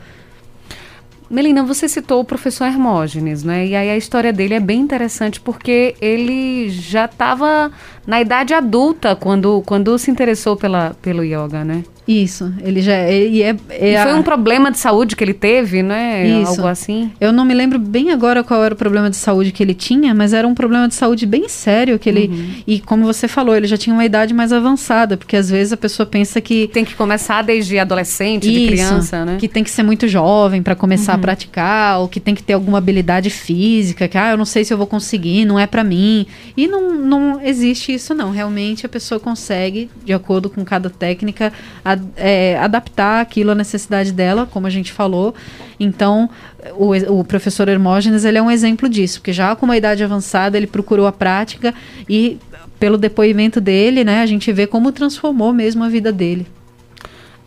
Melina, 1.29 1.63
você 1.63 1.87
citou 1.87 2.21
o 2.21 2.25
professor 2.25 2.65
Hermógenes, 2.65 3.43
né? 3.43 3.65
E 3.65 3.75
aí 3.75 3.89
a 3.89 3.97
história 3.97 4.31
dele 4.31 4.53
é 4.53 4.59
bem 4.59 4.79
interessante 4.79 5.39
porque 5.39 5.95
ele 6.01 6.69
já 6.69 7.05
estava 7.05 7.71
na 8.05 8.21
idade 8.21 8.53
adulta 8.53 9.15
quando, 9.15 9.63
quando 9.65 9.97
se 9.97 10.11
interessou 10.11 10.55
pela, 10.55 10.95
pelo 11.01 11.23
yoga, 11.23 11.63
né? 11.63 11.83
Isso, 12.07 12.53
ele 12.61 12.81
já 12.81 12.97
ele 13.09 13.41
é, 13.41 13.55
é 13.69 14.03
foi 14.03 14.11
a... 14.11 14.15
um 14.15 14.23
problema 14.23 14.69
de 14.69 14.77
saúde 14.77 15.15
que 15.15 15.23
ele 15.23 15.33
teve, 15.33 15.81
né? 15.81 16.27
Isso. 16.41 16.51
Algo 16.51 16.67
assim. 16.67 17.11
Eu 17.19 17.31
não 17.31 17.45
me 17.45 17.53
lembro 17.53 17.79
bem 17.79 18.11
agora 18.11 18.43
qual 18.43 18.63
era 18.63 18.73
o 18.73 18.77
problema 18.77 19.09
de 19.09 19.15
saúde 19.15 19.51
que 19.51 19.63
ele 19.63 19.73
tinha, 19.73 20.13
mas 20.13 20.33
era 20.33 20.45
um 20.45 20.53
problema 20.53 20.87
de 20.87 20.95
saúde 20.95 21.25
bem 21.25 21.47
sério 21.47 21.97
que 21.97 22.09
ele 22.09 22.27
uhum. 22.27 22.53
e 22.67 22.79
como 22.79 23.05
você 23.05 23.27
falou, 23.27 23.55
ele 23.55 23.67
já 23.67 23.77
tinha 23.77 23.93
uma 23.93 24.03
idade 24.03 24.33
mais 24.33 24.51
avançada, 24.51 25.15
porque 25.15 25.37
às 25.37 25.49
vezes 25.49 25.71
a 25.71 25.77
pessoa 25.77 26.05
pensa 26.05 26.41
que 26.41 26.67
tem 26.67 26.83
que 26.83 26.93
começar 26.93 27.41
desde 27.41 27.79
adolescente, 27.79 28.49
Isso, 28.49 28.59
de 28.59 28.67
criança, 28.67 29.25
né? 29.25 29.37
Que 29.39 29.47
tem 29.47 29.63
que 29.63 29.71
ser 29.71 29.83
muito 29.83 30.07
jovem 30.07 30.61
para 30.61 30.75
começar 30.75 31.13
uhum. 31.13 31.19
a 31.19 31.21
praticar, 31.21 31.99
ou 31.99 32.07
que 32.09 32.19
tem 32.19 32.35
que 32.35 32.43
ter 32.43 32.53
alguma 32.53 32.79
habilidade 32.79 33.29
física, 33.29 34.07
que 34.07 34.17
ah, 34.17 34.31
eu 34.31 34.37
não 34.37 34.45
sei 34.45 34.65
se 34.65 34.73
eu 34.73 34.77
vou 34.77 34.87
conseguir, 34.87 35.45
não 35.45 35.57
é 35.57 35.65
para 35.65 35.83
mim. 35.83 36.25
E 36.57 36.67
não, 36.67 36.93
não 36.93 37.41
existe 37.41 37.93
isso 37.93 38.13
não. 38.13 38.31
Realmente 38.31 38.85
a 38.85 38.89
pessoa 38.89 39.19
consegue, 39.19 39.89
de 40.03 40.11
acordo 40.11 40.49
com 40.49 40.65
cada 40.65 40.89
técnica, 40.89 41.53
a 41.83 41.92
é, 42.15 42.57
adaptar 42.59 43.21
aquilo 43.21 43.51
à 43.51 43.55
necessidade 43.55 44.11
dela, 44.11 44.47
como 44.51 44.67
a 44.67 44.69
gente 44.69 44.91
falou. 44.91 45.33
Então, 45.79 46.29
o, 46.75 47.19
o 47.19 47.23
professor 47.23 47.67
Hermógenes 47.67 48.25
ele 48.25 48.37
é 48.37 48.41
um 48.41 48.51
exemplo 48.51 48.87
disso, 48.87 49.19
porque 49.19 49.33
já 49.33 49.55
com 49.55 49.65
uma 49.65 49.77
idade 49.77 50.03
avançada 50.03 50.57
ele 50.57 50.67
procurou 50.67 51.07
a 51.07 51.11
prática 51.11 51.73
e 52.07 52.37
pelo 52.79 52.97
depoimento 52.97 53.61
dele, 53.61 54.03
né, 54.03 54.21
a 54.21 54.25
gente 54.25 54.51
vê 54.51 54.67
como 54.67 54.91
transformou 54.91 55.53
mesmo 55.53 55.83
a 55.83 55.89
vida 55.89 56.11
dele. 56.11 56.47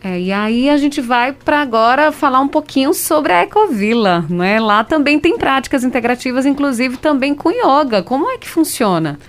É, 0.03 0.19
e 0.19 0.31
aí 0.31 0.69
a 0.69 0.77
gente 0.77 1.01
vai 1.01 1.33
para 1.33 1.61
agora 1.61 2.11
falar 2.11 2.39
um 2.39 2.47
pouquinho 2.47 2.93
sobre 2.93 3.33
a 3.33 3.41
Ecovila, 3.41 4.23
né? 4.29 4.59
Lá 4.59 4.83
também 4.83 5.19
tem 5.19 5.37
práticas 5.37 5.83
integrativas, 5.83 6.45
inclusive 6.45 6.97
também 6.97 7.33
com 7.33 7.49
yoga. 7.49 8.03
Como 8.03 8.29
é 8.29 8.37
que 8.37 8.47
funciona? 8.47 9.19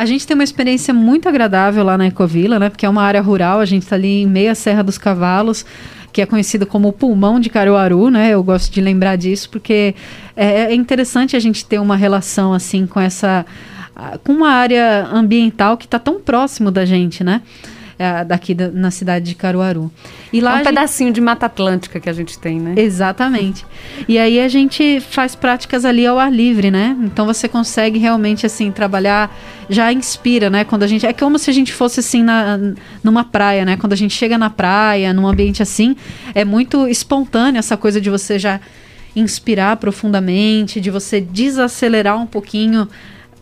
A 0.00 0.06
gente 0.06 0.26
tem 0.26 0.34
uma 0.34 0.42
experiência 0.42 0.94
muito 0.94 1.28
agradável 1.28 1.84
lá 1.84 1.98
na 1.98 2.06
Ecovila, 2.06 2.58
né? 2.58 2.70
Porque 2.70 2.86
é 2.86 2.88
uma 2.88 3.02
área 3.02 3.20
rural, 3.20 3.60
a 3.60 3.66
gente 3.66 3.82
está 3.82 3.96
ali 3.96 4.22
em 4.22 4.26
meia 4.26 4.54
Serra 4.54 4.82
dos 4.82 4.96
Cavalos 4.96 5.66
que 6.10 6.22
é 6.22 6.26
conhecido 6.26 6.64
como 6.64 6.88
o 6.88 6.92
pulmão 6.92 7.38
de 7.38 7.50
Caruaru, 7.50 8.08
né? 8.08 8.30
Eu 8.30 8.42
gosto 8.42 8.72
de 8.72 8.80
lembrar 8.80 9.16
disso 9.16 9.50
porque 9.50 9.94
é, 10.34 10.72
é 10.72 10.74
interessante 10.74 11.36
a 11.36 11.38
gente 11.38 11.66
ter 11.66 11.78
uma 11.78 11.96
relação 11.96 12.54
assim 12.54 12.86
com 12.86 12.98
essa 12.98 13.44
com 14.24 14.32
uma 14.32 14.48
área 14.48 15.06
ambiental 15.12 15.76
que 15.76 15.84
está 15.84 15.98
tão 15.98 16.18
próximo 16.18 16.70
da 16.70 16.86
gente, 16.86 17.22
né? 17.22 17.42
É, 18.00 18.24
daqui 18.24 18.54
da, 18.54 18.70
na 18.70 18.90
cidade 18.90 19.26
de 19.26 19.34
Caruaru. 19.34 19.92
E 20.32 20.40
lá 20.40 20.56
é 20.56 20.60
um 20.62 20.64
pedacinho 20.64 21.08
gente... 21.08 21.16
de 21.16 21.20
Mata 21.20 21.44
Atlântica 21.44 22.00
que 22.00 22.08
a 22.08 22.12
gente 22.14 22.38
tem, 22.38 22.58
né? 22.58 22.72
Exatamente. 22.78 23.66
E 24.08 24.16
aí 24.16 24.40
a 24.40 24.48
gente 24.48 25.00
faz 25.00 25.34
práticas 25.34 25.84
ali 25.84 26.06
ao 26.06 26.18
ar 26.18 26.32
livre, 26.32 26.70
né? 26.70 26.96
Então 27.02 27.26
você 27.26 27.46
consegue 27.46 27.98
realmente 27.98 28.46
assim 28.46 28.72
trabalhar, 28.72 29.30
já 29.68 29.92
inspira, 29.92 30.48
né? 30.48 30.64
Quando 30.64 30.82
a 30.82 30.86
gente 30.86 31.04
é 31.04 31.12
como 31.12 31.38
se 31.38 31.50
a 31.50 31.52
gente 31.52 31.74
fosse 31.74 32.00
assim 32.00 32.22
na, 32.22 32.58
numa 33.04 33.22
praia, 33.22 33.66
né? 33.66 33.76
Quando 33.76 33.92
a 33.92 33.96
gente 33.96 34.14
chega 34.14 34.38
na 34.38 34.48
praia, 34.48 35.12
num 35.12 35.28
ambiente 35.28 35.62
assim, 35.62 35.94
é 36.34 36.42
muito 36.42 36.88
espontâneo 36.88 37.58
essa 37.58 37.76
coisa 37.76 38.00
de 38.00 38.08
você 38.08 38.38
já 38.38 38.62
inspirar 39.14 39.76
profundamente, 39.76 40.80
de 40.80 40.90
você 40.90 41.20
desacelerar 41.20 42.16
um 42.16 42.26
pouquinho 42.26 42.88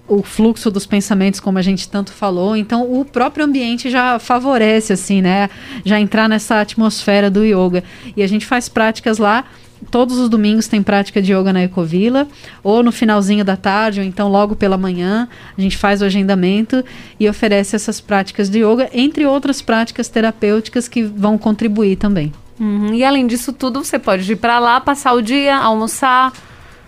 o 0.09 0.23
fluxo 0.23 0.71
dos 0.71 0.87
pensamentos, 0.87 1.39
como 1.39 1.59
a 1.59 1.63
gente 1.63 1.89
tanto 1.89 2.13
falou. 2.13 2.57
Então, 2.57 2.91
o 2.91 3.05
próprio 3.05 3.45
ambiente 3.45 3.91
já 3.91 4.19
favorece, 4.19 4.93
assim, 4.93 5.21
né? 5.21 5.51
Já 5.85 6.01
entrar 6.01 6.29
nessa 6.29 6.61
atmosfera 6.61 7.31
do 7.31 7.45
yoga. 7.45 7.85
E 8.17 8.23
a 8.23 8.27
gente 8.27 8.47
faz 8.47 8.69
práticas 8.69 9.19
lá. 9.19 9.45
Todos 9.91 10.19
os 10.19 10.29
domingos 10.29 10.67
tem 10.67 10.83
prática 10.83 11.23
de 11.23 11.33
yoga 11.33 11.53
na 11.53 11.63
Ecovila, 11.63 12.27
ou 12.65 12.83
no 12.83 12.91
finalzinho 12.91 13.45
da 13.45 13.57
tarde, 13.57 14.01
ou 14.01 14.07
então 14.07 14.29
logo 14.29 14.57
pela 14.57 14.77
manhã, 14.77 15.29
a 15.57 15.61
gente 15.61 15.77
faz 15.77 16.03
o 16.03 16.05
agendamento 16.05 16.85
e 17.19 17.29
oferece 17.29 17.77
essas 17.77 18.01
práticas 18.01 18.51
de 18.51 18.59
yoga, 18.59 18.89
entre 18.93 19.25
outras 19.25 19.63
práticas 19.63 20.09
terapêuticas 20.09 20.89
que 20.89 21.03
vão 21.05 21.39
contribuir 21.39 21.95
também. 21.95 22.33
Uhum. 22.59 22.93
E 22.93 23.05
além 23.05 23.25
disso 23.27 23.53
tudo, 23.53 23.85
você 23.85 24.01
pode 24.01 24.31
ir 24.31 24.37
para 24.37 24.59
lá, 24.59 24.81
passar 24.81 25.13
o 25.13 25.23
dia, 25.23 25.57
almoçar, 25.57 26.33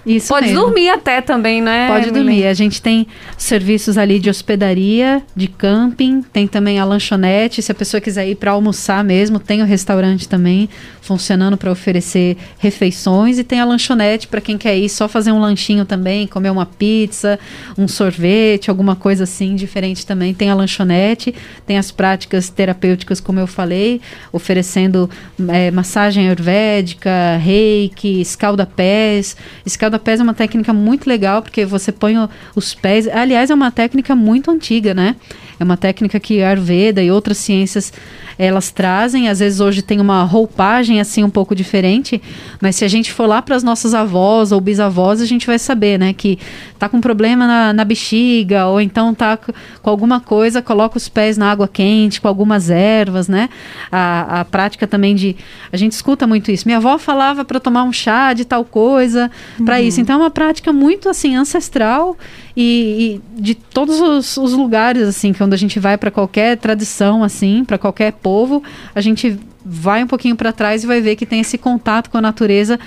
isso 0.04 0.28
Pode 0.28 0.46
mesmo. 0.46 0.62
dormir 0.62 0.88
até 0.88 1.20
também, 1.20 1.60
né? 1.60 1.88
Pode 1.88 2.10
dormir. 2.10 2.46
A 2.46 2.54
gente 2.54 2.80
tem 2.80 3.06
serviços 3.36 3.98
ali 3.98 4.18
de 4.18 4.30
hospedaria, 4.30 5.22
de 5.36 5.46
camping, 5.46 6.22
tem 6.32 6.46
também 6.46 6.78
a 6.78 6.84
lanchonete. 6.84 7.60
Se 7.62 7.70
a 7.70 7.74
pessoa 7.74 8.00
quiser 8.00 8.28
ir 8.28 8.34
para 8.34 8.52
almoçar 8.52 9.04
mesmo, 9.04 9.38
tem 9.38 9.62
o 9.62 9.64
restaurante 9.66 10.28
também 10.28 10.68
funcionando 11.10 11.56
para 11.56 11.72
oferecer 11.72 12.36
refeições 12.56 13.36
e 13.36 13.42
tem 13.42 13.58
a 13.58 13.64
lanchonete 13.64 14.28
para 14.28 14.40
quem 14.40 14.56
quer 14.56 14.78
ir 14.78 14.88
só 14.88 15.08
fazer 15.08 15.32
um 15.32 15.40
lanchinho 15.40 15.84
também, 15.84 16.24
comer 16.24 16.50
uma 16.50 16.64
pizza, 16.64 17.36
um 17.76 17.88
sorvete, 17.88 18.70
alguma 18.70 18.94
coisa 18.94 19.24
assim 19.24 19.56
diferente 19.56 20.06
também. 20.06 20.32
Tem 20.32 20.50
a 20.50 20.54
lanchonete, 20.54 21.34
tem 21.66 21.76
as 21.78 21.90
práticas 21.90 22.48
terapêuticas, 22.48 23.18
como 23.18 23.40
eu 23.40 23.48
falei, 23.48 24.00
oferecendo 24.32 25.10
é, 25.48 25.72
massagem 25.72 26.26
ayurvédica, 26.26 27.36
reiki, 27.38 28.20
escalda-pés. 28.20 29.36
Escalda-pés 29.66 30.20
é 30.20 30.22
uma 30.22 30.34
técnica 30.34 30.72
muito 30.72 31.08
legal 31.08 31.42
porque 31.42 31.64
você 31.64 31.90
põe 31.90 32.14
os 32.54 32.72
pés. 32.72 33.08
Aliás, 33.08 33.50
é 33.50 33.54
uma 33.54 33.72
técnica 33.72 34.14
muito 34.14 34.48
antiga, 34.48 34.94
né? 34.94 35.16
É 35.58 35.64
uma 35.64 35.76
técnica 35.76 36.20
que 36.20 36.40
a 36.40 36.50
Ayurveda 36.50 37.02
e 37.02 37.10
outras 37.10 37.36
ciências 37.36 37.92
elas 38.38 38.70
trazem. 38.70 39.28
Às 39.28 39.40
vezes 39.40 39.60
hoje 39.60 39.82
tem 39.82 40.00
uma 40.00 40.22
roupagem 40.24 40.99
assim 41.00 41.24
um 41.24 41.30
pouco 41.30 41.54
diferente, 41.54 42.20
mas 42.60 42.76
se 42.76 42.84
a 42.84 42.88
gente 42.88 43.12
for 43.12 43.26
lá 43.26 43.40
para 43.42 43.56
as 43.56 43.62
nossas 43.62 43.94
avós 43.94 44.52
ou 44.52 44.60
bisavós, 44.60 45.20
a 45.20 45.26
gente 45.26 45.46
vai 45.46 45.58
saber, 45.58 45.98
né, 45.98 46.12
que 46.12 46.38
tá 46.78 46.88
com 46.88 47.00
problema 47.00 47.46
na, 47.46 47.72
na 47.72 47.84
bexiga 47.84 48.66
ou 48.66 48.80
então 48.80 49.14
tá 49.14 49.36
com 49.36 49.90
alguma 49.90 50.20
coisa, 50.20 50.62
coloca 50.62 50.96
os 50.96 51.08
pés 51.08 51.36
na 51.36 51.50
água 51.50 51.68
quente 51.68 52.20
com 52.20 52.28
algumas 52.28 52.70
ervas, 52.70 53.28
né? 53.28 53.48
A, 53.90 54.40
a 54.40 54.44
prática 54.44 54.86
também 54.86 55.14
de 55.14 55.36
a 55.72 55.76
gente 55.76 55.92
escuta 55.92 56.26
muito 56.26 56.50
isso. 56.50 56.66
Minha 56.66 56.78
avó 56.78 56.98
falava 56.98 57.44
para 57.44 57.60
tomar 57.60 57.84
um 57.84 57.92
chá 57.92 58.32
de 58.32 58.44
tal 58.44 58.64
coisa 58.64 59.30
uhum. 59.58 59.64
para 59.64 59.80
isso. 59.80 60.00
Então 60.00 60.16
é 60.16 60.18
uma 60.18 60.30
prática 60.30 60.72
muito 60.72 61.08
assim 61.08 61.36
ancestral 61.36 62.16
e, 62.60 63.20
e 63.36 63.40
de 63.40 63.54
todos 63.54 63.98
os, 64.00 64.36
os, 64.36 64.52
lugares 64.52 65.08
assim, 65.08 65.32
que 65.32 65.42
onde 65.42 65.54
a 65.54 65.58
gente 65.58 65.80
vai 65.80 65.96
para 65.96 66.10
qualquer 66.10 66.58
tradição 66.58 67.24
assim, 67.24 67.64
para 67.64 67.78
qualquer 67.78 68.12
povo, 68.12 68.62
a 68.94 69.00
gente 69.00 69.38
vai 69.64 70.04
um 70.04 70.06
pouquinho 70.06 70.36
para 70.36 70.52
trás 70.52 70.84
e 70.84 70.86
vai 70.86 71.00
ver 71.00 71.16
que 71.16 71.24
tem 71.24 71.40
esse 71.40 71.56
contato 71.56 72.10
com 72.10 72.18
a 72.18 72.20
natureza 72.20 72.78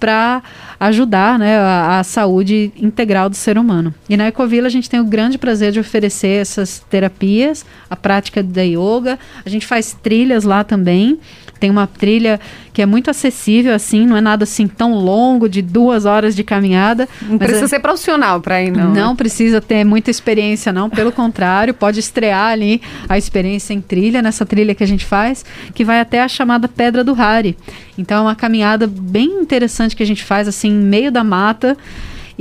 para 0.00 0.42
ajudar 0.80 1.38
né, 1.38 1.58
a, 1.58 2.00
a, 2.00 2.04
saúde 2.04 2.72
integral 2.76 3.28
do 3.28 3.36
ser 3.36 3.56
humano. 3.56 3.94
E 4.08 4.16
na 4.16 4.26
Ecovila 4.26 4.66
a 4.66 4.70
gente 4.70 4.90
tem 4.90 4.98
o 4.98 5.04
grande 5.04 5.38
prazer 5.38 5.70
de 5.70 5.78
oferecer 5.78 6.40
essas 6.40 6.80
terapias, 6.90 7.64
a 7.88 7.94
prática 7.94 8.42
da 8.42 8.62
yoga, 8.62 9.16
a 9.44 9.48
gente 9.48 9.64
faz 9.66 9.96
trilhas 10.02 10.42
lá 10.42 10.64
também. 10.64 11.20
Tem 11.60 11.70
uma 11.70 11.86
trilha 11.86 12.40
que 12.72 12.80
é 12.82 12.86
muito 12.86 13.10
acessível, 13.10 13.74
assim, 13.74 14.06
não 14.06 14.16
é 14.16 14.20
nada 14.20 14.44
assim 14.44 14.66
tão 14.66 14.94
longo, 14.94 15.48
de 15.48 15.62
duas 15.62 16.04
horas 16.04 16.36
de 16.36 16.44
caminhada. 16.44 17.08
Não 17.22 17.38
precisa 17.38 17.64
é... 17.64 17.68
ser 17.68 17.80
profissional 17.80 18.40
para 18.40 18.62
ir, 18.62 18.70
não. 18.70 18.92
Não 18.92 19.10
né? 19.10 19.16
precisa 19.16 19.60
ter 19.60 19.84
muita 19.84 20.10
experiência, 20.10 20.72
não. 20.72 20.88
Pelo 20.88 21.12
contrário, 21.12 21.74
pode 21.74 22.00
estrear 22.00 22.52
ali 22.52 22.80
a 23.08 23.18
experiência 23.18 23.74
em 23.74 23.80
trilha, 23.80 24.22
nessa 24.22 24.46
trilha 24.46 24.74
que 24.74 24.84
a 24.84 24.86
gente 24.86 25.04
faz, 25.04 25.44
que 25.74 25.84
vai 25.84 26.00
até 26.00 26.22
a 26.22 26.28
chamada 26.28 26.68
Pedra 26.68 27.02
do 27.02 27.14
Hari. 27.14 27.56
Então 27.98 28.18
é 28.18 28.20
uma 28.22 28.36
caminhada 28.36 28.86
bem 28.86 29.40
interessante 29.40 29.96
que 29.96 30.02
a 30.02 30.06
gente 30.06 30.24
faz, 30.24 30.48
assim, 30.48 30.68
em 30.68 30.80
meio 30.80 31.10
da 31.10 31.24
mata 31.24 31.76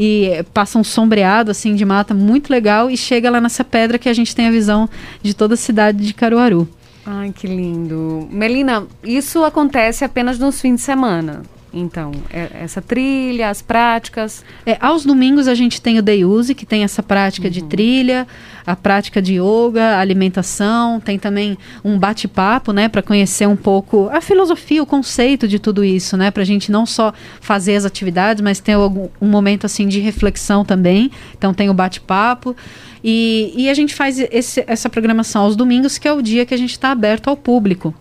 e 0.01 0.45
passa 0.53 0.79
um 0.79 0.83
sombreado 0.83 1.51
assim 1.51 1.75
de 1.75 1.83
mata 1.83 2.13
muito 2.13 2.49
legal 2.49 2.89
e 2.89 2.95
chega 2.95 3.29
lá 3.29 3.41
nessa 3.41 3.65
pedra 3.65 3.99
que 3.99 4.07
a 4.07 4.13
gente 4.13 4.33
tem 4.33 4.47
a 4.47 4.51
visão 4.51 4.89
de 5.21 5.33
toda 5.33 5.55
a 5.55 5.57
cidade 5.57 6.05
de 6.05 6.13
Caruaru. 6.13 6.69
Ai, 7.11 7.33
que 7.35 7.47
lindo. 7.47 8.27
Melina, 8.31 8.85
isso 9.03 9.43
acontece 9.43 10.05
apenas 10.05 10.37
nos 10.37 10.61
fins 10.61 10.75
de 10.75 10.81
semana. 10.81 11.41
Então, 11.73 12.11
é, 12.29 12.49
essa 12.61 12.83
trilha, 12.83 13.49
as 13.49 13.63
práticas. 13.63 14.45
É, 14.63 14.77
aos 14.79 15.03
domingos 15.03 15.47
a 15.47 15.55
gente 15.55 15.81
tem 15.81 15.97
o 15.97 16.03
Day 16.03 16.23
Use, 16.23 16.53
que 16.53 16.67
tem 16.67 16.83
essa 16.83 17.01
prática 17.01 17.47
uhum. 17.47 17.51
de 17.51 17.63
trilha, 17.63 18.27
a 18.65 18.75
prática 18.75 19.21
de 19.21 19.35
yoga, 19.35 19.97
alimentação, 19.97 20.99
tem 20.99 21.17
também 21.17 21.57
um 21.83 21.97
bate-papo, 21.97 22.71
né, 22.71 22.87
para 22.87 23.01
conhecer 23.01 23.47
um 23.47 23.55
pouco 23.55 24.09
a 24.11 24.21
filosofia, 24.21 24.81
o 24.81 24.85
conceito 24.85 25.47
de 25.47 25.59
tudo 25.59 25.83
isso, 25.83 26.15
né, 26.17 26.31
para 26.31 26.43
a 26.43 26.45
gente 26.45 26.71
não 26.71 26.85
só 26.85 27.13
fazer 27.41 27.75
as 27.75 27.85
atividades, 27.85 28.41
mas 28.41 28.59
ter 28.59 28.73
algum, 28.73 29.07
um 29.21 29.27
momento 29.27 29.65
assim 29.65 29.87
de 29.87 29.99
reflexão 29.99 30.63
também. 30.63 31.11
Então 31.37 31.53
tem 31.53 31.69
o 31.69 31.73
bate-papo. 31.73 32.55
E, 33.01 33.53
e, 33.55 33.69
a 33.69 33.73
gente 33.73 33.95
faz 33.95 34.19
esse, 34.19 34.61
essa 34.67 34.89
programação 34.89 35.43
aos 35.43 35.55
domingos, 35.55 35.97
que 35.97 36.05
é 36.05 36.11
o 36.11 36.21
dia 36.21 36.45
que 36.45 36.53
a 36.53 36.57
gente 36.57 36.71
está 36.71 36.91
aberto 36.91 37.29
ao 37.29 37.37
público 37.37 37.93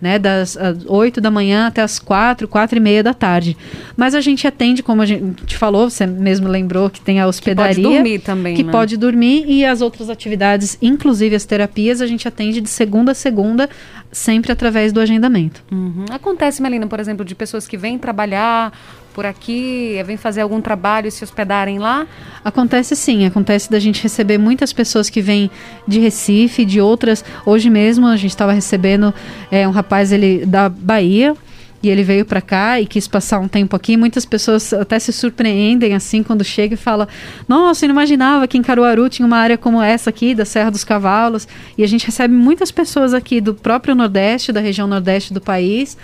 né, 0.00 0.18
das 0.18 0.56
8 0.86 1.20
da 1.20 1.30
manhã 1.30 1.66
até 1.66 1.82
as 1.82 1.98
4, 1.98 2.46
4 2.46 2.76
e 2.76 2.80
meia 2.80 3.02
da 3.02 3.14
tarde. 3.14 3.56
Mas 3.96 4.14
a 4.14 4.20
gente 4.20 4.46
atende, 4.46 4.82
como 4.82 5.02
a 5.02 5.06
gente 5.06 5.56
falou, 5.56 5.88
você 5.88 6.06
mesmo 6.06 6.48
lembrou 6.48 6.90
que 6.90 7.00
tem 7.00 7.20
a 7.20 7.26
hospedaria. 7.26 7.74
Que 7.74 7.82
pode 7.82 7.94
dormir 7.94 8.18
também, 8.20 8.54
Que 8.56 8.62
né? 8.62 8.72
pode 8.72 8.96
dormir 8.96 9.44
e 9.46 9.64
as 9.64 9.80
outras 9.80 10.10
atividades, 10.10 10.76
inclusive 10.80 11.34
as 11.34 11.44
terapias, 11.44 12.00
a 12.00 12.06
gente 12.06 12.28
atende 12.28 12.60
de 12.60 12.68
segunda 12.68 13.12
a 13.12 13.14
segunda, 13.14 13.68
sempre 14.12 14.52
através 14.52 14.92
do 14.92 15.00
agendamento. 15.00 15.62
Uhum. 15.72 16.04
Acontece, 16.10 16.62
Melina, 16.62 16.86
por 16.86 17.00
exemplo, 17.00 17.24
de 17.24 17.34
pessoas 17.34 17.66
que 17.66 17.76
vêm 17.76 17.98
trabalhar 17.98 18.72
por 19.16 19.24
aqui, 19.24 19.98
vem 20.04 20.18
fazer 20.18 20.42
algum 20.42 20.60
trabalho 20.60 21.08
e 21.08 21.10
se 21.10 21.24
hospedarem 21.24 21.78
lá? 21.78 22.06
Acontece 22.44 22.94
sim, 22.94 23.24
acontece 23.24 23.70
da 23.70 23.80
gente 23.80 24.02
receber 24.02 24.36
muitas 24.36 24.74
pessoas 24.74 25.08
que 25.08 25.22
vêm 25.22 25.50
de 25.88 25.98
Recife, 25.98 26.66
de 26.66 26.82
outras. 26.82 27.24
Hoje 27.46 27.70
mesmo 27.70 28.06
a 28.06 28.16
gente 28.16 28.32
estava 28.32 28.52
recebendo 28.52 29.14
é, 29.50 29.66
um 29.66 29.70
rapaz 29.70 30.12
ele 30.12 30.44
da 30.44 30.68
Bahia, 30.68 31.34
e 31.82 31.88
ele 31.88 32.02
veio 32.02 32.26
para 32.26 32.42
cá 32.42 32.78
e 32.78 32.86
quis 32.86 33.08
passar 33.08 33.38
um 33.38 33.48
tempo 33.48 33.74
aqui. 33.74 33.96
Muitas 33.96 34.26
pessoas 34.26 34.72
até 34.74 34.98
se 34.98 35.12
surpreendem 35.14 35.94
assim 35.94 36.22
quando 36.22 36.44
chega 36.44 36.74
e 36.74 36.76
fala: 36.76 37.08
Nossa, 37.48 37.84
eu 37.84 37.88
não 37.88 37.94
imaginava 37.94 38.46
que 38.46 38.58
em 38.58 38.62
Caruaru 38.62 39.08
tinha 39.08 39.24
uma 39.24 39.38
área 39.38 39.56
como 39.56 39.80
essa 39.80 40.10
aqui, 40.10 40.34
da 40.34 40.44
Serra 40.44 40.70
dos 40.70 40.84
Cavalos. 40.84 41.46
E 41.78 41.82
a 41.84 41.86
gente 41.86 42.04
recebe 42.04 42.34
muitas 42.34 42.70
pessoas 42.70 43.14
aqui 43.14 43.40
do 43.40 43.54
próprio 43.54 43.94
Nordeste, 43.94 44.52
da 44.52 44.60
região 44.60 44.86
Nordeste 44.86 45.32
do 45.32 45.40
país 45.40 45.96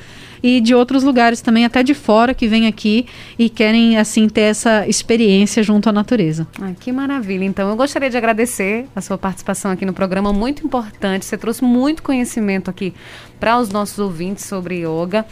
e 0.42 0.60
de 0.60 0.74
outros 0.74 1.02
lugares 1.02 1.40
também, 1.40 1.64
até 1.64 1.82
de 1.82 1.94
fora, 1.94 2.34
que 2.34 2.48
vêm 2.48 2.66
aqui 2.66 3.06
e 3.38 3.48
querem, 3.48 3.96
assim, 3.96 4.28
ter 4.28 4.42
essa 4.42 4.86
experiência 4.88 5.62
junto 5.62 5.88
à 5.88 5.92
natureza. 5.92 6.46
Ah, 6.60 6.72
que 6.78 6.90
maravilha. 6.90 7.44
Então, 7.44 7.68
eu 7.70 7.76
gostaria 7.76 8.10
de 8.10 8.16
agradecer 8.16 8.86
a 8.94 9.00
sua 9.00 9.16
participação 9.16 9.70
aqui 9.70 9.86
no 9.86 9.92
programa, 9.92 10.32
muito 10.32 10.66
importante. 10.66 11.24
Você 11.24 11.36
trouxe 11.36 11.62
muito 11.62 12.02
conhecimento 12.02 12.68
aqui 12.68 12.92
para 13.38 13.58
os 13.58 13.68
nossos 13.68 13.98
ouvintes 13.98 14.44
sobre 14.44 14.84
yoga. 14.84 15.24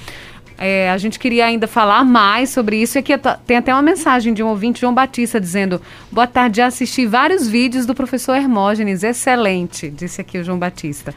É, 0.62 0.90
a 0.90 0.98
gente 0.98 1.18
queria 1.18 1.46
ainda 1.46 1.66
falar 1.66 2.04
mais 2.04 2.50
sobre 2.50 2.76
isso. 2.76 2.98
E 2.98 3.00
aqui 3.00 3.12
tem 3.46 3.56
até 3.56 3.72
uma 3.72 3.80
mensagem 3.80 4.34
de 4.34 4.42
um 4.42 4.48
ouvinte, 4.48 4.82
João 4.82 4.92
Batista, 4.92 5.40
dizendo: 5.40 5.80
Boa 6.12 6.26
tarde, 6.26 6.58
já 6.58 6.66
assisti 6.66 7.06
vários 7.06 7.48
vídeos 7.48 7.86
do 7.86 7.94
professor 7.94 8.36
Hermógenes. 8.36 9.02
Excelente, 9.02 9.88
disse 9.88 10.20
aqui 10.20 10.36
o 10.36 10.44
João 10.44 10.58
Batista. 10.58 11.14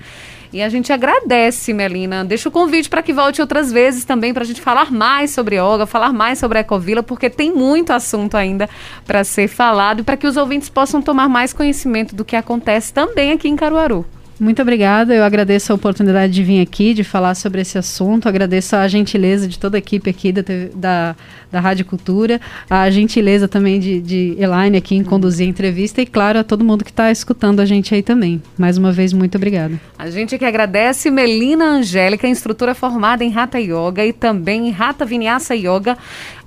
E 0.53 0.61
a 0.61 0.69
gente 0.69 0.93
agradece, 0.93 1.73
Melina. 1.73 2.23
Deixa 2.23 2.47
o 2.47 2.51
convite 2.51 2.87
para 2.87 3.01
que 3.01 3.11
volte 3.11 3.41
outras 3.41 3.71
vezes 3.71 4.05
também 4.05 4.31
para 4.35 4.43
a 4.43 4.45
gente 4.45 4.61
falar 4.61 4.91
mais 4.91 5.31
sobre 5.31 5.55
yoga, 5.55 5.87
falar 5.87 6.13
mais 6.13 6.37
sobre 6.37 6.59
a 6.59 6.61
Ecovila, 6.61 7.01
porque 7.01 7.27
tem 7.27 7.51
muito 7.51 7.91
assunto 7.91 8.37
ainda 8.37 8.69
para 9.03 9.23
ser 9.23 9.47
falado 9.47 10.01
e 10.01 10.03
para 10.03 10.15
que 10.15 10.27
os 10.27 10.37
ouvintes 10.37 10.69
possam 10.69 11.01
tomar 11.01 11.27
mais 11.27 11.53
conhecimento 11.53 12.15
do 12.15 12.23
que 12.23 12.35
acontece 12.35 12.93
também 12.93 13.31
aqui 13.31 13.49
em 13.49 13.55
Caruaru. 13.55 14.05
Muito 14.39 14.61
obrigada. 14.61 15.13
Eu 15.13 15.23
agradeço 15.23 15.71
a 15.71 15.75
oportunidade 15.75 16.33
de 16.33 16.43
vir 16.43 16.61
aqui, 16.61 16.93
de 16.93 17.03
falar 17.03 17.35
sobre 17.35 17.61
esse 17.61 17.77
assunto. 17.77 18.27
Agradeço 18.27 18.75
a 18.75 18.87
gentileza 18.87 19.47
de 19.47 19.59
toda 19.59 19.77
a 19.77 19.79
equipe 19.79 20.09
aqui 20.09 20.31
da, 20.31 20.43
da, 20.73 21.15
da 21.51 21.59
Rádio 21.59 21.85
Cultura, 21.85 22.41
a 22.67 22.89
gentileza 22.89 23.47
também 23.47 23.79
de, 23.79 24.01
de 24.01 24.35
Elaine 24.39 24.77
aqui 24.77 24.95
em 24.95 25.03
conduzir 25.03 25.45
a 25.45 25.49
entrevista 25.49 26.01
e, 26.01 26.05
claro, 26.05 26.39
a 26.39 26.43
todo 26.43 26.65
mundo 26.65 26.83
que 26.83 26.89
está 26.89 27.11
escutando 27.11 27.59
a 27.59 27.65
gente 27.65 27.93
aí 27.93 28.01
também. 28.01 28.41
Mais 28.57 28.77
uma 28.77 28.91
vez, 28.91 29.13
muito 29.13 29.35
obrigada. 29.35 29.79
A 29.97 30.09
gente 30.09 30.37
que 30.37 30.45
agradece 30.45 31.11
Melina 31.11 31.65
Angélica, 31.65 32.27
instrutora 32.27 32.73
formada 32.73 33.23
em 33.23 33.37
Hatha 33.37 33.59
Yoga 33.59 34.03
e 34.03 34.11
também 34.11 34.69
em 34.69 34.75
Hatha 34.77 35.05
Vinyasa 35.05 35.55
Yoga. 35.55 35.95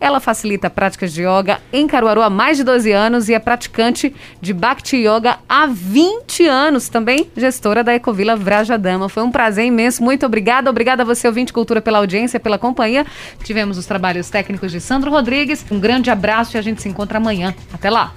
Ela 0.00 0.20
facilita 0.20 0.68
práticas 0.70 1.12
de 1.12 1.22
yoga 1.22 1.60
em 1.72 1.86
Caruaru 1.86 2.22
há 2.22 2.30
mais 2.30 2.56
de 2.56 2.64
12 2.64 2.92
anos 2.92 3.28
e 3.28 3.34
é 3.34 3.38
praticante 3.38 4.14
de 4.40 4.52
Bhakti 4.52 4.96
Yoga 4.96 5.38
há 5.48 5.66
20 5.66 6.46
anos, 6.46 6.88
também 6.88 7.30
gestora 7.36 7.82
da 7.82 7.94
Ecovila 7.94 8.36
Vrajadama. 8.36 9.08
Foi 9.08 9.22
um 9.22 9.30
prazer 9.30 9.64
imenso, 9.64 10.02
muito 10.02 10.26
obrigada. 10.26 10.70
Obrigada 10.70 11.02
a 11.02 11.06
você, 11.06 11.26
ouvinte 11.26 11.52
Cultura, 11.52 11.80
pela 11.80 11.98
audiência, 11.98 12.38
pela 12.38 12.58
companhia. 12.58 13.06
Tivemos 13.42 13.78
os 13.78 13.86
trabalhos 13.86 14.28
técnicos 14.30 14.70
de 14.72 14.80
Sandro 14.80 15.10
Rodrigues. 15.10 15.64
Um 15.70 15.80
grande 15.80 16.10
abraço 16.10 16.56
e 16.56 16.58
a 16.58 16.62
gente 16.62 16.82
se 16.82 16.88
encontra 16.88 17.18
amanhã. 17.18 17.54
Até 17.72 17.90
lá! 17.90 18.12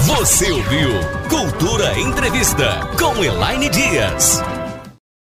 Você 0.00 0.50
ouviu 0.50 0.90
Cultura 1.28 1.98
Entrevista 1.98 2.80
com 2.98 3.22
Elaine 3.22 3.68
Dias. 3.68 4.42